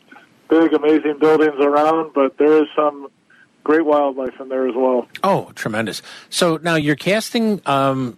big, 0.49 0.73
amazing 0.73 1.17
buildings 1.19 1.56
around, 1.60 2.13
but 2.13 2.38
there 2.38 2.62
is 2.63 2.67
some 2.75 3.08
great 3.63 3.86
wildlife 3.86 4.39
in 4.39 4.49
there 4.49 4.67
as 4.67 4.75
well. 4.75 5.08
Oh, 5.23 5.51
tremendous! 5.56 6.01
So 6.29 6.58
now 6.62 6.75
you're 6.75 6.95
casting. 6.95 7.62
Um, 7.65 8.17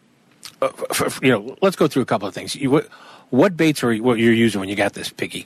uh, 0.62 0.70
f- 0.90 1.02
f- 1.02 1.20
you 1.22 1.30
know, 1.32 1.58
let's 1.62 1.76
go 1.76 1.88
through 1.88 2.02
a 2.04 2.06
couple 2.06 2.28
of 2.28 2.34
things. 2.34 2.56
You, 2.56 2.72
what, 2.72 2.88
what 3.30 3.58
baits 3.58 3.84
are 3.84 3.92
you, 3.92 4.02
what 4.04 4.20
you're 4.20 4.34
using 4.34 4.60
when 4.60 4.70
you 4.70 4.76
got 4.76 4.94
this 4.94 5.10
piggy? 5.10 5.46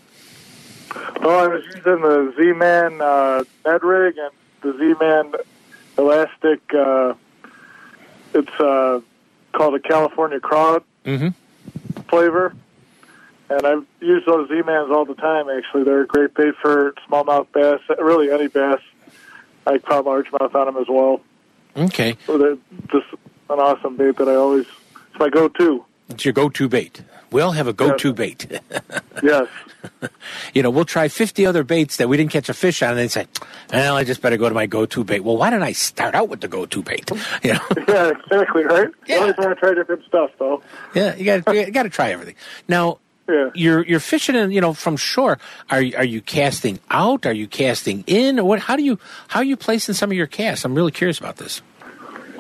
Oh, 1.22 1.38
I 1.46 1.48
was 1.48 1.64
using 1.66 2.02
the 2.02 2.34
Z-Man 2.38 3.02
uh, 3.02 3.44
Ned 3.66 3.84
rig 3.84 4.16
and 4.18 4.32
the 4.62 4.78
Z-Man 4.78 5.34
elastic. 5.98 6.62
Uh, 6.74 7.14
it's 8.34 8.60
uh, 8.60 9.02
called 9.54 9.76
a 9.76 9.80
California 9.80 10.40
Craw 10.40 10.80
Mm-hmm. 11.06 11.30
flavor. 12.10 12.54
And 13.50 13.66
I've 13.66 13.86
used 14.00 14.28
those 14.28 14.48
Z-Mans 14.50 14.92
all 14.92 15.06
the 15.06 15.16
time, 15.16 15.48
actually. 15.50 15.84
They're 15.84 16.02
a 16.02 16.08
great 16.08 16.34
bait 16.36 16.54
for 16.62 16.94
smallmouth 17.10 17.48
bass, 17.52 17.80
really 18.00 18.32
any 18.32 18.48
bass. 18.48 18.80
I 19.66 19.78
caught 19.80 20.06
largemouth 20.06 20.54
on 20.56 20.66
them 20.68 20.78
as 20.78 20.88
well. 20.88 21.22
Okay, 21.76 22.18
So 22.26 22.38
they're 22.38 22.58
just 22.92 23.08
an 23.50 23.60
awesome 23.60 23.96
bait 23.98 24.18
that 24.18 24.28
I 24.28 24.36
always, 24.36 24.66
it's 25.10 25.20
my 25.20 25.30
go-to. 25.30 25.86
it's 26.10 26.26
your 26.26 26.34
go-to 26.34 26.68
bait. 26.68 27.02
We 27.32 27.42
all 27.42 27.52
have 27.52 27.68
a 27.68 27.74
go-to 27.74 28.10
Yes. 28.10 28.16
bait. 28.18 28.62
Yes. 29.24 29.48
you 30.54 30.64
know, 30.64 30.70
we'll 30.70 30.86
try 30.86 31.08
50 31.10 31.46
other 31.46 31.64
baits 31.64 31.98
that 31.98 32.08
we 32.10 32.16
didn't 32.18 32.32
catch 32.32 32.48
a 32.50 32.54
fish 32.54 32.82
on, 32.82 32.92
and 32.92 33.00
then 33.00 33.10
say, 33.10 33.28
"Well, 33.72 33.96
I 33.98 34.04
just 34.06 34.22
better 34.22 34.38
go 34.38 34.48
to 34.50 34.56
my 34.56 34.66
go-to 34.66 35.04
bait." 35.04 35.22
Well, 35.22 35.36
why 35.38 35.50
didn't 35.50 35.64
I 35.64 35.74
start 35.74 36.16
out 36.16 36.30
with 36.30 36.40
the 36.42 36.48
go-to 36.48 36.82
bait? 36.82 37.10
You 37.44 37.54
know, 37.54 37.60
yeah, 37.88 38.10
exactly, 38.12 38.64
right? 38.64 38.88
Yeah. 39.08 39.16
You 39.16 39.22
always 39.22 39.38
want 39.38 39.50
to 39.50 39.56
try 39.56 39.74
different 39.74 40.06
stuff, 40.06 40.32
though. 40.40 40.62
yeah, 40.96 41.16
you 41.16 41.26
got 41.26 41.54
you 41.56 41.70
got 41.72 41.84
to 41.84 41.90
try 41.90 42.12
everything. 42.12 42.36
Now, 42.68 43.00
Yeah. 43.30 43.50
you're 43.54 43.86
you're 43.86 44.00
fishing, 44.00 44.36
in, 44.36 44.52
you 44.52 44.60
know, 44.62 44.74
from 44.74 44.98
shore. 44.98 45.38
Are 45.70 45.82
you- 45.82 45.96
are 45.98 46.04
you 46.04 46.22
casting 46.22 46.80
out? 46.90 47.26
Are 47.26 47.34
you 47.34 47.48
casting 47.48 48.04
in? 48.08 48.40
Or 48.40 48.46
what? 48.46 48.60
How 48.60 48.76
do 48.76 48.84
you 48.84 48.98
how 49.28 49.40
are 49.42 49.46
you 49.46 49.56
placing 49.56 49.94
some 49.96 50.10
of 50.12 50.18
your 50.18 50.28
casts? 50.28 50.66
I'm 50.66 50.74
really 50.76 50.92
curious 50.92 51.20
about 51.20 51.38
this. 51.38 51.62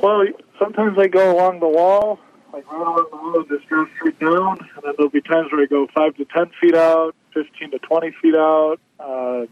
Well, 0.01 0.25
sometimes 0.57 0.97
I 0.97 1.07
go 1.07 1.31
along 1.35 1.59
the 1.59 1.67
wall, 1.67 2.19
like 2.53 2.69
right 2.71 2.81
along 2.81 3.05
the 3.11 3.17
wall 3.17 3.39
and 3.39 3.47
just 3.49 3.69
go 3.69 3.85
straight 3.95 4.19
down. 4.19 4.59
And 4.75 4.83
then 4.83 4.93
there'll 4.97 5.09
be 5.11 5.21
times 5.21 5.51
where 5.51 5.61
I 5.61 5.65
go 5.65 5.87
5 5.93 6.15
to 6.15 6.25
10 6.25 6.51
feet 6.61 6.75
out, 6.75 7.13
15 7.33 7.71
to 7.71 7.79
20 7.79 8.11
feet 8.21 8.35
out. 8.35 8.79
Uh, 8.99 9.45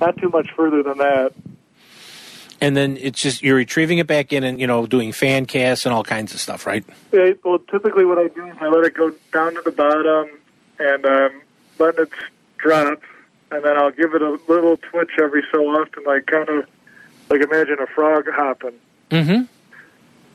not 0.00 0.16
too 0.18 0.28
much 0.28 0.48
further 0.56 0.82
than 0.82 0.98
that. 0.98 1.32
And 2.60 2.76
then 2.76 2.96
it's 2.96 3.22
just 3.22 3.42
you're 3.42 3.54
retrieving 3.56 3.98
it 3.98 4.08
back 4.08 4.32
in, 4.32 4.42
and 4.42 4.60
you 4.60 4.66
know, 4.66 4.84
doing 4.86 5.12
fan 5.12 5.46
casts 5.46 5.86
and 5.86 5.94
all 5.94 6.02
kinds 6.02 6.34
of 6.34 6.40
stuff, 6.40 6.66
right? 6.66 6.84
Yeah, 7.12 7.30
well, 7.44 7.60
typically 7.60 8.04
what 8.04 8.18
I 8.18 8.26
do 8.28 8.46
is 8.46 8.56
I 8.60 8.66
let 8.68 8.84
it 8.84 8.94
go 8.94 9.12
down 9.32 9.54
to 9.54 9.62
the 9.64 9.70
bottom 9.70 10.28
and 10.78 11.04
um, 11.04 11.42
let 11.78 11.98
it 11.98 12.10
drop. 12.58 13.02
And 13.50 13.64
then 13.64 13.76
I'll 13.76 13.90
give 13.90 14.14
it 14.14 14.22
a 14.22 14.38
little 14.48 14.76
twitch 14.76 15.12
every 15.20 15.42
so 15.50 15.64
often, 15.68 16.04
like 16.04 16.26
kind 16.26 16.48
of 16.48 16.66
like 17.30 17.40
imagine 17.40 17.78
a 17.80 17.86
frog 17.86 18.26
hopping. 18.30 18.78
Mm-hmm. 19.10 19.44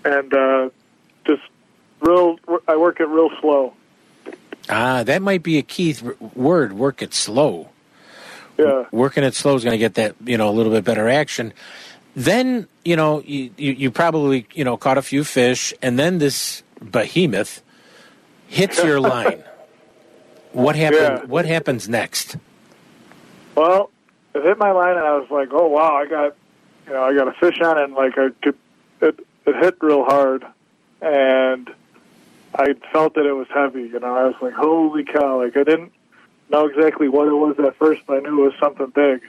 And 0.05 0.33
uh, 0.33 0.69
just 1.25 1.43
real, 2.01 2.39
I 2.67 2.75
work 2.75 2.99
it 2.99 3.07
real 3.07 3.29
slow. 3.39 3.73
Ah, 4.69 5.03
that 5.03 5.21
might 5.21 5.43
be 5.43 5.57
a 5.57 5.61
key 5.61 5.93
th- 5.93 6.19
word. 6.35 6.73
Work 6.73 7.01
it 7.01 7.13
slow. 7.13 7.69
Yeah. 8.57 8.85
working 8.91 9.23
it 9.23 9.33
slow 9.33 9.55
is 9.55 9.63
going 9.63 9.71
to 9.73 9.79
get 9.79 9.95
that 9.95 10.15
you 10.23 10.37
know 10.37 10.47
a 10.49 10.51
little 10.51 10.71
bit 10.71 10.83
better 10.83 11.09
action. 11.09 11.53
Then 12.15 12.67
you 12.85 12.95
know 12.95 13.21
you, 13.21 13.49
you 13.57 13.71
you 13.71 13.91
probably 13.91 14.45
you 14.53 14.63
know 14.63 14.77
caught 14.77 14.97
a 14.97 15.01
few 15.01 15.23
fish, 15.23 15.73
and 15.81 15.97
then 15.97 16.19
this 16.19 16.63
behemoth 16.79 17.61
hits 18.47 18.83
your 18.83 18.99
line. 19.11 19.43
What 20.53 20.75
happened? 20.75 21.01
Yeah. 21.01 21.25
What 21.25 21.45
happens 21.45 21.89
next? 21.89 22.37
Well, 23.55 23.89
it 24.33 24.43
hit 24.43 24.57
my 24.57 24.71
line, 24.71 24.95
and 24.97 25.05
I 25.05 25.17
was 25.17 25.29
like, 25.29 25.49
"Oh 25.51 25.67
wow, 25.67 25.95
I 25.95 26.05
got, 26.07 26.35
you 26.87 26.93
know, 26.93 27.03
I 27.03 27.13
got 27.13 27.27
a 27.27 27.33
fish 27.33 27.59
on 27.61 27.77
it." 27.77 27.83
And 27.85 27.93
like 27.93 28.17
I 28.17 28.29
could, 28.41 28.55
it 29.01 29.19
it 29.45 29.55
hit 29.63 29.77
real 29.81 30.05
hard, 30.05 30.45
and 31.01 31.69
I 32.55 32.73
felt 32.91 33.15
that 33.15 33.25
it 33.25 33.33
was 33.33 33.47
heavy. 33.53 33.83
You 33.83 33.99
know, 33.99 34.15
I 34.15 34.23
was 34.25 34.35
like, 34.41 34.53
"Holy 34.53 35.03
cow!" 35.03 35.43
Like 35.43 35.57
I 35.57 35.63
didn't 35.63 35.91
know 36.49 36.67
exactly 36.67 37.09
what 37.09 37.27
it 37.27 37.33
was 37.33 37.59
at 37.59 37.75
first, 37.77 38.03
but 38.05 38.17
I 38.17 38.19
knew 38.21 38.43
it 38.43 38.45
was 38.45 38.53
something 38.59 38.87
big. 38.87 39.21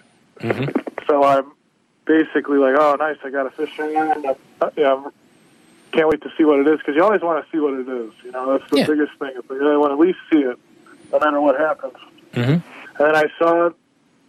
So 1.07 1.23
I'm 1.25 1.53
basically 2.07 2.59
like, 2.59 2.77
"Oh, 2.79 2.97
nice! 2.99 3.17
I 3.25 3.31
got 3.31 3.47
a 3.47 3.51
fish 3.51 3.79
on." 3.81 3.89
And 3.97 4.27
I'm, 4.27 4.35
uh, 4.61 4.71
yeah, 4.77 4.93
I'm, 4.95 5.11
can't 5.93 6.09
wait 6.09 6.23
to 6.23 6.31
see 6.37 6.45
what 6.45 6.59
it 6.61 6.67
is 6.67 6.79
because 6.79 6.97
you 6.97 7.05
always 7.05 7.21
want 7.23 7.45
to 7.45 7.51
see 7.51 7.59
what 7.61 7.75
it 7.75 7.89
is. 7.89 8.13
You 8.25 8.33
know, 8.33 8.59
that's 8.59 8.69
the 8.71 8.79
Yeah. 8.81 8.87
biggest 8.87 9.13
thing. 9.19 9.33
It's 9.37 9.49
like 9.49 9.61
I 9.61 9.77
want 9.77 9.91
to 9.91 9.95
at 9.95 9.99
least 10.01 10.19
see 10.33 10.41
it, 10.41 10.59
no 11.13 11.19
matter 11.21 11.41
what 11.41 11.59
happens. 11.59 11.95
Mhm. 12.35 12.63
And 12.99 13.17
I 13.17 13.25
saw 13.39 13.71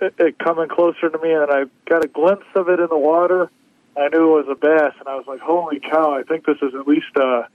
it, 0.02 0.14
it 0.20 0.38
coming 0.40 0.68
closer 0.70 1.10
to 1.10 1.18
me, 1.20 1.32
and 1.34 1.52
I 1.52 1.66
got 1.88 2.04
a 2.04 2.08
glimpse 2.08 2.46
of 2.56 2.70
it 2.70 2.80
in 2.80 2.88
the 2.88 2.98
water. 2.98 3.50
I 3.98 4.10
knew 4.10 4.38
it 4.38 4.46
was 4.46 4.50
a 4.50 4.56
bass, 4.56 4.94
and 5.00 5.08
I 5.08 5.16
was 5.16 5.26
like, 5.28 5.40
"Holy 5.40 5.80
cow! 5.80 6.14
I 6.14 6.24
think 6.24 6.46
this 6.46 6.58
is 6.62 6.76
at 6.76 6.88
least 6.88 7.16
a 7.16 7.48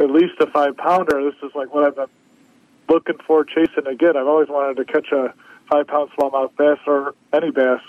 at 0.00 0.10
least 0.10 0.34
a 0.40 0.46
five 0.46 0.76
pounder. 0.76 1.22
This 1.30 1.40
is 1.42 1.54
like 1.54 1.72
what 1.74 1.84
I've 1.84 1.96
been 1.96 2.06
looking 2.88 3.18
for, 3.26 3.44
chasing 3.44 3.84
to 3.84 3.94
get. 3.94 4.16
I've 4.16 4.26
always 4.26 4.48
wanted 4.48 4.76
to 4.78 4.84
catch 4.84 5.10
a 5.12 5.32
five 5.70 5.86
pound 5.86 6.10
smallmouth 6.18 6.56
bass 6.56 6.78
or 6.86 7.14
any 7.32 7.50
bass, 7.50 7.80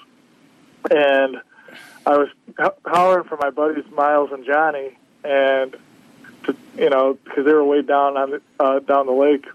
and 0.92 1.38
I 2.06 2.18
was 2.18 2.30
ho- 2.58 2.76
hollering 2.86 3.24
for 3.26 3.38
my 3.38 3.50
buddies 3.50 3.86
Miles 3.92 4.32
and 4.32 4.46
Johnny, 4.46 4.98
and 5.24 5.76
to, 6.44 6.56
you 6.78 6.90
know 6.90 7.18
because 7.24 7.46
they 7.46 7.54
were 7.54 7.64
way 7.64 7.82
down 7.82 8.18
on 8.18 8.32
the, 8.32 8.42
uh, 8.60 8.80
down 8.80 9.06
the 9.08 9.12
lake, 9.12 9.46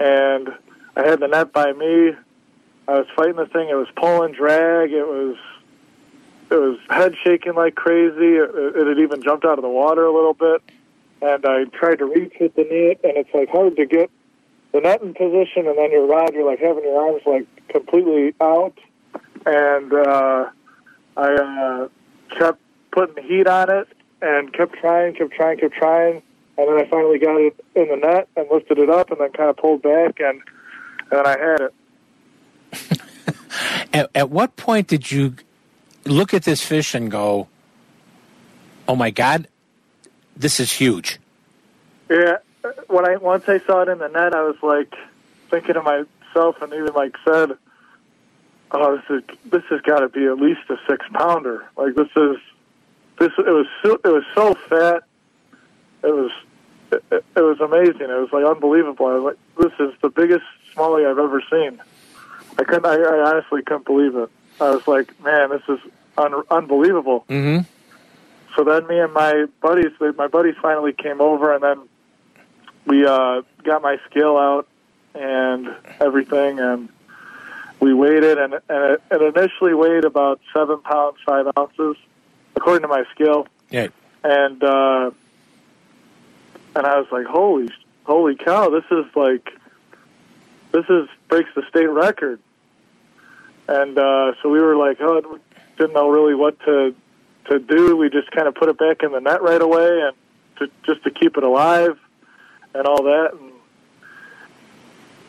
and 0.00 0.48
I 0.96 1.06
had 1.06 1.20
the 1.20 1.28
net 1.28 1.52
by 1.52 1.72
me. 1.72 2.12
I 2.86 2.92
was 2.92 3.06
fighting 3.14 3.36
the 3.36 3.46
thing. 3.46 3.68
It 3.68 3.74
was 3.74 3.88
pulling 3.96 4.32
drag. 4.32 4.92
It 4.92 5.06
was 5.06 5.36
it 6.50 6.54
was 6.54 6.78
head 6.88 7.14
shaking 7.22 7.54
like 7.54 7.74
crazy. 7.74 8.36
It, 8.36 8.50
it 8.54 8.86
had 8.86 8.98
even 8.98 9.22
jumped 9.22 9.44
out 9.44 9.58
of 9.58 9.62
the 9.62 9.68
water 9.68 10.06
a 10.06 10.14
little 10.14 10.34
bit, 10.34 10.62
and 11.20 11.44
I 11.44 11.64
tried 11.64 11.98
to 11.98 12.06
reach 12.06 12.32
with 12.40 12.54
the 12.54 12.64
net, 12.64 13.00
and 13.04 13.16
it's 13.18 13.32
like 13.34 13.50
hard 13.50 13.76
to 13.76 13.86
get 13.86 14.10
the 14.72 14.80
net 14.80 15.02
in 15.02 15.14
position, 15.14 15.66
and 15.66 15.76
then 15.78 15.90
your 15.90 16.06
rod, 16.06 16.32
you're 16.34 16.48
like 16.48 16.60
having 16.60 16.84
your 16.84 17.00
arms 17.00 17.22
like 17.26 17.46
completely 17.68 18.34
out, 18.40 18.78
and 19.44 19.92
uh, 19.92 20.50
I 21.16 21.34
uh, 21.34 21.88
kept 22.30 22.60
putting 22.92 23.22
heat 23.24 23.46
on 23.46 23.70
it, 23.70 23.88
and 24.22 24.52
kept 24.52 24.74
trying, 24.74 25.14
kept 25.14 25.32
trying, 25.32 25.58
kept 25.58 25.74
trying, 25.74 26.22
and 26.58 26.68
then 26.68 26.84
I 26.84 26.88
finally 26.90 27.18
got 27.20 27.36
it 27.40 27.64
in 27.76 27.88
the 27.88 27.96
net 27.96 28.28
and 28.36 28.46
lifted 28.50 28.78
it 28.78 28.90
up, 28.90 29.10
and 29.12 29.20
then 29.20 29.30
kind 29.30 29.48
of 29.48 29.56
pulled 29.56 29.80
back, 29.80 30.18
and 30.20 30.42
and 31.10 31.26
I 31.26 31.38
had 31.38 31.60
it. 31.60 33.00
At, 33.92 34.10
at 34.14 34.30
what 34.30 34.56
point 34.56 34.86
did 34.86 35.10
you 35.10 35.34
look 36.04 36.34
at 36.34 36.44
this 36.44 36.62
fish 36.62 36.94
and 36.94 37.10
go, 37.10 37.48
"Oh 38.86 38.94
my 38.94 39.10
God, 39.10 39.48
this 40.36 40.60
is 40.60 40.72
huge"? 40.72 41.18
Yeah, 42.10 42.36
when 42.88 43.08
I 43.08 43.16
once 43.16 43.48
I 43.48 43.58
saw 43.60 43.82
it 43.82 43.88
in 43.88 43.98
the 43.98 44.08
net, 44.08 44.34
I 44.34 44.42
was 44.42 44.56
like 44.62 44.94
thinking 45.50 45.74
to 45.74 45.82
myself, 45.82 46.60
and 46.60 46.72
even 46.72 46.92
like 46.94 47.16
said, 47.24 47.52
"Oh, 48.70 48.96
this 48.96 49.22
is 49.22 49.50
this 49.50 49.62
has 49.70 49.80
got 49.80 50.00
to 50.00 50.08
be 50.08 50.26
at 50.26 50.38
least 50.38 50.60
a 50.68 50.76
six 50.88 51.04
pounder. 51.14 51.64
Like 51.76 51.94
this 51.94 52.10
is 52.14 52.36
this. 53.18 53.32
It 53.38 53.46
was 53.46 53.66
so, 53.82 53.94
it 53.94 54.08
was 54.08 54.24
so 54.34 54.54
fat. 54.68 55.02
It 56.04 56.14
was 56.14 56.30
it, 56.92 57.24
it 57.36 57.40
was 57.40 57.60
amazing. 57.60 58.02
It 58.10 58.20
was 58.20 58.30
like 58.32 58.44
unbelievable. 58.44 59.06
I 59.06 59.14
was 59.14 59.34
like, 59.34 59.70
this 59.70 59.88
is 59.88 59.94
the 60.02 60.08
biggest 60.08 60.44
Smalley 60.74 61.04
I've 61.06 61.18
ever 61.18 61.42
seen. 61.50 61.80
I 62.58 62.64
couldn't. 62.64 62.86
I, 62.86 62.94
I 62.96 63.30
honestly 63.30 63.62
couldn't 63.62 63.84
believe 63.86 64.14
it. 64.16 64.30
I 64.60 64.70
was 64.70 64.86
like, 64.88 65.18
man, 65.22 65.50
this 65.50 65.62
is 65.68 65.78
un- 66.16 66.42
unbelievable. 66.50 67.24
Mm-hmm. 67.28 67.64
So 68.56 68.64
then 68.64 68.86
me 68.88 68.98
and 68.98 69.12
my 69.12 69.46
buddies, 69.60 69.92
my 70.16 70.26
buddies 70.26 70.56
finally 70.60 70.92
came 70.92 71.20
over, 71.20 71.54
and 71.54 71.62
then 71.62 71.80
we 72.86 73.06
uh, 73.06 73.42
got 73.62 73.82
my 73.82 73.98
scale 74.10 74.36
out 74.36 74.66
and 75.14 75.68
everything, 76.00 76.58
and 76.58 76.88
we 77.80 77.94
weighed 77.94 78.24
it, 78.24 78.38
and, 78.38 78.54
and 78.54 78.62
it, 78.92 79.02
it 79.10 79.36
initially 79.36 79.74
weighed 79.74 80.04
about 80.04 80.40
seven 80.52 80.80
pounds 80.80 81.18
five 81.24 81.46
ounces, 81.56 81.96
according 82.56 82.82
to 82.82 82.88
my 82.88 83.04
scale, 83.14 83.46
Yeah. 83.70 83.88
and 84.24 84.62
uh, 84.64 85.10
and 86.78 86.86
I 86.86 86.96
was 86.96 87.08
like, 87.10 87.26
holy, 87.26 87.68
holy 88.04 88.36
cow, 88.36 88.70
this 88.70 88.84
is 88.92 89.04
like, 89.16 89.50
this 90.70 90.84
is 90.88 91.08
breaks 91.28 91.50
the 91.56 91.62
state 91.68 91.88
record, 91.88 92.38
and 93.66 93.98
uh, 93.98 94.32
so 94.40 94.48
we 94.48 94.60
were 94.60 94.76
like, 94.76 94.98
oh, 95.00 95.40
didn't 95.76 95.92
know 95.92 96.08
really 96.08 96.34
what 96.34 96.58
to 96.60 96.94
to 97.46 97.58
do. 97.58 97.96
We 97.96 98.10
just 98.10 98.30
kind 98.30 98.46
of 98.46 98.54
put 98.54 98.68
it 98.68 98.78
back 98.78 99.02
in 99.02 99.10
the 99.10 99.20
net 99.20 99.42
right 99.42 99.60
away, 99.60 100.02
and 100.02 100.16
to, 100.58 100.70
just 100.84 101.02
to 101.02 101.10
keep 101.10 101.36
it 101.36 101.42
alive, 101.42 101.98
and 102.74 102.86
all 102.86 103.02
that, 103.02 103.32
and, 103.32 103.52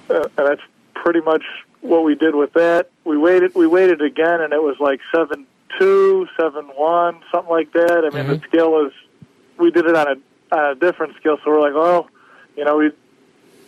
uh, 0.10 0.30
and 0.38 0.48
that's 0.48 0.62
pretty 0.94 1.22
much 1.22 1.44
what 1.82 2.04
we 2.04 2.14
did 2.14 2.36
with 2.36 2.54
that. 2.54 2.92
We 3.06 3.18
waited, 3.18 3.56
we 3.56 3.66
waited 3.66 4.02
again, 4.02 4.42
and 4.42 4.54
it 4.54 4.62
was 4.62 4.76
like 4.80 5.00
seven 5.12 5.48
two, 5.80 6.28
seven 6.38 6.66
one, 6.76 7.22
something 7.32 7.50
like 7.50 7.74
that. 7.74 8.06
I 8.06 8.16
mean, 8.16 8.28
the 8.28 8.40
scale 8.48 8.70
was. 8.70 8.92
We 9.58 9.72
did 9.72 9.88
it 9.88 9.96
on 9.96 10.08
a 10.08 10.16
on 10.52 10.72
a 10.72 10.76
different 10.76 11.16
scale, 11.18 11.38
so 11.44 11.52
we're 11.52 11.62
like, 11.62 11.74
oh, 11.76 12.08
you 12.56 12.66
know, 12.66 12.78
we 12.78 12.92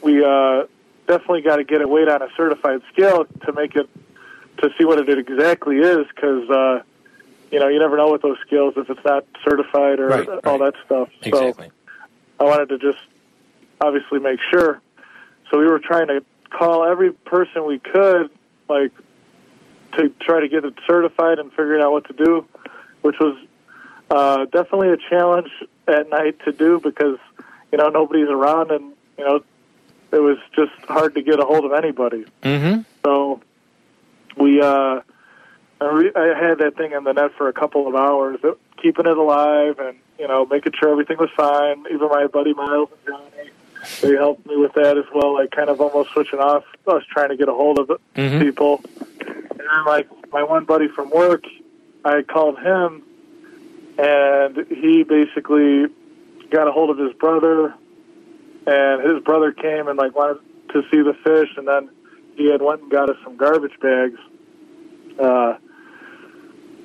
we 0.01 0.23
uh, 0.23 0.65
definitely 1.07 1.41
got 1.41 1.57
to 1.57 1.63
get 1.63 1.81
it 1.81 1.89
weighed 1.89 2.09
on 2.09 2.21
a 2.21 2.27
certified 2.35 2.81
scale 2.91 3.25
to 3.45 3.53
make 3.53 3.75
it 3.75 3.89
to 4.57 4.69
see 4.77 4.85
what 4.85 4.99
it 4.99 5.17
exactly 5.17 5.77
is, 5.77 6.07
because 6.13 6.49
uh, 6.49 6.81
you 7.51 7.59
know 7.59 7.67
you 7.67 7.79
never 7.79 7.97
know 7.97 8.11
with 8.11 8.21
those 8.21 8.37
scales 8.45 8.73
if 8.77 8.89
it's 8.89 9.03
not 9.05 9.25
certified 9.43 9.99
or 9.99 10.07
Right, 10.07 10.27
all 10.27 10.59
right. 10.59 10.73
that 10.73 10.85
stuff. 10.85 11.09
Exactly. 11.21 11.67
So 11.67 11.73
I 12.39 12.43
wanted 12.45 12.69
to 12.69 12.77
just 12.77 13.03
obviously 13.79 14.19
make 14.19 14.39
sure. 14.49 14.81
So 15.49 15.59
we 15.59 15.67
were 15.67 15.79
trying 15.79 16.07
to 16.07 16.23
call 16.49 16.85
every 16.85 17.11
person 17.11 17.65
we 17.65 17.79
could, 17.79 18.29
like 18.69 18.91
to 19.97 20.09
try 20.21 20.39
to 20.39 20.47
get 20.47 20.63
it 20.63 20.73
certified 20.87 21.39
and 21.39 21.49
figuring 21.51 21.81
out 21.81 21.91
what 21.91 22.07
to 22.07 22.13
do, 22.13 22.45
which 23.01 23.17
was 23.19 23.37
uh, 24.11 24.45
definitely 24.45 24.89
a 24.89 24.97
challenge 25.09 25.49
at 25.87 26.09
night 26.09 26.37
to 26.45 26.51
do 26.51 26.79
because 26.79 27.17
you 27.71 27.77
know 27.77 27.89
nobody's 27.89 28.29
around 28.29 28.69
and 28.71 28.93
you 29.17 29.23
know 29.25 29.43
it 30.11 30.19
was 30.19 30.37
just 30.55 30.73
hard 30.87 31.15
to 31.15 31.21
get 31.21 31.39
a 31.39 31.45
hold 31.45 31.63
of 31.65 31.71
anybody. 31.71 32.25
Mm-hmm. 32.43 32.81
So 33.05 33.41
we, 34.37 34.61
uh, 34.61 34.99
I 35.79 35.85
re- 35.85 36.11
I 36.15 36.33
had 36.37 36.57
that 36.59 36.75
thing 36.77 36.91
in 36.91 37.03
the 37.05 37.13
net 37.13 37.31
for 37.37 37.47
a 37.47 37.53
couple 37.53 37.87
of 37.87 37.95
hours, 37.95 38.39
keeping 38.81 39.05
it 39.05 39.17
alive 39.17 39.79
and, 39.79 39.97
you 40.19 40.27
know, 40.27 40.45
making 40.45 40.73
sure 40.77 40.89
everything 40.91 41.17
was 41.17 41.29
fine. 41.35 41.85
Even 41.91 42.09
my 42.09 42.27
buddy 42.27 42.53
Miles 42.53 42.89
and 42.91 43.15
Johnny, 43.15 43.49
they 44.01 44.15
helped 44.17 44.45
me 44.45 44.57
with 44.57 44.73
that 44.73 44.97
as 44.97 45.05
well, 45.13 45.33
like 45.35 45.51
kind 45.51 45.69
of 45.69 45.79
almost 45.79 46.09
switching 46.11 46.39
off 46.39 46.65
us 46.87 47.03
trying 47.09 47.29
to 47.29 47.37
get 47.37 47.47
a 47.47 47.53
hold 47.53 47.79
of 47.79 47.87
Mhm. 48.15 48.39
people. 48.41 48.81
And 49.21 49.59
then, 49.59 49.85
like, 49.87 50.07
my 50.33 50.43
one 50.43 50.65
buddy 50.65 50.87
from 50.89 51.09
work, 51.09 51.45
I 52.03 52.21
called 52.23 52.59
him, 52.59 53.03
and 54.01 54.65
he 54.67 55.03
basically 55.03 55.85
got 56.49 56.67
a 56.67 56.71
hold 56.71 56.89
of 56.89 56.97
his 56.97 57.13
brother, 57.13 57.75
and 58.65 59.09
his 59.09 59.23
brother 59.23 59.51
came 59.51 59.87
and 59.87 59.97
like 59.97 60.15
wanted 60.15 60.41
to 60.73 60.81
see 60.91 61.01
the 61.01 61.13
fish, 61.23 61.49
and 61.55 61.67
then 61.67 61.89
he 62.35 62.49
had 62.49 62.61
went 62.61 62.81
and 62.81 62.91
got 62.91 63.09
us 63.09 63.17
some 63.23 63.37
garbage 63.37 63.79
bags. 63.79 64.19
Uh, 65.19 65.57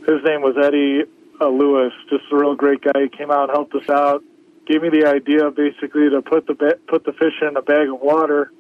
his 0.07 0.23
name 0.25 0.43
was 0.43 0.57
Eddie 0.63 1.05
uh, 1.41 1.49
Lewis, 1.49 1.93
just 2.11 2.25
a 2.31 2.37
real 2.37 2.55
great 2.55 2.83
guy. 2.83 3.03
He 3.03 3.09
came 3.09 3.31
out, 3.31 3.49
and 3.49 3.51
helped 3.51 3.75
us 3.75 3.89
out, 3.89 4.23
gave 4.67 4.83
me 4.83 4.91
the 4.91 5.07
idea 5.07 5.51
basically 5.51 6.11
to 6.11 6.21
put 6.21 6.47
the 6.47 6.55
ba- 6.55 6.79
put 6.87 7.05
the 7.05 7.13
fish 7.13 7.35
in 7.41 7.57
a 7.57 7.63
bag 7.63 7.89
of 7.89 8.01
water 8.01 8.53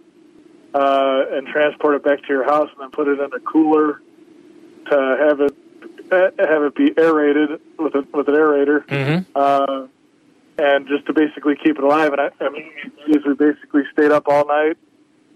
uh, 0.74 1.24
and 1.32 1.46
transport 1.48 1.96
it 1.96 2.04
back 2.04 2.22
to 2.22 2.28
your 2.28 2.44
house, 2.44 2.70
and 2.72 2.80
then 2.80 2.90
put 2.90 3.06
it 3.06 3.20
in 3.20 3.32
a 3.34 3.40
cooler 3.40 4.00
to 4.90 5.16
have 5.28 5.40
it 5.40 5.54
have 6.10 6.62
it 6.62 6.74
be 6.74 6.92
aerated 6.96 7.60
with 7.78 7.94
a, 7.94 8.06
with 8.12 8.28
an 8.28 8.34
aerator 8.34 8.84
Mm-hmm. 8.86 9.30
uh, 9.34 9.86
and 10.58 10.88
just 10.88 11.04
to 11.06 11.12
basically 11.12 11.54
keep 11.56 11.76
it 11.76 11.84
alive. 11.84 12.12
And 12.12 12.20
I, 12.20 12.30
I 12.40 12.48
mean, 12.48 12.70
we 13.06 13.34
basically 13.34 13.82
stayed 13.92 14.10
up 14.10 14.26
all 14.26 14.46
night 14.46 14.78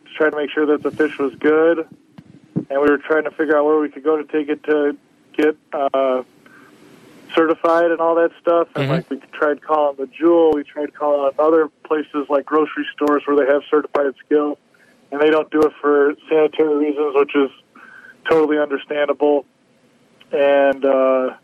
to 0.06 0.10
try 0.16 0.30
to 0.30 0.36
make 0.36 0.50
sure 0.50 0.64
that 0.66 0.82
the 0.82 0.90
fish 0.90 1.18
was 1.18 1.34
good, 1.34 1.86
and 2.54 2.80
we 2.80 2.88
were 2.88 2.98
trying 2.98 3.24
to 3.24 3.30
figure 3.30 3.56
out 3.56 3.66
where 3.66 3.78
we 3.78 3.90
could 3.90 4.02
go 4.02 4.16
to 4.16 4.24
take 4.24 4.48
it 4.48 4.62
to 4.64 4.96
get 5.36 5.56
uh, 5.72 6.22
certified 7.34 7.90
and 7.90 8.00
all 8.00 8.14
that 8.14 8.30
stuff. 8.40 8.68
And 8.74 8.86
Mhm. 8.86 8.88
like 8.88 9.10
we 9.10 9.18
tried 9.32 9.60
calling 9.62 9.96
the 9.96 10.06
Jewel, 10.06 10.52
we 10.52 10.64
tried 10.64 10.94
calling 10.94 11.32
other 11.38 11.68
places 11.84 12.26
like 12.30 12.46
grocery 12.46 12.86
stores 12.94 13.22
where 13.26 13.36
they 13.36 13.52
have 13.52 13.62
certified 13.70 14.14
skill, 14.24 14.58
and 15.12 15.20
they 15.20 15.28
don't 15.30 15.50
do 15.50 15.60
it 15.62 15.72
for 15.80 16.14
sanitary 16.28 16.76
reasons, 16.76 17.14
which 17.14 17.36
is 17.36 17.50
totally 18.28 18.58
understandable. 18.58 19.44
And 20.32 20.84
uh, 20.84 21.34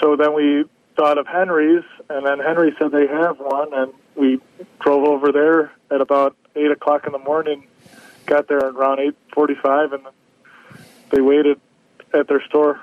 so 0.00 0.16
then 0.16 0.34
we 0.34 0.64
thought 0.96 1.18
of 1.18 1.26
Henry's, 1.26 1.84
and 2.08 2.26
then 2.26 2.38
Henry 2.38 2.74
said 2.78 2.92
they 2.92 3.06
have 3.06 3.38
one, 3.38 3.72
and 3.72 3.92
we 4.14 4.40
drove 4.80 5.04
over 5.04 5.32
there 5.32 5.72
at 5.90 6.00
about 6.00 6.36
eight 6.56 6.70
o'clock 6.70 7.06
in 7.06 7.12
the 7.12 7.18
morning. 7.18 7.66
Got 8.26 8.48
there 8.48 8.58
around 8.58 9.00
eight 9.00 9.16
forty-five, 9.32 9.92
and 9.92 10.04
they 11.10 11.20
waited 11.20 11.60
at 12.12 12.28
their 12.28 12.44
store. 12.46 12.80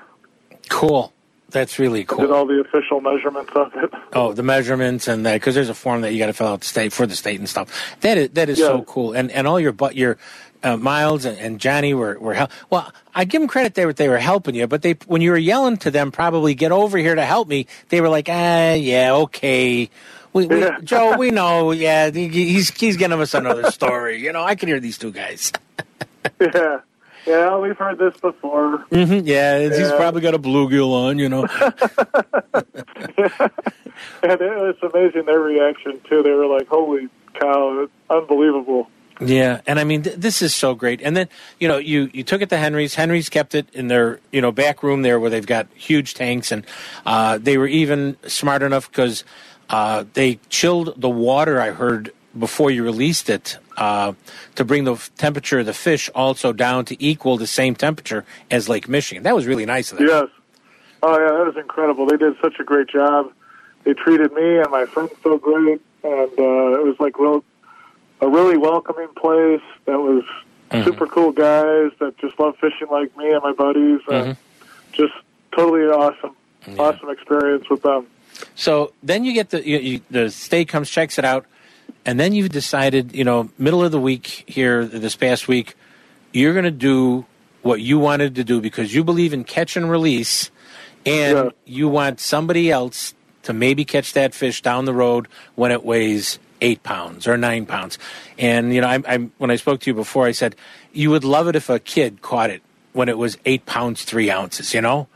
Cool. 0.68 1.12
That's 1.50 1.78
really 1.78 2.04
cool. 2.04 2.18
Did 2.18 2.32
all 2.32 2.44
the 2.44 2.60
official 2.60 3.00
measurements 3.00 3.52
of 3.54 3.72
it. 3.76 3.90
Oh, 4.12 4.32
the 4.32 4.42
measurements 4.42 5.06
and 5.06 5.24
that 5.24 5.34
because 5.34 5.54
there's 5.54 5.68
a 5.68 5.74
form 5.74 6.00
that 6.00 6.12
you 6.12 6.18
got 6.18 6.26
to 6.26 6.32
fill 6.32 6.48
out 6.48 6.60
the 6.60 6.66
state 6.66 6.92
for 6.92 7.06
the 7.06 7.14
state 7.14 7.38
and 7.38 7.48
stuff. 7.48 7.96
That 8.00 8.18
is 8.18 8.30
that 8.30 8.48
is 8.48 8.58
so 8.58 8.82
cool. 8.82 9.12
And 9.12 9.30
and 9.30 9.46
all 9.46 9.60
your 9.60 9.72
but 9.72 9.94
your 9.94 10.18
uh, 10.66 10.76
Miles 10.76 11.24
and, 11.24 11.38
and 11.38 11.60
Johnny 11.60 11.94
were 11.94 12.18
were 12.18 12.34
hel- 12.34 12.50
well. 12.70 12.92
I 13.14 13.24
give 13.24 13.40
them 13.40 13.48
credit 13.48 13.74
they 13.74 13.86
were 13.86 13.92
they 13.92 14.08
were 14.08 14.18
helping 14.18 14.54
you, 14.54 14.66
but 14.66 14.82
they 14.82 14.92
when 15.06 15.22
you 15.22 15.30
were 15.30 15.38
yelling 15.38 15.76
to 15.78 15.90
them, 15.90 16.10
probably 16.12 16.54
get 16.54 16.72
over 16.72 16.98
here 16.98 17.14
to 17.14 17.24
help 17.24 17.48
me. 17.48 17.66
They 17.88 18.00
were 18.00 18.08
like, 18.08 18.28
ah, 18.30 18.72
yeah, 18.74 19.14
okay. 19.14 19.88
We, 20.32 20.46
we, 20.46 20.60
Yeah. 20.60 20.78
Joe, 20.84 21.16
we 21.16 21.30
know. 21.30 21.70
Yeah, 21.72 22.10
he's 22.10 22.68
he's 22.70 22.96
giving 22.96 23.18
us 23.20 23.32
another 23.34 23.70
story. 23.70 24.22
You 24.22 24.32
know, 24.32 24.42
I 24.44 24.54
can 24.54 24.68
hear 24.68 24.80
these 24.80 24.98
two 24.98 25.12
guys. 25.12 25.52
yeah, 26.40 26.80
yeah, 27.26 27.56
we've 27.58 27.76
heard 27.78 27.98
this 27.98 28.16
before. 28.20 28.78
hmm 28.90 29.20
yeah, 29.24 29.60
he's 29.60 29.90
probably 29.92 30.20
got 30.20 30.34
a 30.34 30.38
bluegill 30.38 30.92
on. 30.92 31.18
You 31.18 31.28
know. 31.28 31.46
And 34.22 34.40
it 34.40 34.56
was 34.56 34.76
amazing 34.82 35.24
their 35.24 35.40
reaction 35.40 36.00
too. 36.08 36.22
They 36.22 36.30
were 36.32 36.46
like, 36.46 36.68
"Holy 36.68 37.08
cow, 37.34 37.88
unbelievable!" 38.10 38.90
Yeah, 39.20 39.60
and 39.66 39.78
I 39.78 39.84
mean 39.84 40.02
th- 40.02 40.16
this 40.16 40.42
is 40.42 40.54
so 40.54 40.74
great. 40.74 41.00
And 41.02 41.16
then 41.16 41.28
you 41.58 41.68
know 41.68 41.78
you 41.78 42.10
you 42.12 42.22
took 42.22 42.42
it 42.42 42.50
to 42.50 42.58
Henry's. 42.58 42.94
Henry's 42.94 43.28
kept 43.28 43.54
it 43.54 43.68
in 43.72 43.88
their 43.88 44.20
you 44.32 44.40
know 44.40 44.52
back 44.52 44.82
room 44.82 45.02
there 45.02 45.18
where 45.18 45.30
they've 45.30 45.46
got 45.46 45.68
huge 45.74 46.14
tanks, 46.14 46.52
and 46.52 46.66
uh, 47.06 47.38
they 47.38 47.56
were 47.56 47.66
even 47.66 48.16
smart 48.26 48.62
enough 48.62 48.90
because 48.90 49.24
uh, 49.70 50.04
they 50.14 50.38
chilled 50.48 51.00
the 51.00 51.08
water. 51.08 51.60
I 51.60 51.70
heard 51.70 52.12
before 52.38 52.70
you 52.70 52.84
released 52.84 53.30
it 53.30 53.58
uh, 53.76 54.12
to 54.54 54.64
bring 54.64 54.84
the 54.84 54.96
temperature 55.16 55.60
of 55.60 55.66
the 55.66 55.74
fish 55.74 56.10
also 56.14 56.52
down 56.52 56.84
to 56.86 57.02
equal 57.02 57.36
the 57.36 57.46
same 57.46 57.74
temperature 57.74 58.24
as 58.50 58.68
Lake 58.68 58.88
Michigan. 58.88 59.22
That 59.22 59.34
was 59.34 59.46
really 59.46 59.66
nice 59.66 59.92
of 59.92 59.98
them. 59.98 60.08
Yes. 60.08 60.28
Oh 61.02 61.12
yeah, 61.18 61.38
that 61.38 61.46
was 61.46 61.56
incredible. 61.56 62.06
They 62.06 62.16
did 62.16 62.34
such 62.42 62.58
a 62.58 62.64
great 62.64 62.88
job. 62.88 63.32
They 63.84 63.94
treated 63.94 64.32
me 64.32 64.58
and 64.58 64.70
my 64.70 64.86
friends 64.86 65.12
so 65.22 65.38
great, 65.38 65.80
and 66.02 66.30
uh, 66.38 66.80
it 66.80 66.84
was 66.84 66.96
like 66.98 67.18
real, 67.18 67.44
a 68.20 68.28
really 68.28 68.56
welcoming 68.56 69.08
place. 69.16 69.62
That 69.84 69.98
was 69.98 70.24
mm-hmm. 70.70 70.84
super 70.84 71.06
cool 71.06 71.32
guys 71.32 71.92
that 71.98 72.16
just 72.18 72.38
love 72.38 72.56
fishing 72.58 72.88
like 72.90 73.16
me 73.16 73.30
and 73.32 73.42
my 73.42 73.52
buddies. 73.52 74.00
And 74.10 74.36
just 74.92 75.14
totally 75.52 75.82
awesome, 75.82 76.34
awesome 76.78 77.10
experience 77.10 77.68
with 77.68 77.82
them. 77.82 78.06
So 78.54 78.92
then 79.02 79.24
you 79.24 79.32
get 79.32 79.50
the 79.50 79.66
you, 79.66 79.78
you, 79.78 80.00
the 80.10 80.30
state 80.30 80.68
comes 80.68 80.90
checks 80.90 81.18
it 81.18 81.24
out, 81.24 81.46
and 82.04 82.20
then 82.20 82.32
you've 82.32 82.50
decided, 82.50 83.14
you 83.14 83.24
know, 83.24 83.50
middle 83.58 83.82
of 83.82 83.92
the 83.92 84.00
week 84.00 84.44
here 84.46 84.84
this 84.84 85.16
past 85.16 85.48
week, 85.48 85.74
you're 86.32 86.52
going 86.52 86.64
to 86.64 86.70
do 86.70 87.24
what 87.62 87.80
you 87.80 87.98
wanted 87.98 88.34
to 88.36 88.44
do 88.44 88.60
because 88.60 88.94
you 88.94 89.02
believe 89.02 89.32
in 89.32 89.44
catch 89.44 89.76
and 89.76 89.90
release, 89.90 90.50
and 91.04 91.36
Yeah. 91.36 91.50
you 91.64 91.88
want 91.88 92.20
somebody 92.20 92.70
else 92.70 93.14
to 93.44 93.52
maybe 93.52 93.84
catch 93.84 94.12
that 94.12 94.34
fish 94.34 94.60
down 94.60 94.84
the 94.84 94.92
road 94.92 95.28
when 95.54 95.72
it 95.72 95.84
weighs 95.84 96.38
eight 96.60 96.82
pounds 96.82 97.26
or 97.26 97.36
nine 97.36 97.66
pounds. 97.66 97.98
And 98.38 98.74
you 98.74 98.80
know, 98.80 98.88
I, 98.88 99.02
I 99.06 99.16
when 99.38 99.50
I 99.50 99.56
spoke 99.56 99.80
to 99.80 99.90
you 99.90 99.94
before, 99.94 100.26
I 100.26 100.32
said 100.32 100.56
you 100.92 101.10
would 101.10 101.24
love 101.24 101.48
it 101.48 101.56
if 101.56 101.68
a 101.68 101.78
kid 101.78 102.22
caught 102.22 102.50
it 102.50 102.62
when 102.92 103.08
it 103.08 103.18
was 103.18 103.36
eight 103.44 103.66
pounds 103.66 104.04
three 104.04 104.30
ounces. 104.30 104.74
You 104.74 104.80
know, 104.80 105.08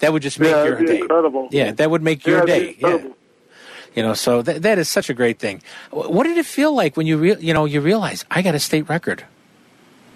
that 0.00 0.12
would 0.12 0.22
just 0.22 0.38
make 0.40 0.50
Yeah, 0.52 0.64
your 0.64 0.84
day. 0.84 1.00
incredible. 1.00 1.48
Yeah, 1.50 1.72
that 1.72 1.90
would 1.90 2.02
make 2.02 2.26
Yeah, 2.26 2.34
your 2.34 2.46
day. 2.46 2.64
Yeah. 2.64 2.72
incredible. 2.72 3.16
You 3.94 4.02
know, 4.02 4.12
so 4.14 4.42
that 4.42 4.62
that 4.62 4.78
is 4.78 4.88
such 4.88 5.08
a 5.08 5.14
great 5.14 5.38
thing. 5.38 5.62
What 5.90 6.24
did 6.24 6.36
it 6.36 6.44
feel 6.46 6.74
like 6.74 6.96
when 6.96 7.06
you 7.06 7.16
re- 7.16 7.36
you 7.40 7.54
know 7.54 7.64
you 7.64 7.80
realize 7.80 8.24
I 8.30 8.42
got 8.42 8.54
a 8.54 8.58
state 8.58 8.88
record? 8.88 9.24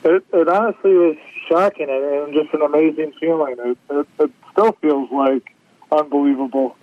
It, 0.05 0.25
it 0.33 0.49
honestly 0.49 0.93
was 0.93 1.17
shocking 1.49 1.89
and, 1.91 2.05
and 2.05 2.35
just 2.35 2.53
an 2.55 2.63
amazing 2.63 3.13
feeling. 3.21 3.57
It, 3.59 3.79
it, 3.91 4.07
it 4.19 4.31
still 4.53 4.73
feels 4.81 5.11
like 5.11 5.55
unbelievable. 5.93 6.77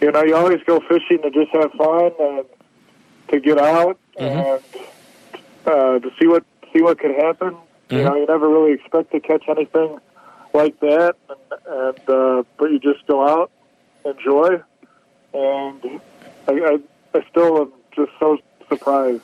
You 0.00 0.12
know, 0.12 0.22
you 0.22 0.36
always 0.36 0.62
go 0.64 0.80
fishing 0.80 1.20
to 1.22 1.30
just 1.30 1.50
have 1.52 1.72
fun 1.72 2.12
and 2.20 2.44
to 3.28 3.40
get 3.40 3.58
out 3.58 3.98
and 4.18 4.62
uh, 5.66 5.98
to 5.98 6.10
see 6.20 6.26
what 6.26 6.44
see 6.72 6.82
what 6.82 6.98
could 6.98 7.14
happen. 7.14 7.56
You 7.90 8.04
know, 8.04 8.16
you 8.16 8.26
never 8.26 8.48
really 8.48 8.72
expect 8.72 9.12
to 9.12 9.20
catch 9.20 9.44
anything 9.48 9.98
like 10.52 10.78
that, 10.80 11.16
and, 11.30 11.60
and 11.66 12.10
uh, 12.10 12.42
but 12.58 12.70
you 12.70 12.78
just 12.78 13.06
go 13.06 13.26
out, 13.26 13.50
enjoy, 14.04 14.60
and 15.32 16.00
I, 16.46 16.52
I, 16.52 16.78
I 17.14 17.24
still 17.30 17.62
am 17.62 17.72
just 17.96 18.12
so 18.20 18.38
surprised. 18.68 19.22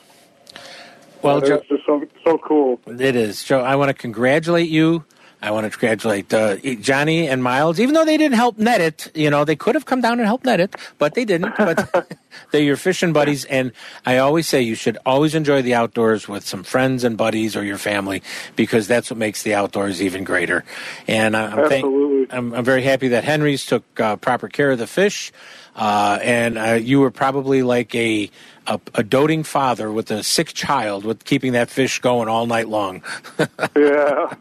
Well, 1.21 1.41
Joe, 1.41 1.55
it's 1.55 1.67
just 1.67 1.85
so 1.85 2.03
so 2.23 2.37
cool. 2.39 2.79
it 2.87 3.15
is 3.15 3.43
Joe. 3.43 3.61
I 3.61 3.75
want 3.75 3.89
to 3.89 3.93
congratulate 3.93 4.69
you. 4.69 5.05
I 5.45 5.51
want 5.51 5.71
to 5.71 5.77
congratulate 5.77 6.33
uh, 6.33 6.55
Johnny 6.81 7.27
and 7.27 7.43
Miles, 7.43 7.79
even 7.79 7.93
though 7.93 8.03
they 8.03 8.17
didn't 8.17 8.35
help 8.35 8.57
net 8.57 8.81
it. 8.81 9.11
You 9.13 9.29
know, 9.29 9.45
they 9.45 9.55
could 9.55 9.75
have 9.75 9.85
come 9.85 10.01
down 10.01 10.13
and 10.13 10.25
helped 10.25 10.43
net 10.43 10.59
it, 10.59 10.75
but 10.97 11.13
they 11.13 11.23
didn't. 11.23 11.55
But 11.55 12.17
they're 12.51 12.63
your 12.63 12.77
fishing 12.77 13.13
buddies, 13.13 13.45
and 13.45 13.71
I 14.07 14.17
always 14.17 14.47
say 14.47 14.63
you 14.63 14.73
should 14.73 14.97
always 15.05 15.35
enjoy 15.35 15.61
the 15.61 15.75
outdoors 15.75 16.27
with 16.27 16.47
some 16.47 16.63
friends 16.63 17.03
and 17.03 17.15
buddies 17.15 17.55
or 17.55 17.63
your 17.63 17.77
family 17.77 18.23
because 18.55 18.87
that's 18.87 19.11
what 19.11 19.19
makes 19.19 19.43
the 19.43 19.53
outdoors 19.53 20.01
even 20.01 20.23
greater. 20.23 20.65
And 21.07 21.37
I'm, 21.37 21.69
thank-. 21.69 21.85
I'm, 22.31 22.51
I'm 22.55 22.65
very 22.65 22.81
happy 22.81 23.09
that 23.09 23.23
Henry's 23.23 23.67
took 23.67 23.99
uh, 23.99 24.15
proper 24.15 24.47
care 24.47 24.71
of 24.71 24.79
the 24.79 24.87
fish, 24.87 25.31
uh, 25.75 26.17
and 26.23 26.57
uh, 26.57 26.73
you 26.73 27.01
were 27.01 27.11
probably 27.11 27.61
like 27.61 27.93
a, 27.93 28.31
a 28.65 28.79
a 28.95 29.03
doting 29.03 29.43
father 29.43 29.91
with 29.91 30.09
a 30.09 30.23
sick 30.23 30.53
child 30.53 31.05
with 31.05 31.23
keeping 31.23 31.51
that 31.51 31.69
fish 31.69 31.99
going 31.99 32.27
all 32.27 32.47
night 32.47 32.67
long. 32.67 33.03
yeah. 33.77 34.33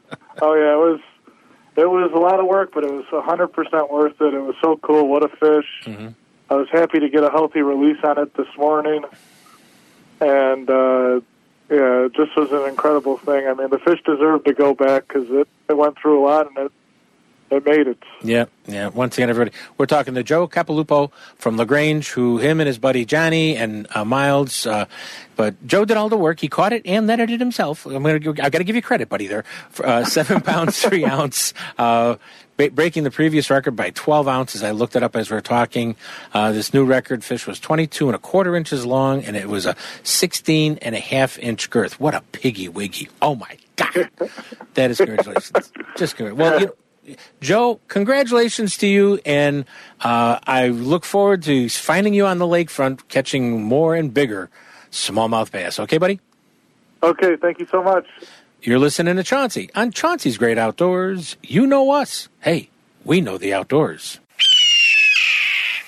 Oh 0.43 0.55
yeah, 0.55 0.75
it 0.75 0.79
was 0.79 1.01
it 1.77 1.91
was 1.91 2.13
a 2.13 2.19
lot 2.19 2.41
of 2.41 2.47
work, 2.47 2.71
but 2.73 2.85
it 2.85 2.93
was 2.93 3.05
a 3.13 3.21
hundred 3.21 3.49
percent 3.49 3.91
worth 3.91 4.21
it. 4.21 4.35
It 4.35 4.41
was 4.41 4.57
so 4.61 4.77
cool. 4.79 5.09
What 5.09 5.23
a 5.23 5.29
fish! 5.29 5.67
Mm-hmm. 5.85 6.09
I 6.51 6.55
was 6.55 6.69
happy 6.71 7.01
to 7.01 7.09
get 7.09 7.25
a 7.25 7.31
healthy 7.31 7.63
release 7.63 7.99
on 8.05 8.19
it 8.19 8.35
this 8.35 8.49
morning, 8.57 9.05
and 10.21 10.69
uh, 10.69 11.21
yeah, 11.71 12.07
it 12.07 12.15
just 12.15 12.37
was 12.37 12.53
an 12.53 12.69
incredible 12.69 13.19
thing. 13.19 13.47
I 13.47 13.55
mean, 13.55 13.71
the 13.71 13.79
fish 13.79 14.01
deserved 14.05 14.45
to 14.47 14.53
go 14.53 14.75
back 14.75 15.09
because 15.09 15.29
it 15.31 15.49
it 15.69 15.77
went 15.77 15.99
through 15.99 16.23
a 16.23 16.25
lot 16.25 16.49
and 16.49 16.59
it 16.67 16.73
it 17.51 17.65
made 17.65 17.87
it. 17.87 17.99
Yeah, 18.23 18.47
yeah. 18.67 18.89
Once 18.89 19.17
again, 19.17 19.31
everybody, 19.31 19.57
we're 19.79 19.87
talking 19.87 20.15
to 20.15 20.23
Joe 20.23 20.49
Capilupo 20.49 21.13
from 21.37 21.57
Lagrange, 21.57 22.09
who 22.11 22.39
him 22.39 22.61
and 22.61 22.67
his 22.67 22.79
buddy 22.79 23.05
Johnny 23.05 23.57
and 23.57 23.87
uh, 23.95 24.05
Miles. 24.05 24.67
Uh, 24.67 24.87
but 25.37 25.55
Joe 25.67 25.85
did 25.85 25.97
all 25.97 26.09
the 26.09 26.17
work. 26.17 26.41
He 26.41 26.49
caught 26.49 26.73
it 26.73 26.83
and 26.87 27.07
netted 27.07 27.31
it 27.31 27.41
himself. 27.41 27.87
I'm 27.87 28.03
gonna, 28.03 28.19
give- 28.19 28.39
I 28.41 28.51
got 28.51 28.59
to 28.59 28.65
give 28.65 28.77
you 28.77 28.83
credit, 28.83 29.09
buddy. 29.09 29.27
There, 29.27 29.45
For, 29.71 29.87
uh, 29.87 30.05
seven 30.05 30.41
pounds 30.41 30.81
three 30.81 31.05
ounce, 31.05 31.53
uh, 31.79 32.17
ba- 32.57 32.71
breaking 32.71 33.03
the 33.05 33.11
previous 33.11 33.51
record 33.51 33.73
by 33.77 33.91
12 33.91 34.27
ounces. 34.29 34.63
I 34.63 34.71
looked 34.71 34.97
it 34.97 35.03
up 35.03 35.15
as 35.17 35.31
we 35.31 35.37
are 35.37 35.41
talking. 35.41 35.97
Uh, 36.33 36.53
this 36.53 36.73
new 36.73 36.85
record 36.85 37.23
fish 37.25 37.47
was 37.47 37.59
22 37.61 38.07
and 38.09 38.15
a 38.17 38.19
quarter 38.19 38.55
inches 38.57 38.87
long, 38.87 39.25
and 39.25 39.37
it 39.37 39.49
was 39.49 39.67
a 39.67 39.77
16 40.05 40.79
and 40.83 40.95
a 40.95 41.01
half 41.01 41.39
inch 41.39 41.69
girth. 41.71 41.99
What 42.01 42.15
a 42.15 42.21
piggy 42.33 42.69
wiggy! 42.69 43.09
Oh 43.21 43.35
my 43.35 43.59
god, 43.77 44.09
that 44.75 44.91
is 44.91 44.99
congratulations. 44.99 45.73
Just 45.97 46.17
good. 46.17 46.33
Well, 46.35 46.61
you. 46.61 46.77
Joe, 47.41 47.81
congratulations 47.89 48.77
to 48.79 48.87
you, 48.87 49.21
and 49.27 49.65
uh, 50.01 50.39
I 50.47 50.69
look 50.69 51.05
forward 51.05 51.43
to 51.45 51.69
finding 51.69 52.15
you 52.15 52.27
on 52.27 52.39
the 52.39 52.47
lakefront 52.47 53.07
catching 53.09 53.63
more 53.63 53.95
and 53.95 54.13
bigger 54.13 54.51
smallmouth 54.91 55.51
bass. 55.51 55.79
Okay, 55.81 55.99
buddy? 55.99 56.21
Okay, 57.03 57.37
thank 57.37 57.59
you 57.59 57.67
so 57.71 57.83
much. 57.83 58.07
You're 58.63 58.79
listening 58.79 59.17
to 59.17 59.23
Chauncey 59.23 59.69
on 59.75 59.91
Chauncey's 59.91 60.39
Great 60.39 60.57
Outdoors. 60.57 61.37
You 61.43 61.67
know 61.67 61.91
us. 61.91 62.29
Hey, 62.41 62.71
we 63.05 63.21
know 63.21 63.37
the 63.37 63.53
outdoors. 63.53 64.21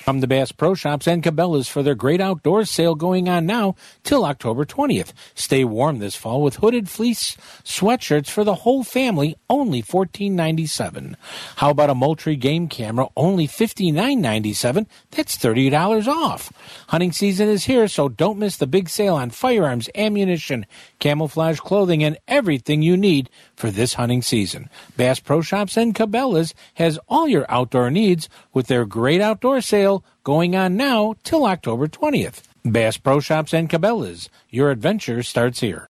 Come 0.07 0.21
to 0.21 0.27
Bass 0.27 0.53
Pro 0.53 0.73
Shops 0.73 1.05
and 1.05 1.21
Cabela's 1.21 1.67
for 1.67 1.83
their 1.83 1.93
great 1.93 2.21
outdoors 2.21 2.69
sale 2.69 2.95
going 2.95 3.27
on 3.27 3.45
now 3.45 3.75
till 4.05 4.23
October 4.23 4.63
20th. 4.63 5.11
Stay 5.35 5.65
warm 5.65 5.99
this 5.99 6.15
fall 6.15 6.41
with 6.41 6.55
hooded 6.55 6.87
fleece 6.87 7.35
sweatshirts 7.65 8.29
for 8.29 8.45
the 8.45 8.55
whole 8.55 8.85
family, 8.85 9.35
only 9.49 9.83
$14.97. 9.83 11.15
How 11.57 11.71
about 11.71 11.89
a 11.89 11.93
Moultrie 11.93 12.37
game 12.37 12.69
camera, 12.69 13.09
only 13.17 13.49
$59.97? 13.49 14.87
That's 15.11 15.37
$30 15.37 16.07
off. 16.07 16.53
Hunting 16.87 17.11
season 17.11 17.49
is 17.49 17.65
here, 17.65 17.89
so 17.89 18.07
don't 18.07 18.39
miss 18.39 18.55
the 18.55 18.65
big 18.65 18.87
sale 18.87 19.15
on 19.15 19.29
firearms, 19.31 19.89
ammunition, 19.93 20.65
camouflage 20.99 21.59
clothing, 21.59 22.01
and 22.01 22.17
everything 22.29 22.81
you 22.81 22.95
need 22.95 23.29
for 23.57 23.69
this 23.69 23.95
hunting 23.95 24.21
season. 24.21 24.69
Bass 24.95 25.19
Pro 25.19 25.41
Shops 25.41 25.75
and 25.75 25.93
Cabela's 25.93 26.53
has 26.75 26.97
all 27.09 27.27
your 27.27 27.45
outdoor 27.49 27.91
needs 27.91 28.29
with 28.53 28.67
their 28.67 28.85
great 28.85 29.19
outdoor 29.19 29.59
sale 29.59 30.05
going 30.23 30.55
on 30.55 30.77
now 30.77 31.15
till 31.23 31.45
October 31.45 31.87
20th. 31.87 32.43
Bass 32.63 32.97
Pro 32.97 33.19
Shops 33.19 33.53
and 33.53 33.69
Cabela's. 33.69 34.29
Your 34.49 34.71
adventure 34.71 35.23
starts 35.23 35.59
here. 35.59 35.89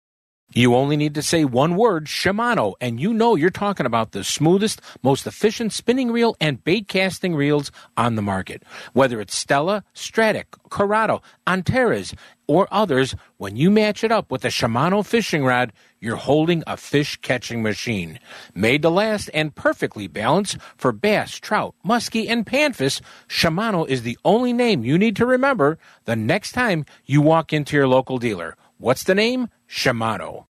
You 0.53 0.77
only 0.77 0.97
need 0.97 1.15
to 1.15 1.23
say 1.23 1.45
one 1.45 1.75
word, 1.75 2.07
Shimano, 2.07 2.75
and 2.81 3.01
you 3.01 3.13
know 3.13 3.35
you're 3.35 3.51
talking 3.51 3.87
about 3.87 4.13
the 4.13 4.23
smoothest, 4.23 4.81
most 5.03 5.27
efficient 5.27 5.73
spinning 5.73 6.13
reel 6.13 6.37
and 6.41 6.63
bait 6.63 6.87
casting 6.87 7.35
reels 7.35 7.73
on 7.97 8.15
the 8.15 8.23
market. 8.23 8.63
Whether 8.93 9.21
it's 9.21 9.35
Stella, 9.35 9.83
Stratic, 9.95 10.53
Curado, 10.71 11.23
Antares, 11.45 12.15
or 12.47 12.69
others, 12.71 13.17
when 13.39 13.57
you 13.57 13.69
match 13.69 14.05
it 14.05 14.13
up 14.13 14.31
with 14.31 14.45
a 14.45 14.49
Shimano 14.49 15.05
fishing 15.05 15.45
rod, 15.45 15.73
you're 15.99 16.15
holding 16.17 16.63
a 16.67 16.77
fish 16.77 17.17
catching 17.17 17.63
machine. 17.63 18.21
Made 18.55 18.83
to 18.83 18.91
last 18.91 19.31
and 19.35 19.55
perfectly 19.55 20.07
balanced 20.07 20.59
for 20.77 20.93
bass, 20.93 21.35
trout, 21.37 21.75
muskie, 21.85 22.29
and 22.29 22.47
panfish, 22.47 23.01
Shimano 23.29 23.89
is 23.89 24.03
the 24.03 24.19
only 24.25 24.53
name 24.53 24.85
you 24.85 24.99
need 24.99 25.17
to 25.17 25.27
remember 25.27 25.79
the 26.05 26.15
next 26.15 26.53
time 26.53 26.85
you 27.07 27.23
walk 27.23 27.53
into 27.53 27.77
your 27.77 27.89
local 27.89 28.19
dealer. 28.19 28.57
What's 28.79 29.05
the 29.05 29.15
name? 29.15 29.49
Shimano. 29.69 30.47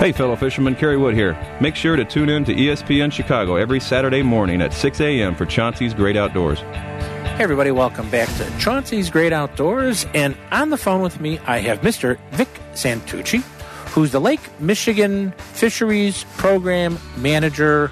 Hey, 0.00 0.12
fellow 0.12 0.36
fishermen, 0.36 0.76
Kerry 0.76 0.96
Wood 0.96 1.14
here. 1.14 1.36
Make 1.60 1.74
sure 1.74 1.96
to 1.96 2.04
tune 2.04 2.28
in 2.28 2.44
to 2.44 2.54
ESPN 2.54 3.10
Chicago 3.12 3.56
every 3.56 3.80
Saturday 3.80 4.22
morning 4.22 4.62
at 4.62 4.72
6 4.72 5.00
a.m. 5.00 5.34
for 5.34 5.44
Chauncey's 5.44 5.92
Great 5.92 6.16
Outdoors. 6.16 6.60
Hey, 6.60 7.42
everybody, 7.44 7.72
welcome 7.72 8.08
back 8.10 8.28
to 8.36 8.58
Chauncey's 8.58 9.10
Great 9.10 9.32
Outdoors. 9.32 10.06
And 10.14 10.36
on 10.52 10.70
the 10.70 10.76
phone 10.76 11.02
with 11.02 11.20
me, 11.20 11.40
I 11.46 11.58
have 11.58 11.80
Mr. 11.80 12.16
Vic 12.30 12.48
Santucci, 12.74 13.42
who's 13.90 14.12
the 14.12 14.20
Lake 14.20 14.40
Michigan 14.60 15.32
Fisheries 15.32 16.24
Program 16.36 16.96
Manager. 17.16 17.90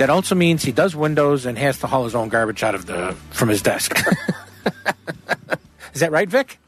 That 0.00 0.08
also 0.08 0.34
means 0.34 0.62
he 0.62 0.72
does 0.72 0.96
windows 0.96 1.44
and 1.44 1.58
has 1.58 1.78
to 1.80 1.86
haul 1.86 2.04
his 2.04 2.14
own 2.14 2.30
garbage 2.30 2.62
out 2.62 2.74
of 2.74 2.86
the 2.86 3.14
from 3.32 3.50
his 3.50 3.60
desk. 3.60 3.98
Is 5.92 6.00
that 6.00 6.10
right, 6.10 6.26
Vic? 6.26 6.58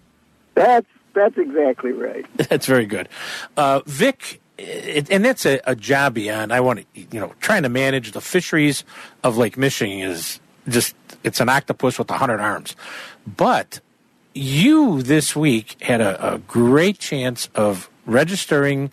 That's 0.55 0.87
that's 1.15 1.39
exactly 1.39 1.93
right. 1.93 2.27
That's 2.37 2.67
very 2.67 2.85
good, 2.85 3.09
uh, 3.57 3.81
Vic. 3.87 4.43
It, 4.59 5.11
and 5.11 5.25
that's 5.25 5.47
a, 5.47 5.61
a 5.65 5.75
job 5.75 6.13
beyond. 6.13 6.53
I 6.53 6.61
want 6.61 6.81
to, 6.95 7.01
you 7.11 7.19
know, 7.19 7.33
trying 7.41 7.63
to 7.63 7.71
manage 7.71 8.13
the 8.13 8.21
fisheries 8.21 8.85
of 9.25 9.39
Lake 9.39 9.57
Michigan 9.57 10.01
is 10.01 10.39
just 10.69 10.95
it's 11.25 11.41
an 11.41 11.49
octopus 11.49 11.99
with 11.99 12.11
a 12.11 12.19
hundred 12.19 12.39
arms. 12.39 12.77
But 13.27 13.81
you 14.35 15.01
this 15.01 15.35
week 15.35 15.83
had 15.83 16.03
a, 16.03 16.35
a 16.35 16.39
great 16.39 16.99
chance 16.99 17.49
of 17.55 17.89
registering. 18.05 18.93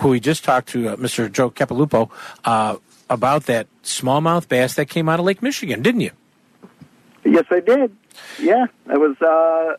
Who 0.00 0.08
we 0.08 0.18
just 0.18 0.42
talked 0.42 0.70
to, 0.70 0.88
uh, 0.88 0.96
Mr. 0.96 1.30
Joe 1.30 1.50
Capilupo, 1.50 2.10
uh, 2.44 2.78
about 3.10 3.44
that 3.46 3.66
smallmouth 3.82 4.48
bass 4.48 4.74
that 4.74 4.86
came 4.88 5.08
out 5.08 5.18
of 5.20 5.26
Lake 5.26 5.42
Michigan, 5.42 5.82
didn't 5.82 6.00
you? 6.00 6.10
Yes, 7.24 7.44
I 7.50 7.60
did. 7.60 7.96
Yeah, 8.40 8.66
I 8.88 8.96
was 8.96 9.20
uh, 9.20 9.76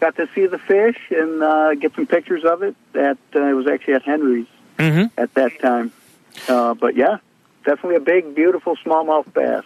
got 0.00 0.16
to 0.16 0.28
see 0.34 0.46
the 0.46 0.58
fish 0.58 0.96
and 1.10 1.42
uh, 1.42 1.74
get 1.74 1.94
some 1.94 2.06
pictures 2.06 2.44
of 2.44 2.62
it. 2.62 2.76
At 2.94 3.18
uh, 3.34 3.46
it 3.46 3.54
was 3.54 3.66
actually 3.66 3.94
at 3.94 4.02
Henry's 4.02 4.46
Mm-hmm. 4.76 5.04
at 5.16 5.32
that 5.34 5.60
time. 5.60 5.92
Uh, 6.48 6.74
but 6.74 6.96
yeah, 6.96 7.18
definitely 7.64 7.94
a 7.94 8.00
big, 8.00 8.34
beautiful 8.34 8.76
smallmouth 8.84 9.32
bass. 9.32 9.62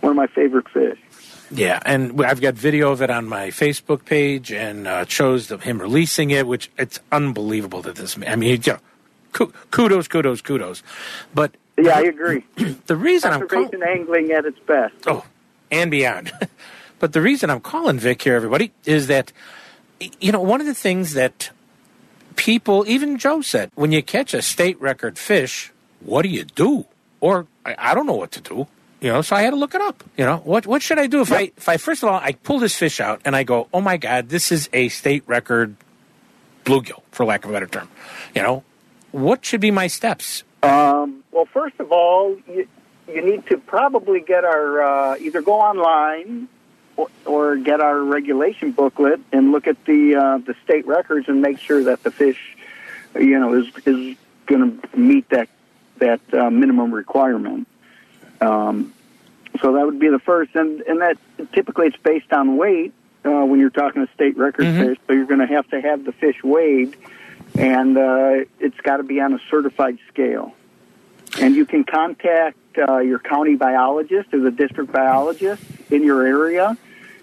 One 0.00 0.10
of 0.10 0.16
my 0.16 0.28
favorite 0.28 0.68
fish. 0.68 0.98
Yeah, 1.50 1.80
and 1.84 2.24
I've 2.24 2.40
got 2.40 2.54
video 2.54 2.92
of 2.92 3.02
it 3.02 3.10
on 3.10 3.26
my 3.26 3.48
Facebook 3.48 4.04
page, 4.04 4.52
and 4.52 4.86
uh, 4.86 5.06
shows 5.06 5.50
of 5.50 5.64
him 5.64 5.80
releasing 5.80 6.30
it, 6.30 6.46
which 6.46 6.70
it's 6.78 7.00
unbelievable 7.10 7.82
that 7.82 7.96
this. 7.96 8.16
I 8.26 8.36
mean, 8.36 8.62
you 8.64 8.78
know, 9.38 9.52
kudos, 9.70 10.06
kudos, 10.08 10.40
kudos. 10.40 10.82
But 11.34 11.56
Yeah, 11.76 11.96
I 11.96 12.02
agree. 12.02 12.44
the 12.86 12.96
reason 12.96 13.32
I'm 13.32 13.48
calling, 13.48 13.82
angling 13.82 14.30
at 14.32 14.44
its 14.44 14.58
best. 14.60 14.94
oh, 15.06 15.24
and 15.70 15.90
beyond. 15.90 16.32
but 16.98 17.12
the 17.12 17.20
reason 17.20 17.50
I'm 17.50 17.60
calling 17.60 17.98
Vic 17.98 18.22
here, 18.22 18.36
everybody, 18.36 18.72
is 18.84 19.08
that 19.08 19.32
you 20.20 20.32
know 20.32 20.40
one 20.40 20.60
of 20.60 20.66
the 20.66 20.74
things 20.74 21.14
that 21.14 21.50
people, 22.36 22.84
even 22.86 23.18
Joe 23.18 23.40
said, 23.40 23.70
when 23.74 23.92
you 23.92 24.02
catch 24.02 24.34
a 24.34 24.42
state 24.42 24.80
record 24.80 25.18
fish, 25.18 25.72
what 26.00 26.22
do 26.22 26.28
you 26.28 26.44
do? 26.44 26.86
Or 27.20 27.46
I, 27.64 27.74
I 27.78 27.94
don't 27.94 28.06
know 28.06 28.14
what 28.14 28.32
to 28.32 28.40
do. 28.40 28.66
You 29.00 29.12
know, 29.12 29.20
so 29.20 29.36
I 29.36 29.42
had 29.42 29.50
to 29.50 29.56
look 29.56 29.74
it 29.74 29.82
up. 29.82 30.02
You 30.16 30.24
know, 30.24 30.38
what 30.38 30.66
what 30.66 30.80
should 30.80 30.98
I 30.98 31.06
do 31.08 31.20
if 31.20 31.32
I 31.32 31.52
if 31.56 31.68
I 31.68 31.76
first 31.76 32.02
of 32.02 32.08
all 32.08 32.18
I 32.18 32.32
pull 32.32 32.58
this 32.58 32.74
fish 32.74 33.00
out 33.00 33.20
and 33.24 33.36
I 33.36 33.42
go, 33.42 33.68
oh 33.74 33.80
my 33.80 33.96
god, 33.96 34.30
this 34.30 34.50
is 34.50 34.70
a 34.72 34.88
state 34.88 35.24
record 35.26 35.76
bluegill, 36.64 37.02
for 37.10 37.26
lack 37.26 37.44
of 37.44 37.50
a 37.50 37.52
better 37.52 37.66
term. 37.66 37.88
You 38.34 38.42
know, 38.42 38.64
what 39.12 39.44
should 39.44 39.60
be 39.60 39.70
my 39.70 39.88
steps? 39.88 40.42
Well, 41.34 41.46
first 41.46 41.80
of 41.80 41.90
all, 41.90 42.36
you, 42.46 42.68
you 43.08 43.20
need 43.28 43.44
to 43.48 43.58
probably 43.58 44.20
get 44.20 44.44
our 44.44 44.82
uh, 44.82 45.16
either 45.16 45.42
go 45.42 45.54
online 45.60 46.48
or, 46.96 47.08
or 47.26 47.56
get 47.56 47.80
our 47.80 48.00
regulation 48.00 48.70
booklet 48.70 49.20
and 49.32 49.50
look 49.50 49.66
at 49.66 49.84
the 49.84 50.14
uh, 50.14 50.38
the 50.38 50.54
state 50.62 50.86
records 50.86 51.28
and 51.28 51.42
make 51.42 51.58
sure 51.58 51.82
that 51.84 52.04
the 52.04 52.12
fish, 52.12 52.38
you 53.16 53.40
know, 53.40 53.52
is 53.54 53.66
is 53.84 54.16
going 54.46 54.80
to 54.80 54.96
meet 54.96 55.28
that 55.30 55.48
that 55.98 56.20
uh, 56.32 56.50
minimum 56.50 56.94
requirement. 56.94 57.66
Um, 58.40 58.94
so 59.60 59.72
that 59.72 59.84
would 59.84 59.98
be 59.98 60.10
the 60.10 60.20
first, 60.20 60.54
and 60.54 60.82
and 60.82 61.00
that 61.00 61.18
typically 61.52 61.88
it's 61.88 61.96
based 61.96 62.32
on 62.32 62.56
weight 62.56 62.92
uh, 63.24 63.44
when 63.44 63.58
you're 63.58 63.70
talking 63.70 64.02
a 64.02 64.08
state 64.14 64.36
record 64.36 64.66
Mhm. 64.66 64.78
fish. 64.78 64.98
So 65.08 65.14
you're 65.14 65.26
going 65.26 65.40
to 65.40 65.52
have 65.52 65.68
to 65.70 65.80
have 65.80 66.04
the 66.04 66.12
fish 66.12 66.44
weighed, 66.44 66.94
and 67.58 67.98
uh, 67.98 68.44
it's 68.60 68.80
got 68.82 68.98
to 68.98 69.02
be 69.02 69.20
on 69.20 69.34
a 69.34 69.40
certified 69.50 69.98
scale. 70.12 70.54
And 71.40 71.54
you 71.54 71.66
can 71.66 71.84
contact 71.84 72.56
uh, 72.76 72.98
your 72.98 73.18
county 73.18 73.56
biologist 73.56 74.32
or 74.32 74.40
the 74.40 74.50
district 74.50 74.92
biologist 74.92 75.62
in 75.90 76.02
your 76.02 76.26
area, 76.26 76.76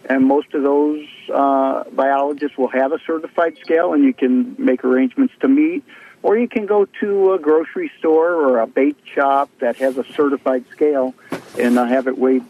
and 0.09 0.25
most 0.25 0.53
of 0.53 0.63
those 0.63 1.05
uh, 1.33 1.83
biologists 1.91 2.57
will 2.57 2.69
have 2.69 2.91
a 2.91 2.99
certified 3.05 3.57
scale, 3.59 3.93
and 3.93 4.03
you 4.03 4.13
can 4.13 4.55
make 4.57 4.83
arrangements 4.83 5.33
to 5.41 5.47
meet. 5.47 5.83
Or 6.23 6.37
you 6.37 6.47
can 6.47 6.67
go 6.67 6.85
to 6.99 7.33
a 7.33 7.39
grocery 7.39 7.91
store 7.97 8.33
or 8.33 8.59
a 8.59 8.67
bait 8.67 8.95
shop 9.05 9.49
that 9.59 9.77
has 9.77 9.97
a 9.97 10.03
certified 10.13 10.65
scale 10.69 11.15
and 11.57 11.79
uh, 11.79 11.85
have 11.85 12.07
it 12.07 12.17
weighed 12.17 12.43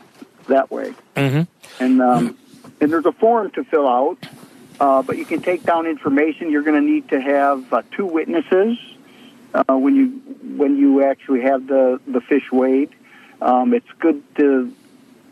that 0.48 0.70
way. 0.70 0.94
Mm-hmm. 1.16 1.84
And 1.84 2.02
um, 2.02 2.38
and 2.82 2.92
there's 2.92 3.06
a 3.06 3.14
form 3.14 3.52
to 3.52 3.64
fill 3.64 3.88
out, 3.88 4.18
uh, 4.80 5.04
but 5.04 5.18
you 5.18 5.26
can 5.26 5.42
take 5.42 5.64
down 5.64 5.86
information. 5.86 6.52
You're 6.52 6.64
going 6.64 6.82
to 6.82 6.86
need 6.86 7.10
to 7.10 7.22
have 7.22 7.72
uh, 7.72 7.84
two 7.92 8.06
witnesses 8.06 8.78
uh, 9.54 9.76
when 9.78 9.96
you 9.96 10.08
when 10.58 10.78
you 10.78 11.04
actually 11.04 11.42
have 11.42 11.68
the 11.68 12.00
the 12.08 12.22
fish 12.22 12.52
weighed. 12.52 12.90
Um, 13.42 13.74
it's 13.74 13.90
good 14.00 14.22
to 14.36 14.72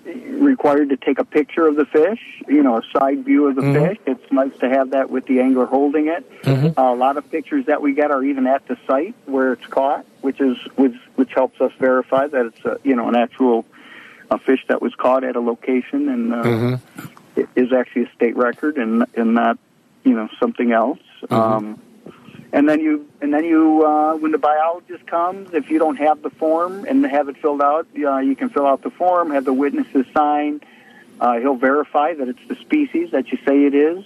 required 0.05 0.89
to 0.89 0.97
take 0.97 1.19
a 1.19 1.23
picture 1.25 1.67
of 1.67 1.75
the 1.75 1.85
fish, 1.85 2.19
you 2.47 2.63
know, 2.63 2.77
a 2.77 2.83
side 2.97 3.23
view 3.25 3.47
of 3.47 3.55
the 3.55 3.61
Mhm. 3.61 3.73
fish. 3.73 3.97
It's 4.07 4.31
nice 4.31 4.55
to 4.59 4.69
have 4.69 4.91
that 4.91 5.09
with 5.11 5.25
the 5.25 5.39
angler 5.41 5.65
holding 5.67 6.07
it. 6.07 6.25
Mhm. 6.43 6.73
Uh, 6.77 6.93
a 6.93 6.95
lot 6.95 7.17
of 7.17 7.29
pictures 7.29 7.65
that 7.65 7.81
we 7.81 7.93
get 7.93 8.09
are 8.09 8.23
even 8.23 8.47
at 8.47 8.65
the 8.67 8.77
site 8.87 9.13
where 9.25 9.53
it's 9.53 9.65
caught, 9.67 10.05
which 10.21 10.41
is 10.41 10.57
which, 10.77 10.95
which 11.15 11.31
helps 11.33 11.61
us 11.61 11.71
verify 11.79 12.25
that 12.27 12.45
it's 12.47 12.65
a, 12.65 12.77
you 12.83 12.95
know 12.95 13.07
an 13.07 13.15
actual 13.15 13.65
a 14.31 14.37
fish 14.39 14.63
that 14.67 14.81
was 14.81 14.95
caught 14.95 15.23
at 15.23 15.35
a 15.35 15.39
location 15.41 16.09
and 16.09 16.33
uh, 16.33 16.43
Mm-hmm. 16.43 17.41
is 17.55 17.71
actually 17.73 18.03
a 18.03 18.09
state 18.15 18.35
record 18.35 18.77
and 18.77 19.05
and 19.15 19.33
not 19.35 19.57
you 20.03 20.13
know 20.13 20.27
something 20.39 20.71
else. 20.71 20.99
Um, 21.29 21.79
and 22.51 22.67
then 22.67 22.79
you 22.79 23.07
and 23.21 23.33
then 23.33 23.45
you 23.45 23.85
uh, 23.85 24.15
when 24.15 24.31
the 24.31 24.37
biologist 24.37 25.05
comes, 25.05 25.53
if 25.53 25.69
you 25.69 25.79
don't 25.79 25.97
have 25.97 26.21
the 26.21 26.29
form 26.31 26.85
and 26.85 27.05
have 27.05 27.29
it 27.29 27.37
filled 27.37 27.61
out, 27.61 27.87
uh, 27.97 28.17
you 28.17 28.35
can 28.35 28.49
fill 28.49 28.65
out 28.65 28.81
the 28.81 28.89
form, 28.89 29.31
have 29.31 29.45
the 29.45 29.53
witnesses 29.53 30.05
sign. 30.13 30.61
Uh, 31.19 31.37
he'll 31.39 31.55
verify 31.55 32.13
that 32.13 32.29
it's 32.29 32.47
the 32.47 32.55
species 32.55 33.11
that 33.11 33.31
you 33.31 33.37
say 33.45 33.65
it 33.65 33.75
is, 33.75 34.03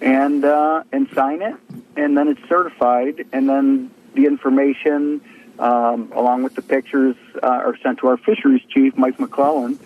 and 0.00 0.44
uh, 0.44 0.82
and 0.92 1.08
sign 1.14 1.42
it, 1.42 1.54
and 1.96 2.16
then 2.16 2.28
it's 2.28 2.48
certified, 2.48 3.26
and 3.32 3.48
then 3.48 3.90
the 4.14 4.26
information 4.26 5.20
um, 5.58 6.10
along 6.14 6.42
with 6.42 6.54
the 6.54 6.62
pictures 6.62 7.16
uh, 7.42 7.46
are 7.46 7.76
sent 7.78 7.98
to 7.98 8.08
our 8.08 8.16
fisheries 8.16 8.62
chief, 8.68 8.96
Mike 8.96 9.18
McClellan, 9.20 9.78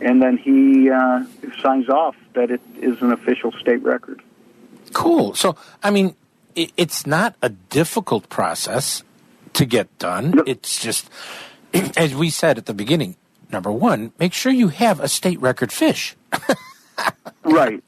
and 0.00 0.22
then 0.22 0.36
he 0.36 0.90
uh, 0.90 1.24
signs 1.62 1.88
off 1.88 2.16
that 2.34 2.50
it 2.50 2.60
is 2.80 3.00
an 3.02 3.12
official 3.12 3.52
state 3.52 3.82
record. 3.82 4.22
Cool. 4.92 5.34
So, 5.34 5.56
I 5.82 5.90
mean, 5.90 6.16
it, 6.58 6.72
it's 6.76 7.06
not 7.06 7.36
a 7.40 7.48
difficult 7.48 8.28
process 8.28 9.04
to 9.54 9.64
get 9.64 9.96
done. 9.98 10.42
It's 10.46 10.80
just, 10.80 11.08
as 11.96 12.14
we 12.14 12.30
said 12.30 12.58
at 12.58 12.66
the 12.66 12.74
beginning, 12.74 13.16
number 13.50 13.70
one, 13.70 14.12
make 14.18 14.32
sure 14.32 14.52
you 14.52 14.68
have 14.68 15.00
a 15.00 15.08
state 15.08 15.40
record 15.40 15.72
fish. 15.72 16.16
Right. 17.44 17.82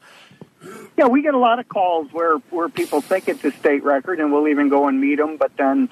Yeah, 0.97 1.05
we 1.07 1.21
get 1.21 1.35
a 1.35 1.37
lot 1.37 1.59
of 1.59 1.69
calls 1.69 2.11
where 2.11 2.37
where 2.49 2.67
people 2.67 3.01
think 3.01 3.27
it's 3.27 3.43
a 3.43 3.51
state 3.51 3.83
record, 3.83 4.19
and 4.19 4.31
we'll 4.31 4.47
even 4.47 4.69
go 4.69 4.87
and 4.87 4.99
meet 4.99 5.17
them. 5.17 5.37
But 5.37 5.55
then, 5.55 5.89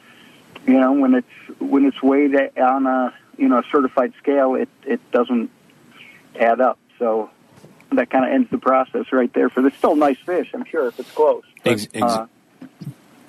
you 0.66 0.80
know, 0.80 0.94
when 0.94 1.14
it's 1.16 1.60
when 1.60 1.86
it's 1.86 2.02
weighed 2.02 2.34
on 2.58 2.88
a 2.88 3.14
you 3.38 3.48
know 3.48 3.60
a 3.60 3.64
certified 3.72 4.14
scale, 4.18 4.56
it 4.56 4.70
it 4.86 5.00
doesn't 5.12 5.52
add 6.40 6.62
up. 6.62 6.80
So 6.98 7.30
that 7.92 8.10
kind 8.10 8.26
of 8.26 8.32
ends 8.32 8.50
the 8.50 8.58
process 8.58 9.12
right 9.12 9.32
there. 9.34 9.50
For 9.50 9.62
the 9.62 9.72
still 9.78 9.96
nice 9.96 10.18
fish, 10.26 10.50
I'm 10.54 10.66
sure 10.66 10.88
if 10.88 11.00
it's 11.00 11.12
close. 11.12 11.44
But, 11.64 11.74
Ex- 11.74 11.88
ex- 11.94 12.04
uh, 12.04 12.26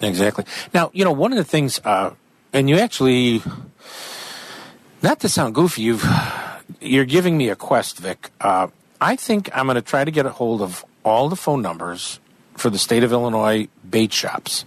Exactly. 0.00 0.44
Now, 0.72 0.90
you 0.94 1.04
know, 1.04 1.12
one 1.12 1.32
of 1.32 1.36
the 1.36 1.44
things, 1.44 1.80
uh, 1.84 2.14
and 2.52 2.68
you 2.68 2.76
actually, 2.76 3.42
not 5.02 5.20
to 5.20 5.28
sound 5.28 5.54
goofy, 5.54 5.82
you've, 5.82 6.04
you're 6.80 7.04
giving 7.04 7.36
me 7.36 7.48
a 7.50 7.56
quest, 7.56 7.98
Vic. 7.98 8.30
Uh, 8.40 8.68
I 9.00 9.16
think 9.16 9.50
I'm 9.54 9.66
going 9.66 9.76
to 9.76 9.82
try 9.82 10.04
to 10.04 10.10
get 10.10 10.26
a 10.26 10.30
hold 10.30 10.62
of 10.62 10.84
all 11.04 11.28
the 11.28 11.36
phone 11.36 11.62
numbers 11.62 12.20
for 12.56 12.70
the 12.70 12.78
state 12.78 13.02
of 13.02 13.12
Illinois 13.12 13.68
bait 13.88 14.12
shops. 14.12 14.64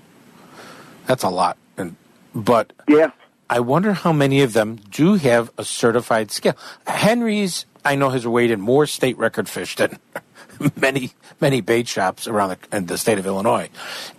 That's 1.05 1.23
a 1.23 1.29
lot, 1.29 1.57
and 1.77 1.95
but 2.33 2.73
yeah, 2.87 3.11
I 3.49 3.59
wonder 3.59 3.93
how 3.93 4.13
many 4.13 4.41
of 4.41 4.53
them 4.53 4.77
do 4.89 5.15
have 5.15 5.51
a 5.57 5.65
certified 5.65 6.31
scale. 6.31 6.57
Henry's, 6.87 7.65
I 7.83 7.95
know, 7.95 8.09
has 8.09 8.25
weighed 8.25 8.51
in 8.51 8.61
more 8.61 8.87
state 8.87 9.17
record 9.17 9.49
fish 9.49 9.75
than 9.75 9.99
many 10.75 11.11
many 11.39 11.61
bait 11.61 11.87
shops 11.87 12.27
around 12.27 12.49
the, 12.49 12.77
in 12.77 12.85
the 12.87 12.97
state 12.97 13.17
of 13.17 13.25
Illinois. 13.25 13.69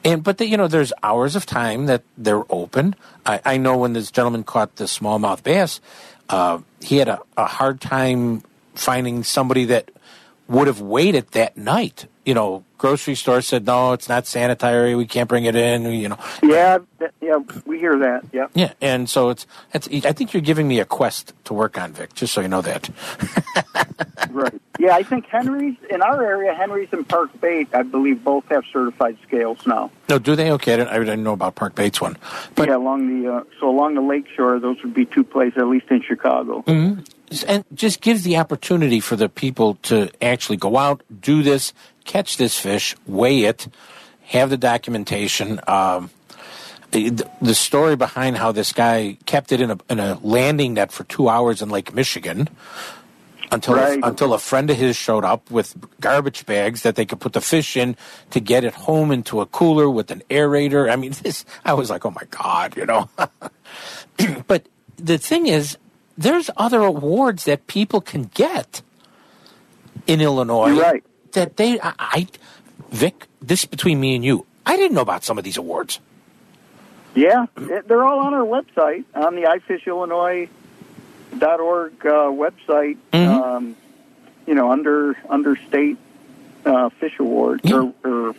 And 0.04 0.22
but 0.22 0.38
the, 0.38 0.46
you 0.46 0.56
know, 0.56 0.68
there's 0.68 0.92
hours 1.02 1.36
of 1.36 1.46
time 1.46 1.86
that 1.86 2.02
they're 2.16 2.44
open. 2.50 2.94
I, 3.24 3.40
I 3.44 3.56
know 3.56 3.76
when 3.76 3.92
this 3.92 4.10
gentleman 4.10 4.44
caught 4.44 4.76
the 4.76 4.84
smallmouth 4.84 5.42
bass, 5.42 5.80
uh, 6.28 6.60
he 6.80 6.98
had 6.98 7.08
a, 7.08 7.20
a 7.36 7.46
hard 7.46 7.80
time 7.80 8.42
finding 8.74 9.22
somebody 9.22 9.64
that 9.66 9.90
would 10.48 10.66
have 10.66 10.80
waited 10.80 11.28
that 11.32 11.56
night. 11.56 12.06
You 12.24 12.34
know, 12.34 12.64
grocery 12.78 13.14
store 13.14 13.42
said 13.42 13.66
no, 13.66 13.92
it's 13.92 14.08
not 14.08 14.26
sanitary. 14.26 14.94
We 14.94 15.06
can't 15.06 15.28
bring 15.28 15.44
it 15.44 15.54
in. 15.54 15.84
You 15.92 16.10
know. 16.10 16.18
Yeah, 16.42 16.78
yeah, 17.20 17.36
we 17.66 17.78
hear 17.78 17.98
that. 17.98 18.24
Yeah. 18.32 18.46
Yeah, 18.54 18.72
and 18.80 19.08
so 19.08 19.30
it's 19.30 19.46
it's. 19.72 19.88
I 20.04 20.12
think 20.12 20.32
you're 20.32 20.42
giving 20.42 20.68
me 20.68 20.80
a 20.80 20.84
quest 20.84 21.34
to 21.44 21.54
work 21.54 21.78
on, 21.78 21.92
Vic. 21.92 22.14
Just 22.14 22.32
so 22.32 22.40
you 22.40 22.48
know 22.48 22.62
that. 22.62 22.88
right. 24.30 24.60
Yeah, 24.78 24.96
I 24.96 25.04
think 25.04 25.26
Henry's 25.26 25.76
in 25.88 26.02
our 26.02 26.22
area, 26.24 26.52
Henry's 26.52 26.88
and 26.92 27.08
Park 27.08 27.30
Bait, 27.40 27.68
I 27.72 27.82
believe 27.82 28.24
both 28.24 28.46
have 28.48 28.64
certified 28.72 29.16
scales 29.26 29.64
now. 29.66 29.90
No, 30.08 30.18
do 30.18 30.34
they? 30.34 30.50
Okay, 30.52 30.74
I 30.74 30.76
didn't, 30.76 30.90
I 30.90 30.98
didn't 30.98 31.22
know 31.22 31.32
about 31.32 31.54
Park 31.54 31.76
Bait's 31.76 32.00
one. 32.00 32.16
But 32.56 32.68
yeah, 32.68 32.76
along 32.76 33.22
the 33.22 33.32
uh, 33.32 33.44
so 33.60 33.68
along 33.70 33.94
the 33.94 34.00
lake 34.00 34.26
shore, 34.34 34.58
those 34.58 34.82
would 34.82 34.94
be 34.94 35.04
two 35.04 35.22
places 35.22 35.58
at 35.58 35.68
least 35.68 35.86
in 35.90 36.02
Chicago. 36.02 36.62
hmm 36.62 36.94
And 37.46 37.64
just 37.72 38.00
gives 38.00 38.24
the 38.24 38.36
opportunity 38.36 38.98
for 38.98 39.14
the 39.14 39.28
people 39.28 39.76
to 39.82 40.10
actually 40.20 40.56
go 40.56 40.76
out, 40.76 41.02
do 41.20 41.44
this, 41.44 41.72
catch 42.04 42.36
this 42.36 42.58
fish, 42.58 42.96
weigh 43.06 43.44
it, 43.44 43.68
have 44.24 44.50
the 44.50 44.56
documentation. 44.58 45.60
Um, 45.68 46.10
the, 46.90 47.10
the 47.42 47.54
story 47.54 47.96
behind 47.96 48.36
how 48.36 48.52
this 48.52 48.72
guy 48.72 49.18
kept 49.26 49.50
it 49.50 49.60
in 49.60 49.72
a, 49.72 49.78
in 49.90 49.98
a 49.98 50.18
landing 50.22 50.74
net 50.74 50.92
for 50.92 51.02
two 51.04 51.28
hours 51.28 51.60
in 51.60 51.68
Lake 51.68 51.92
Michigan 51.92 52.48
until 53.54 53.74
Right. 53.74 54.00
until 54.02 54.34
a 54.34 54.38
friend 54.38 54.68
of 54.70 54.76
his 54.76 54.96
showed 54.96 55.24
up 55.24 55.50
with 55.50 55.74
garbage 56.00 56.44
bags 56.44 56.82
that 56.82 56.96
they 56.96 57.06
could 57.06 57.20
put 57.20 57.32
the 57.32 57.40
fish 57.40 57.76
in 57.76 57.96
to 58.30 58.40
get 58.40 58.64
it 58.64 58.74
home 58.74 59.10
into 59.10 59.40
a 59.40 59.46
cooler 59.46 59.88
with 59.88 60.10
an 60.10 60.22
aerator. 60.28 60.90
I 60.90 60.96
mean, 60.96 61.12
this 61.22 61.44
I 61.64 61.72
was 61.74 61.88
like, 61.90 62.04
oh 62.04 62.10
my 62.10 62.24
god, 62.30 62.76
you 62.76 62.86
know. 62.86 63.08
but 64.46 64.66
the 64.96 65.18
thing 65.18 65.46
is, 65.46 65.78
there's 66.18 66.50
other 66.56 66.82
awards 66.82 67.44
that 67.44 67.66
people 67.66 68.00
can 68.00 68.30
get 68.34 68.82
in 70.06 70.20
Illinois. 70.20 70.68
You're 70.68 70.82
right. 70.82 71.04
That 71.32 71.56
they, 71.56 71.80
I, 71.80 71.92
I, 71.98 72.26
Vic, 72.90 73.26
this 73.42 73.60
is 73.60 73.66
between 73.66 73.98
me 74.00 74.14
and 74.14 74.24
you. 74.24 74.46
I 74.66 74.76
didn't 74.76 74.94
know 74.94 75.02
about 75.02 75.24
some 75.24 75.38
of 75.38 75.44
these 75.44 75.56
awards. 75.56 76.00
Yeah, 77.14 77.46
they're 77.56 78.04
all 78.04 78.20
on 78.20 78.34
our 78.34 78.44
website 78.44 79.04
on 79.14 79.36
the 79.36 79.46
ifishillinois.org 81.38 82.06
uh, 82.06 82.10
website. 82.30 82.96
Um, 83.12 83.76
you 84.46 84.54
know, 84.54 84.70
under 84.70 85.16
under 85.28 85.56
state 85.56 85.96
uh, 86.66 86.90
fish 87.00 87.14
awards 87.18 87.70
or, 87.72 87.92
or 88.04 88.34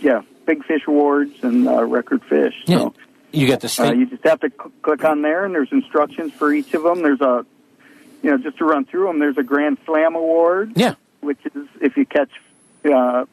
yeah, 0.00 0.22
big 0.46 0.64
fish 0.64 0.82
awards 0.86 1.32
and 1.42 1.68
uh, 1.68 1.84
record 1.84 2.22
fish. 2.24 2.54
So 2.66 2.94
You 3.32 3.46
get 3.46 3.60
the 3.60 3.68
state. 3.68 3.96
you 3.96 4.06
just 4.06 4.24
have 4.24 4.40
to 4.40 4.50
cl- 4.50 4.72
click 4.82 5.04
on 5.04 5.20
there, 5.22 5.44
and 5.44 5.54
there's 5.54 5.70
instructions 5.72 6.32
for 6.32 6.52
each 6.52 6.72
of 6.74 6.82
them. 6.84 7.02
There's 7.02 7.20
a 7.20 7.44
you 8.22 8.30
know 8.30 8.38
just 8.38 8.58
to 8.58 8.64
run 8.64 8.86
through 8.86 9.08
them. 9.08 9.18
There's 9.18 9.36
a 9.38 9.42
Grand 9.42 9.76
Slam 9.84 10.14
award. 10.14 10.72
Yeah. 10.76 10.94
which 11.20 11.38
is 11.54 11.66
if 11.82 11.96
you 11.98 12.06
catch 12.06 12.30
uh, 12.90 13.26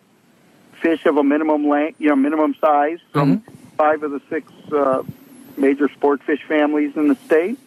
fish 0.81 1.05
of 1.05 1.15
a 1.17 1.23
minimum 1.23 1.67
length, 1.69 2.01
you 2.01 2.09
know, 2.09 2.15
minimum 2.17 2.53
size 2.59 2.99
from 3.13 3.39
five 3.77 4.03
of 4.03 4.11
the 4.11 4.21
six 4.29 4.51
uh, 4.73 5.03
major 5.55 5.87
sport 5.89 6.21
fish 6.23 6.41
families 6.49 6.97
in 6.97 7.07
the 7.07 7.15
state, 7.15 7.57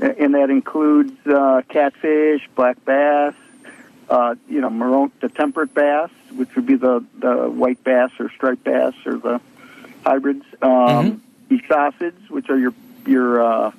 and 0.00 0.34
that 0.34 0.50
includes 0.50 1.12
uh, 1.26 1.62
catfish, 1.68 2.48
black 2.54 2.82
bass, 2.84 3.34
uh, 4.08 4.34
you 4.48 4.60
know, 4.60 4.70
moronids, 4.70 5.12
the 5.20 5.28
temperate 5.28 5.74
bass, 5.74 6.10
which 6.34 6.54
would 6.56 6.66
be 6.66 6.76
the 6.76 7.04
the 7.18 7.48
white 7.50 7.82
bass 7.84 8.10
or 8.18 8.30
striped 8.30 8.64
bass 8.64 8.94
or 9.06 9.18
the 9.18 9.40
hybrids, 10.04 10.44
um, 10.62 11.22
esocids, 11.50 12.30
which 12.30 12.48
are 12.50 12.58
your 12.58 12.72
your 13.06 13.42
uh, 13.42 13.72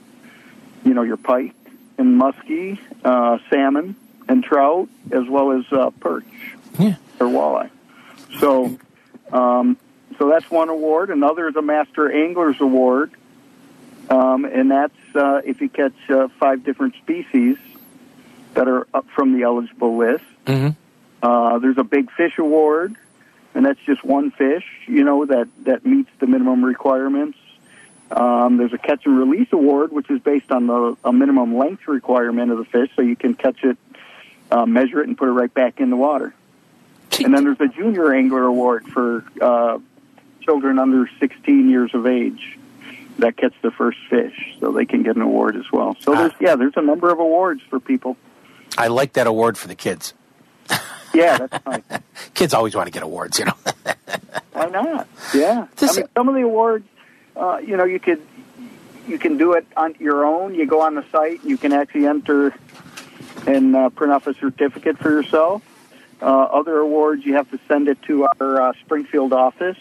you 0.84 0.94
know 0.94 1.04
your 1.04 1.18
pike 1.18 1.54
and 1.98 2.20
muskie, 2.22 2.80
uh, 3.04 3.38
salmon 3.50 3.96
and 4.28 4.44
trout, 4.44 4.88
as 5.12 5.28
well 5.28 5.52
as 5.52 5.66
uh, 5.72 5.90
perch 6.00 6.24
Yeah. 6.80 6.96
or 7.20 7.28
walleye. 7.28 7.70
So, 8.40 8.78
um, 9.34 9.78
so 10.18 10.30
that's 10.30 10.50
one 10.50 10.70
award. 10.70 11.10
Another 11.10 11.48
is 11.50 11.56
a 11.56 11.62
Master 11.62 12.10
Anglers 12.12 12.62
Award, 12.62 13.12
um, 14.12 14.44
and 14.44 14.70
that's 14.70 15.16
uh, 15.16 15.42
if 15.46 15.62
you 15.62 15.70
catch 15.70 15.94
uh, 16.10 16.28
five 16.38 16.66
different 16.66 16.96
species 16.96 17.58
that 18.56 18.68
are 18.68 18.86
up 18.94 19.08
from 19.16 19.34
the 19.34 19.44
eligible 19.44 19.96
list. 19.98 20.26
Mm-hmm. 20.46 20.70
Uh, 21.24 21.60
there's 21.60 21.78
a 21.78 21.84
Big 21.86 22.12
Fish 22.12 22.38
Award, 22.38 22.96
and 23.56 23.66
that's 23.66 23.80
just 23.86 24.04
one 24.04 24.32
fish, 24.32 24.66
you 24.86 25.06
know, 25.06 25.26
that, 25.26 25.48
that 25.64 25.86
meets 25.86 26.10
the 26.20 26.28
minimum 26.28 26.66
requirements. 26.66 27.38
Um, 28.10 28.58
there's 28.58 28.74
a 28.74 28.78
Catch 28.78 29.06
and 29.06 29.18
Release 29.18 29.48
Award, 29.54 29.94
which 29.94 30.10
is 30.10 30.20
based 30.20 30.52
on 30.52 30.68
the 30.68 30.98
a 31.06 31.14
minimum 31.14 31.56
length 31.56 31.88
requirement 31.88 32.52
of 32.52 32.58
the 32.58 32.66
fish, 32.66 32.90
so 32.98 33.02
you 33.02 33.16
can 33.16 33.36
catch 33.36 33.64
it, 33.64 33.78
uh, 34.50 34.66
measure 34.66 35.02
it, 35.02 35.08
and 35.08 35.18
put 35.18 35.30
it 35.30 35.32
right 35.32 35.54
back 35.54 35.80
in 35.80 35.90
the 35.90 35.96
water. 35.96 36.34
And 37.24 37.34
then 37.34 37.46
there's 37.46 37.62
a 37.62 37.68
Junior 37.68 38.14
Angler 38.14 38.44
Award 38.44 38.88
for 38.88 39.24
uh, 39.40 39.80
children 40.42 40.80
under 40.80 41.10
16 41.20 41.70
years 41.70 41.94
of 41.94 42.06
age 42.06 42.58
that 43.22 43.38
catch 43.38 43.54
the 43.62 43.72
first 43.72 43.98
fish, 44.10 44.56
so 44.60 44.72
they 44.72 44.86
can 44.86 45.04
get 45.04 45.16
an 45.16 45.22
award 45.22 45.56
as 45.56 45.72
well. 45.72 45.96
So 46.00 46.14
there's 46.14 46.34
yeah, 46.40 46.56
there's 46.56 46.74
a 46.76 46.82
number 46.82 47.10
of 47.12 47.20
awards 47.20 47.62
for 47.70 47.80
people. 47.80 48.18
I 48.78 48.88
like 48.88 49.14
that 49.14 49.28
award 49.28 49.58
for 49.58 49.68
the 49.68 49.76
kids. 49.76 50.14
Yeah, 51.14 51.38
that's 51.38 51.66
nice. 51.66 52.02
Kids 52.34 52.54
always 52.54 52.76
want 52.76 52.88
to 52.88 52.92
get 52.92 53.04
awards, 53.04 53.38
you 53.38 53.46
know. 53.46 53.54
Why 54.54 54.68
not? 54.68 55.08
Yeah. 55.34 55.68
I 55.82 55.94
mean, 55.94 56.06
some 56.16 56.30
of 56.30 56.36
the 56.36 56.42
awards, 56.42 56.88
uh, 57.36 57.58
you 57.58 57.76
know, 57.76 57.84
you 57.84 58.00
could 58.00 58.22
you 59.08 59.18
can 59.18 59.38
do 59.38 59.54
it 59.54 59.66
on 59.76 59.96
your 60.00 60.26
own. 60.26 60.56
You 60.56 60.66
go 60.66 60.82
on 60.82 60.96
the 60.96 61.04
site, 61.12 61.44
you 61.44 61.58
can 61.58 61.74
actually 61.74 62.06
enter 62.06 62.54
and 63.46 63.76
uh, 63.76 63.90
print 63.90 64.14
off 64.14 64.28
a 64.28 64.34
certificate 64.36 64.98
for 65.00 65.10
yourself. 65.10 65.64
Uh, 66.22 66.26
other 66.26 66.78
awards, 66.78 67.26
you 67.26 67.34
have 67.34 67.50
to 67.52 67.60
send 67.68 67.88
it 67.88 68.02
to 68.04 68.28
our 68.40 68.62
uh, 68.62 68.74
Springfield 68.86 69.34
office, 69.34 69.78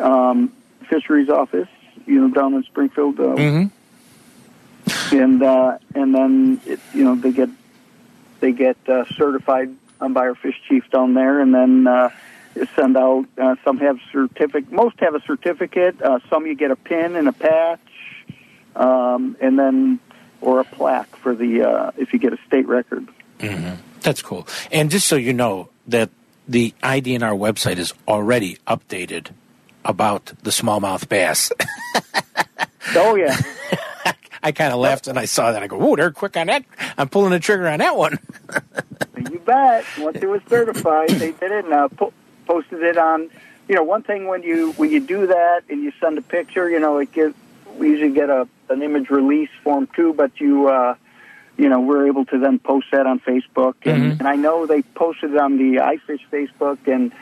um, 0.00 0.52
fisheries 0.88 1.28
office, 1.28 1.68
you 2.06 2.20
know, 2.20 2.28
down 2.34 2.54
in 2.54 2.62
Springfield, 2.64 3.18
uh, 3.20 3.24
Mm-hmm. 3.36 5.14
and 5.14 5.42
uh, 5.42 5.78
and 5.94 6.14
then 6.14 6.60
it, 6.66 6.80
you 6.94 7.04
know 7.04 7.14
they 7.16 7.32
get 7.32 7.48
they 8.40 8.52
get 8.52 8.76
uh, 8.88 9.04
certified 9.16 9.74
by 9.98 10.20
our 10.22 10.34
fish 10.34 10.60
chief 10.68 10.88
down 10.90 11.14
there, 11.14 11.40
and 11.40 11.54
then 11.54 11.86
uh, 11.86 12.10
send 12.74 12.96
out. 12.96 13.26
Uh, 13.38 13.54
some 13.64 13.78
have 13.78 13.98
certificate. 14.10 14.70
Most 14.72 14.98
have 15.00 15.14
a 15.14 15.20
certificate. 15.20 16.00
Uh, 16.02 16.18
some 16.28 16.46
you 16.46 16.54
get 16.54 16.70
a 16.70 16.76
pin 16.76 17.16
and 17.16 17.28
a 17.28 17.32
patch, 17.32 17.80
um, 18.74 19.36
and 19.40 19.58
then 19.58 20.00
or 20.40 20.60
a 20.60 20.64
plaque 20.64 21.14
for 21.16 21.34
the 21.34 21.62
uh, 21.62 21.90
if 21.96 22.12
you 22.12 22.18
get 22.18 22.32
a 22.32 22.38
state 22.46 22.66
record. 22.66 23.06
hmm 23.40 23.74
That's 24.00 24.22
cool. 24.22 24.46
And 24.72 24.90
just 24.90 25.06
so 25.06 25.16
you 25.16 25.32
know 25.32 25.68
that 25.86 26.10
the 26.48 26.74
IDNR 26.82 27.38
website 27.38 27.78
is 27.78 27.94
already 28.08 28.58
updated 28.66 29.28
about 29.84 30.26
the 30.42 30.50
smallmouth 30.50 31.08
bass. 31.08 31.50
Oh 32.94 33.14
yeah. 33.14 33.34
I 34.42 34.50
kind 34.52 34.72
of 34.72 34.80
laughed 34.80 35.06
when 35.06 35.16
I 35.16 35.24
saw 35.24 35.52
that. 35.52 35.62
I 35.62 35.66
go, 35.68 35.78
"Whoa, 35.78 35.96
they're 35.96 36.10
quick 36.10 36.36
on 36.36 36.48
that! 36.48 36.64
I'm 36.98 37.08
pulling 37.08 37.30
the 37.30 37.38
trigger 37.40 37.68
on 37.68 37.78
that 37.78 37.96
one." 37.96 38.18
You 39.30 39.38
bet. 39.38 39.84
Once 39.98 40.16
it 40.20 40.28
was 40.28 40.40
certified, 40.48 41.08
they 41.10 41.30
did 41.32 41.52
it 41.52 41.64
and 41.64 41.72
uh, 41.72 41.88
po- 41.88 42.12
posted 42.46 42.82
it 42.82 42.98
on. 42.98 43.30
You 43.68 43.76
know, 43.76 43.82
one 43.84 44.02
thing 44.02 44.26
when 44.26 44.42
you 44.42 44.72
when 44.72 44.90
you 44.90 44.98
do 45.00 45.28
that 45.28 45.62
and 45.70 45.82
you 45.84 45.92
send 46.00 46.18
a 46.18 46.22
picture, 46.22 46.68
you 46.68 46.80
know, 46.80 46.98
it 46.98 47.12
gives 47.12 47.34
we 47.78 47.90
usually 47.90 48.12
get 48.12 48.28
a 48.30 48.48
an 48.68 48.82
image 48.82 49.10
release 49.10 49.48
form 49.62 49.86
too, 49.94 50.12
but 50.12 50.40
you 50.40 50.68
uh, 50.68 50.96
you 51.56 51.68
know 51.68 51.80
we're 51.80 52.08
able 52.08 52.24
to 52.26 52.38
then 52.38 52.58
post 52.58 52.88
that 52.90 53.06
on 53.06 53.20
Facebook, 53.20 53.74
and, 53.84 54.02
Mhm. 54.02 54.18
and 54.18 54.28
I 54.28 54.34
know 54.34 54.66
they 54.66 54.82
posted 54.82 55.30
it 55.32 55.38
on 55.38 55.56
the 55.56 55.76
iFish 55.76 56.20
Facebook, 56.30 56.78
and 56.92 57.12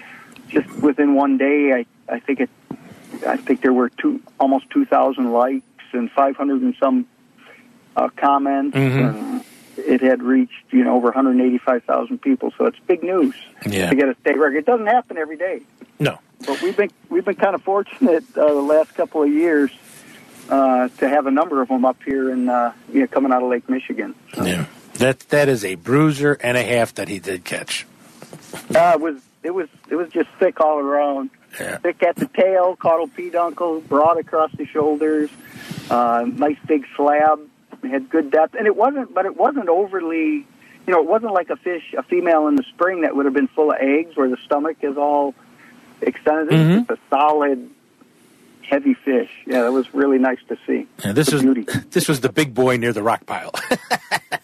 just 0.49 0.69
within 0.81 1.15
one 1.15 1.37
day, 1.37 1.75
I 1.75 1.87
I 2.11 2.19
think 2.21 2.41
it 2.41 2.51
I 3.27 3.37
think 3.37 3.61
there 3.63 3.73
were 3.73 3.89
two 3.91 4.21
almost 4.39 4.69
two 4.71 4.85
thousand 4.85 5.33
likes 5.33 5.65
and 5.93 6.11
five 6.11 6.37
hundred 6.37 6.63
and 6.63 6.75
some 6.81 7.07
uh, 7.97 8.09
comments. 8.17 8.77
Mhm. 8.77 9.09
And 9.09 9.45
it 9.77 10.01
had 10.03 10.23
reached 10.23 10.53
you 10.71 10.85
know 10.85 10.95
over 10.97 11.07
185,000 11.09 12.21
people, 12.21 12.53
so 12.59 12.67
it's 12.67 12.79
big 12.87 13.03
news 13.03 13.35
Yeah. 13.67 13.89
to 13.89 13.97
get 13.97 14.09
a 14.09 14.15
state 14.21 14.37
record. 14.39 14.57
It 14.57 14.67
doesn't 14.67 14.87
happen 14.87 15.17
every 15.17 15.37
day, 15.39 15.63
No. 15.99 16.19
but 16.47 16.61
we've 16.63 16.77
been 16.77 16.91
we've 17.09 17.25
been 17.25 17.37
kind 17.37 17.55
of 17.55 17.63
fortunate 17.63 18.25
uh, 18.37 18.47
the 18.47 18.55
last 18.55 18.95
couple 18.95 19.23
of 19.23 19.31
years 19.31 19.71
uh, 20.51 20.89
to 20.99 21.09
have 21.09 21.27
a 21.27 21.31
number 21.31 21.63
of 21.63 21.69
them 21.69 21.85
up 21.85 21.97
here 22.05 22.31
and 22.31 22.51
uh, 22.51 22.73
you 22.93 23.01
know 23.01 23.07
coming 23.07 23.33
out 23.33 23.43
of 23.43 23.49
Lake 23.49 23.69
Michigan. 23.71 24.15
Yeah. 24.37 24.67
That 24.99 25.21
that 25.31 25.49
is 25.49 25.65
a 25.65 25.77
bruiser 25.77 26.35
and 26.43 26.57
a 26.59 26.63
half 26.63 26.95
that 26.97 27.09
he 27.09 27.19
did 27.19 27.45
catch. 27.45 27.87
Uh, 28.75 28.93
it 28.95 29.01
was 29.01 29.17
it 29.43 29.51
was 29.55 29.69
it 29.89 29.95
was 29.97 30.09
just 30.11 30.29
thick 30.39 30.61
all 30.61 30.79
around. 30.79 31.31
Yeah. 31.61 31.77
Thick 31.79 32.03
at 32.03 32.17
the 32.17 32.27
tail, 32.27 32.77
caudal 32.77 33.09
peduncle, 33.09 33.81
broad 33.83 34.19
across 34.19 34.51
the 34.53 34.65
shoulders. 34.67 35.31
Uh, 35.91 36.25
nice 36.27 36.57
big 36.67 36.87
slab. 36.97 37.41
Had 37.83 38.11
good 38.11 38.31
depth, 38.31 38.55
and 38.57 38.67
it 38.67 38.77
wasn't, 38.77 39.15
but 39.15 39.25
it 39.27 39.37
wasn't 39.37 39.69
overly. 39.69 40.47
You 40.87 40.95
know, 40.95 41.01
it 41.03 41.09
wasn't 41.09 41.33
like 41.33 41.51
a 41.51 41.57
fish, 41.57 41.95
a 41.97 42.03
female 42.03 42.47
in 42.49 42.57
the 42.57 42.63
spring 42.65 43.03
that 43.03 43.15
would 43.17 43.25
have 43.27 43.35
been 43.35 43.49
full 43.49 43.71
of 43.71 43.79
eggs, 43.81 44.17
where 44.17 44.29
the 44.29 44.37
stomach 44.45 44.79
is 44.83 44.97
all 44.99 45.35
extended. 46.03 46.53
Mhm. 46.53 46.81
It's 46.81 46.89
just 46.89 47.01
a 47.01 47.15
solid, 47.15 47.71
heavy 48.63 48.95
fish. 48.95 49.31
Yeah, 49.47 49.63
that 49.63 49.73
was 49.73 49.93
really 49.95 50.19
nice 50.19 50.39
to 50.49 50.59
see. 50.67 50.87
Yeah, 51.05 51.13
this 51.13 51.33
was 51.33 51.43
this 51.91 52.07
was 52.09 52.21
the 52.21 52.29
big 52.31 52.55
boy 52.55 52.77
near 52.77 52.93
the 52.93 53.03
rock 53.03 53.25
pile. 53.27 53.53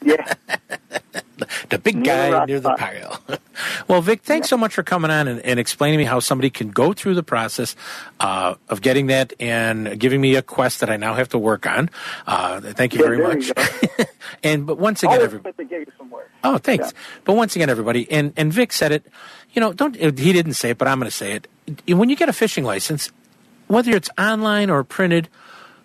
yeah. 0.02 0.32
the 1.68 1.78
big 1.78 1.96
Near 1.96 2.02
the 2.04 2.08
guy 2.08 2.30
rock 2.32 2.48
near 2.48 2.60
the 2.60 2.74
pile. 2.74 3.22
pile. 3.28 3.38
well, 3.88 4.02
Vic, 4.02 4.22
thanks 4.22 4.48
so 4.48 4.56
much 4.56 4.74
for 4.74 4.82
coming 4.82 5.10
on 5.10 5.28
and, 5.28 5.40
and 5.40 5.60
explaining 5.60 5.98
to 5.98 6.04
me 6.04 6.08
how 6.08 6.18
somebody 6.20 6.50
can 6.50 6.70
go 6.70 6.92
through 6.92 7.14
the 7.14 7.22
process 7.22 7.76
uh, 8.20 8.54
of 8.68 8.80
getting 8.82 9.06
that 9.08 9.32
and 9.40 9.98
giving 9.98 10.20
me 10.20 10.34
a 10.36 10.42
quest 10.42 10.80
that 10.80 10.90
I 10.90 10.96
now 10.96 11.14
have 11.14 11.28
to 11.30 11.38
work 11.38 11.66
on. 11.66 11.90
Uh, 12.26 12.60
thank 12.60 12.94
you 12.94 13.00
Yeah, 13.00 13.06
very 13.06 13.22
much. 13.22 13.46
you 13.98 14.04
and 14.42 14.66
but 14.66 14.78
once 14.78 15.02
again, 15.02 15.20
everybody. 15.20 15.52
put 15.52 15.56
the 15.56 15.64
gig 15.64 15.90
somewhere. 15.96 16.28
Oh, 16.44 16.58
thanks. 16.58 16.92
But 17.24 17.34
once 17.34 17.54
again, 17.56 17.70
everybody, 17.70 18.10
and, 18.10 18.32
and 18.36 18.52
Vic 18.52 18.72
said 18.72 18.92
it, 18.92 19.04
you 19.52 19.60
know, 19.60 19.72
don't, 19.72 19.96
he 19.96 20.32
didn't 20.32 20.54
say 20.54 20.70
it, 20.70 20.78
but 20.78 20.88
I'm 20.88 20.98
going 20.98 21.10
to 21.10 21.16
say 21.16 21.32
it. 21.32 21.48
When 21.88 22.08
you 22.10 22.16
get 22.16 22.28
a 22.28 22.32
fishing 22.32 22.64
license, 22.64 23.10
whether 23.68 23.92
it's 23.96 24.10
online 24.18 24.70
or 24.70 24.84
printed, 24.84 25.28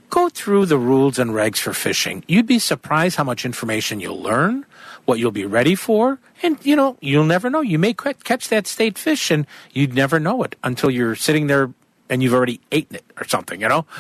go 0.10 0.30
through 0.30 0.66
the 0.66 0.78
rules 0.78 1.18
and 1.18 1.32
regs 1.32 1.58
for 1.58 1.74
fishing. 1.74 2.24
You'd 2.28 2.46
be 2.46 2.60
surprised 2.60 3.16
how 3.16 3.24
much 3.24 3.46
information 3.46 4.00
you'll 4.00 4.22
learn, 4.22 4.66
what 5.06 5.20
you'll 5.20 5.32
be 5.32 5.46
ready 5.46 5.76
for, 5.76 6.20
and, 6.44 6.58
you 6.66 6.76
know, 6.76 6.98
you'll 7.02 7.26
never 7.26 7.50
know. 7.50 7.62
You 7.62 7.80
may 7.80 7.94
catch 7.94 8.50
that 8.50 8.68
state 8.68 8.98
fish 8.98 9.32
and 9.32 9.46
you'd 9.72 9.94
never 9.94 10.20
know 10.20 10.44
it 10.44 10.56
until 10.64 10.90
you're 10.90 11.16
sitting 11.16 11.48
there 11.48 11.74
and 12.10 12.22
you've 12.22 12.34
already 12.34 12.60
eaten 12.72 12.98
it 12.98 13.06
or 13.18 13.28
something, 13.28 13.62
you 13.62 13.68
know? 13.68 13.86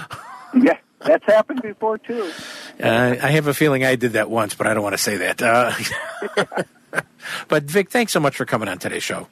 Yeah, 0.54 0.78
that's 1.00 1.24
happened 1.26 1.62
before 1.62 1.98
too. 1.98 2.30
Uh, 2.78 3.16
I 3.22 3.32
have 3.32 3.48
a 3.48 3.54
feeling 3.54 3.86
I 3.86 3.96
did 3.96 4.14
that 4.14 4.30
once, 4.30 4.54
but 4.54 4.68
I 4.68 4.74
don't 4.74 4.84
want 4.84 4.96
to 4.96 4.98
say 4.98 5.16
that. 5.16 5.42
Uh, 5.42 5.72
but 7.48 7.64
Vic, 7.64 7.90
thanks 7.90 8.12
so 8.12 8.20
much 8.20 8.36
for 8.36 8.44
coming 8.46 8.68
on 8.68 8.78
today's 8.78 9.02
show. 9.02 9.28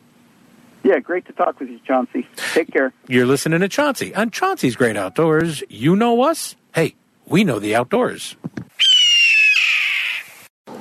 Yeah, 0.81 0.99
great 0.99 1.25
to 1.25 1.33
talk 1.33 1.59
with 1.59 1.69
you, 1.69 1.79
Chauncey. 1.85 2.25
Take 2.53 2.71
care. 2.71 2.93
You're 3.09 3.25
listening 3.25 3.59
to 3.59 3.67
Chauncey 3.67 4.15
on 4.15 4.31
Chauncey's 4.31 4.77
Great 4.77 4.95
Outdoors. 4.95 5.61
You 5.67 5.97
know 5.97 6.21
us. 6.23 6.55
Hey, 6.73 6.95
we 7.25 7.43
know 7.43 7.59
the 7.59 7.75
outdoors. 7.75 8.37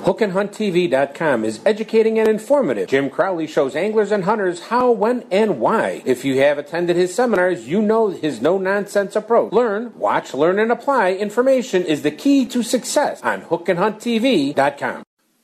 HookandHuntTV.com 0.03 1.45
is 1.45 1.59
educating 1.65 2.19
and 2.19 2.27
informative. 2.27 2.89
Jim 2.89 3.09
Crowley 3.09 3.47
shows 3.47 3.75
anglers 3.75 4.11
and 4.11 4.23
hunters 4.23 4.61
how, 4.61 4.91
when, 4.91 5.25
and 5.29 5.59
why. 5.59 6.01
If 6.05 6.23
you 6.23 6.37
have 6.39 6.57
attended 6.57 6.95
his 6.95 7.13
seminars, 7.13 7.67
you 7.67 7.81
know 7.81 8.07
his 8.07 8.41
no 8.41 8.57
nonsense 8.57 9.15
approach. 9.15 9.51
Learn, 9.51 9.93
watch, 9.97 10.33
learn, 10.33 10.59
and 10.59 10.71
apply. 10.71 11.13
Information 11.13 11.83
is 11.83 12.01
the 12.01 12.11
key 12.11 12.45
to 12.45 12.63
success 12.63 13.21
on 13.23 13.41
HookandHuntTV.com. 13.41 15.03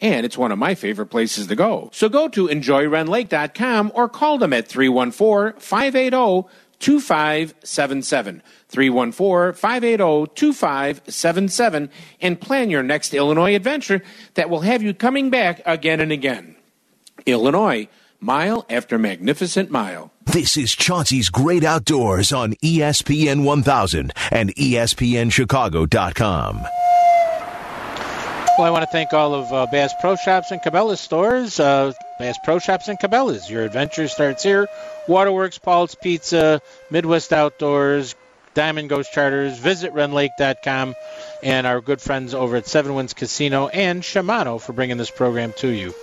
and 0.00 0.24
it's 0.24 0.38
one 0.38 0.52
of 0.52 0.58
my 0.58 0.74
favorite 0.74 1.06
places 1.06 1.46
to 1.48 1.56
go. 1.56 1.90
So 1.92 2.08
go 2.08 2.28
to 2.28 2.48
enjoyrendlake.com 2.48 3.92
or 3.94 4.08
call 4.08 4.38
them 4.38 4.52
at 4.52 4.68
314 4.68 5.60
580 5.60 6.48
2577. 6.78 8.42
314 8.68 9.54
580 9.54 10.32
2577 10.34 11.90
and 12.20 12.40
plan 12.40 12.70
your 12.70 12.82
next 12.82 13.14
Illinois 13.14 13.54
adventure 13.54 14.02
that 14.34 14.50
will 14.50 14.60
have 14.60 14.82
you 14.82 14.92
coming 14.94 15.30
back 15.30 15.60
again 15.66 16.00
and 16.00 16.12
again. 16.12 16.56
Illinois, 17.26 17.88
mile 18.20 18.64
after 18.68 18.98
magnificent 18.98 19.70
mile. 19.70 20.12
This 20.24 20.56
is 20.56 20.74
Chauncey's 20.74 21.30
Great 21.30 21.64
Outdoors 21.64 22.32
on 22.32 22.54
ESPN 22.54 23.44
1000 23.44 24.12
and 24.30 24.54
ESPNChicago.com. 24.54 26.66
Well, 28.58 28.66
I 28.66 28.70
want 28.70 28.82
to 28.82 28.90
thank 28.90 29.12
all 29.12 29.34
of 29.34 29.52
uh, 29.52 29.66
Bass 29.66 29.94
Pro 30.00 30.16
Shops 30.16 30.50
and 30.50 30.60
Cabela's 30.60 31.00
stores. 31.00 31.60
Uh, 31.60 31.92
Bass 32.18 32.36
Pro 32.42 32.58
Shops 32.58 32.88
and 32.88 32.98
Cabela's. 32.98 33.48
Your 33.48 33.62
adventure 33.62 34.08
starts 34.08 34.42
here. 34.42 34.66
Waterworks, 35.06 35.58
Paul's 35.58 35.94
Pizza, 35.94 36.60
Midwest 36.90 37.32
Outdoors, 37.32 38.16
Diamond 38.54 38.88
Ghost 38.88 39.12
Charters. 39.12 39.56
Visit 39.58 39.94
RendLake.com 39.94 40.96
and 41.40 41.68
our 41.68 41.80
good 41.80 42.00
friends 42.00 42.34
over 42.34 42.56
at 42.56 42.66
Seven 42.66 42.96
Winds 42.96 43.14
Casino 43.14 43.68
and 43.68 44.02
Shimano 44.02 44.60
for 44.60 44.72
bringing 44.72 44.96
this 44.96 45.12
program 45.12 45.52
to 45.58 45.68
you. 45.68 45.94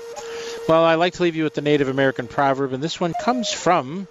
Well, 0.70 0.86
I 0.86 0.95
like 0.95 1.16
to 1.16 1.24
leave 1.24 1.36
you 1.36 1.43
with 1.43 1.56
the 1.56 1.62
Native 1.62 1.89
American 1.89 2.30
proverb, 2.30 2.72
and 2.72 2.82
this 2.82 3.01
one 3.01 3.14
comes 3.22 3.51
from 3.51 4.08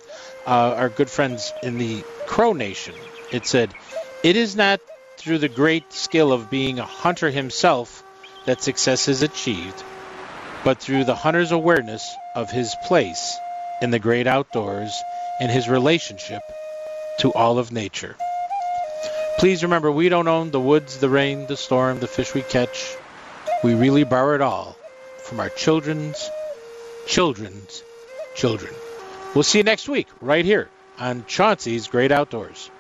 uh, 0.47 0.51
our 0.51 0.91
good 0.91 1.09
friends 1.09 1.51
in 1.63 1.79
the 1.79 2.05
Crow 2.27 2.53
Nation. 2.53 2.95
It 3.33 3.47
said, 3.47 3.73
It 4.23 4.37
is 4.37 4.55
not 4.55 4.81
through 5.17 5.39
the 5.39 5.49
great 5.49 5.95
skill 5.95 6.31
of 6.31 6.51
being 6.51 6.79
a 6.79 6.85
hunter 6.85 7.31
himself 7.31 8.03
that 8.47 8.63
success 8.63 9.09
is 9.09 9.23
achieved, 9.23 9.83
but 10.65 10.79
through 10.79 11.05
the 11.05 11.15
hunter's 11.15 11.53
awareness 11.53 12.17
of 12.35 12.51
his 12.51 12.75
place 12.75 13.39
in 13.81 13.91
the 13.91 13.99
great 13.99 14.27
outdoors 14.27 15.03
and 15.41 15.51
his 15.51 15.69
relationship 15.69 16.43
to 17.19 17.33
all 17.33 17.59
of 17.59 17.73
nature. 17.73 18.17
Please 19.39 19.63
remember, 19.63 19.91
we 19.91 20.09
don't 20.09 20.29
own 20.29 20.51
the 20.51 20.61
woods, 20.61 20.99
the 20.99 21.09
rain, 21.09 21.47
the 21.47 21.57
storm, 21.57 21.99
the 22.01 22.07
fish 22.07 22.35
we 22.35 22.43
catch. 22.43 22.97
We 23.63 23.75
really 23.75 24.05
borrow 24.05 24.35
it 24.35 24.41
all 24.41 24.77
from 25.19 25.41
our 25.41 25.49
children's 25.51 26.31
children's 27.07 27.83
children. 28.35 28.73
We'll 29.35 29.43
see 29.43 29.59
you 29.59 29.65
next 29.65 29.89
week 29.89 30.09
right 30.21 30.45
here 30.45 30.69
on 30.99 31.25
Chauncey's 31.27 31.89
Great 31.89 32.13
Outdoors. 32.13 32.71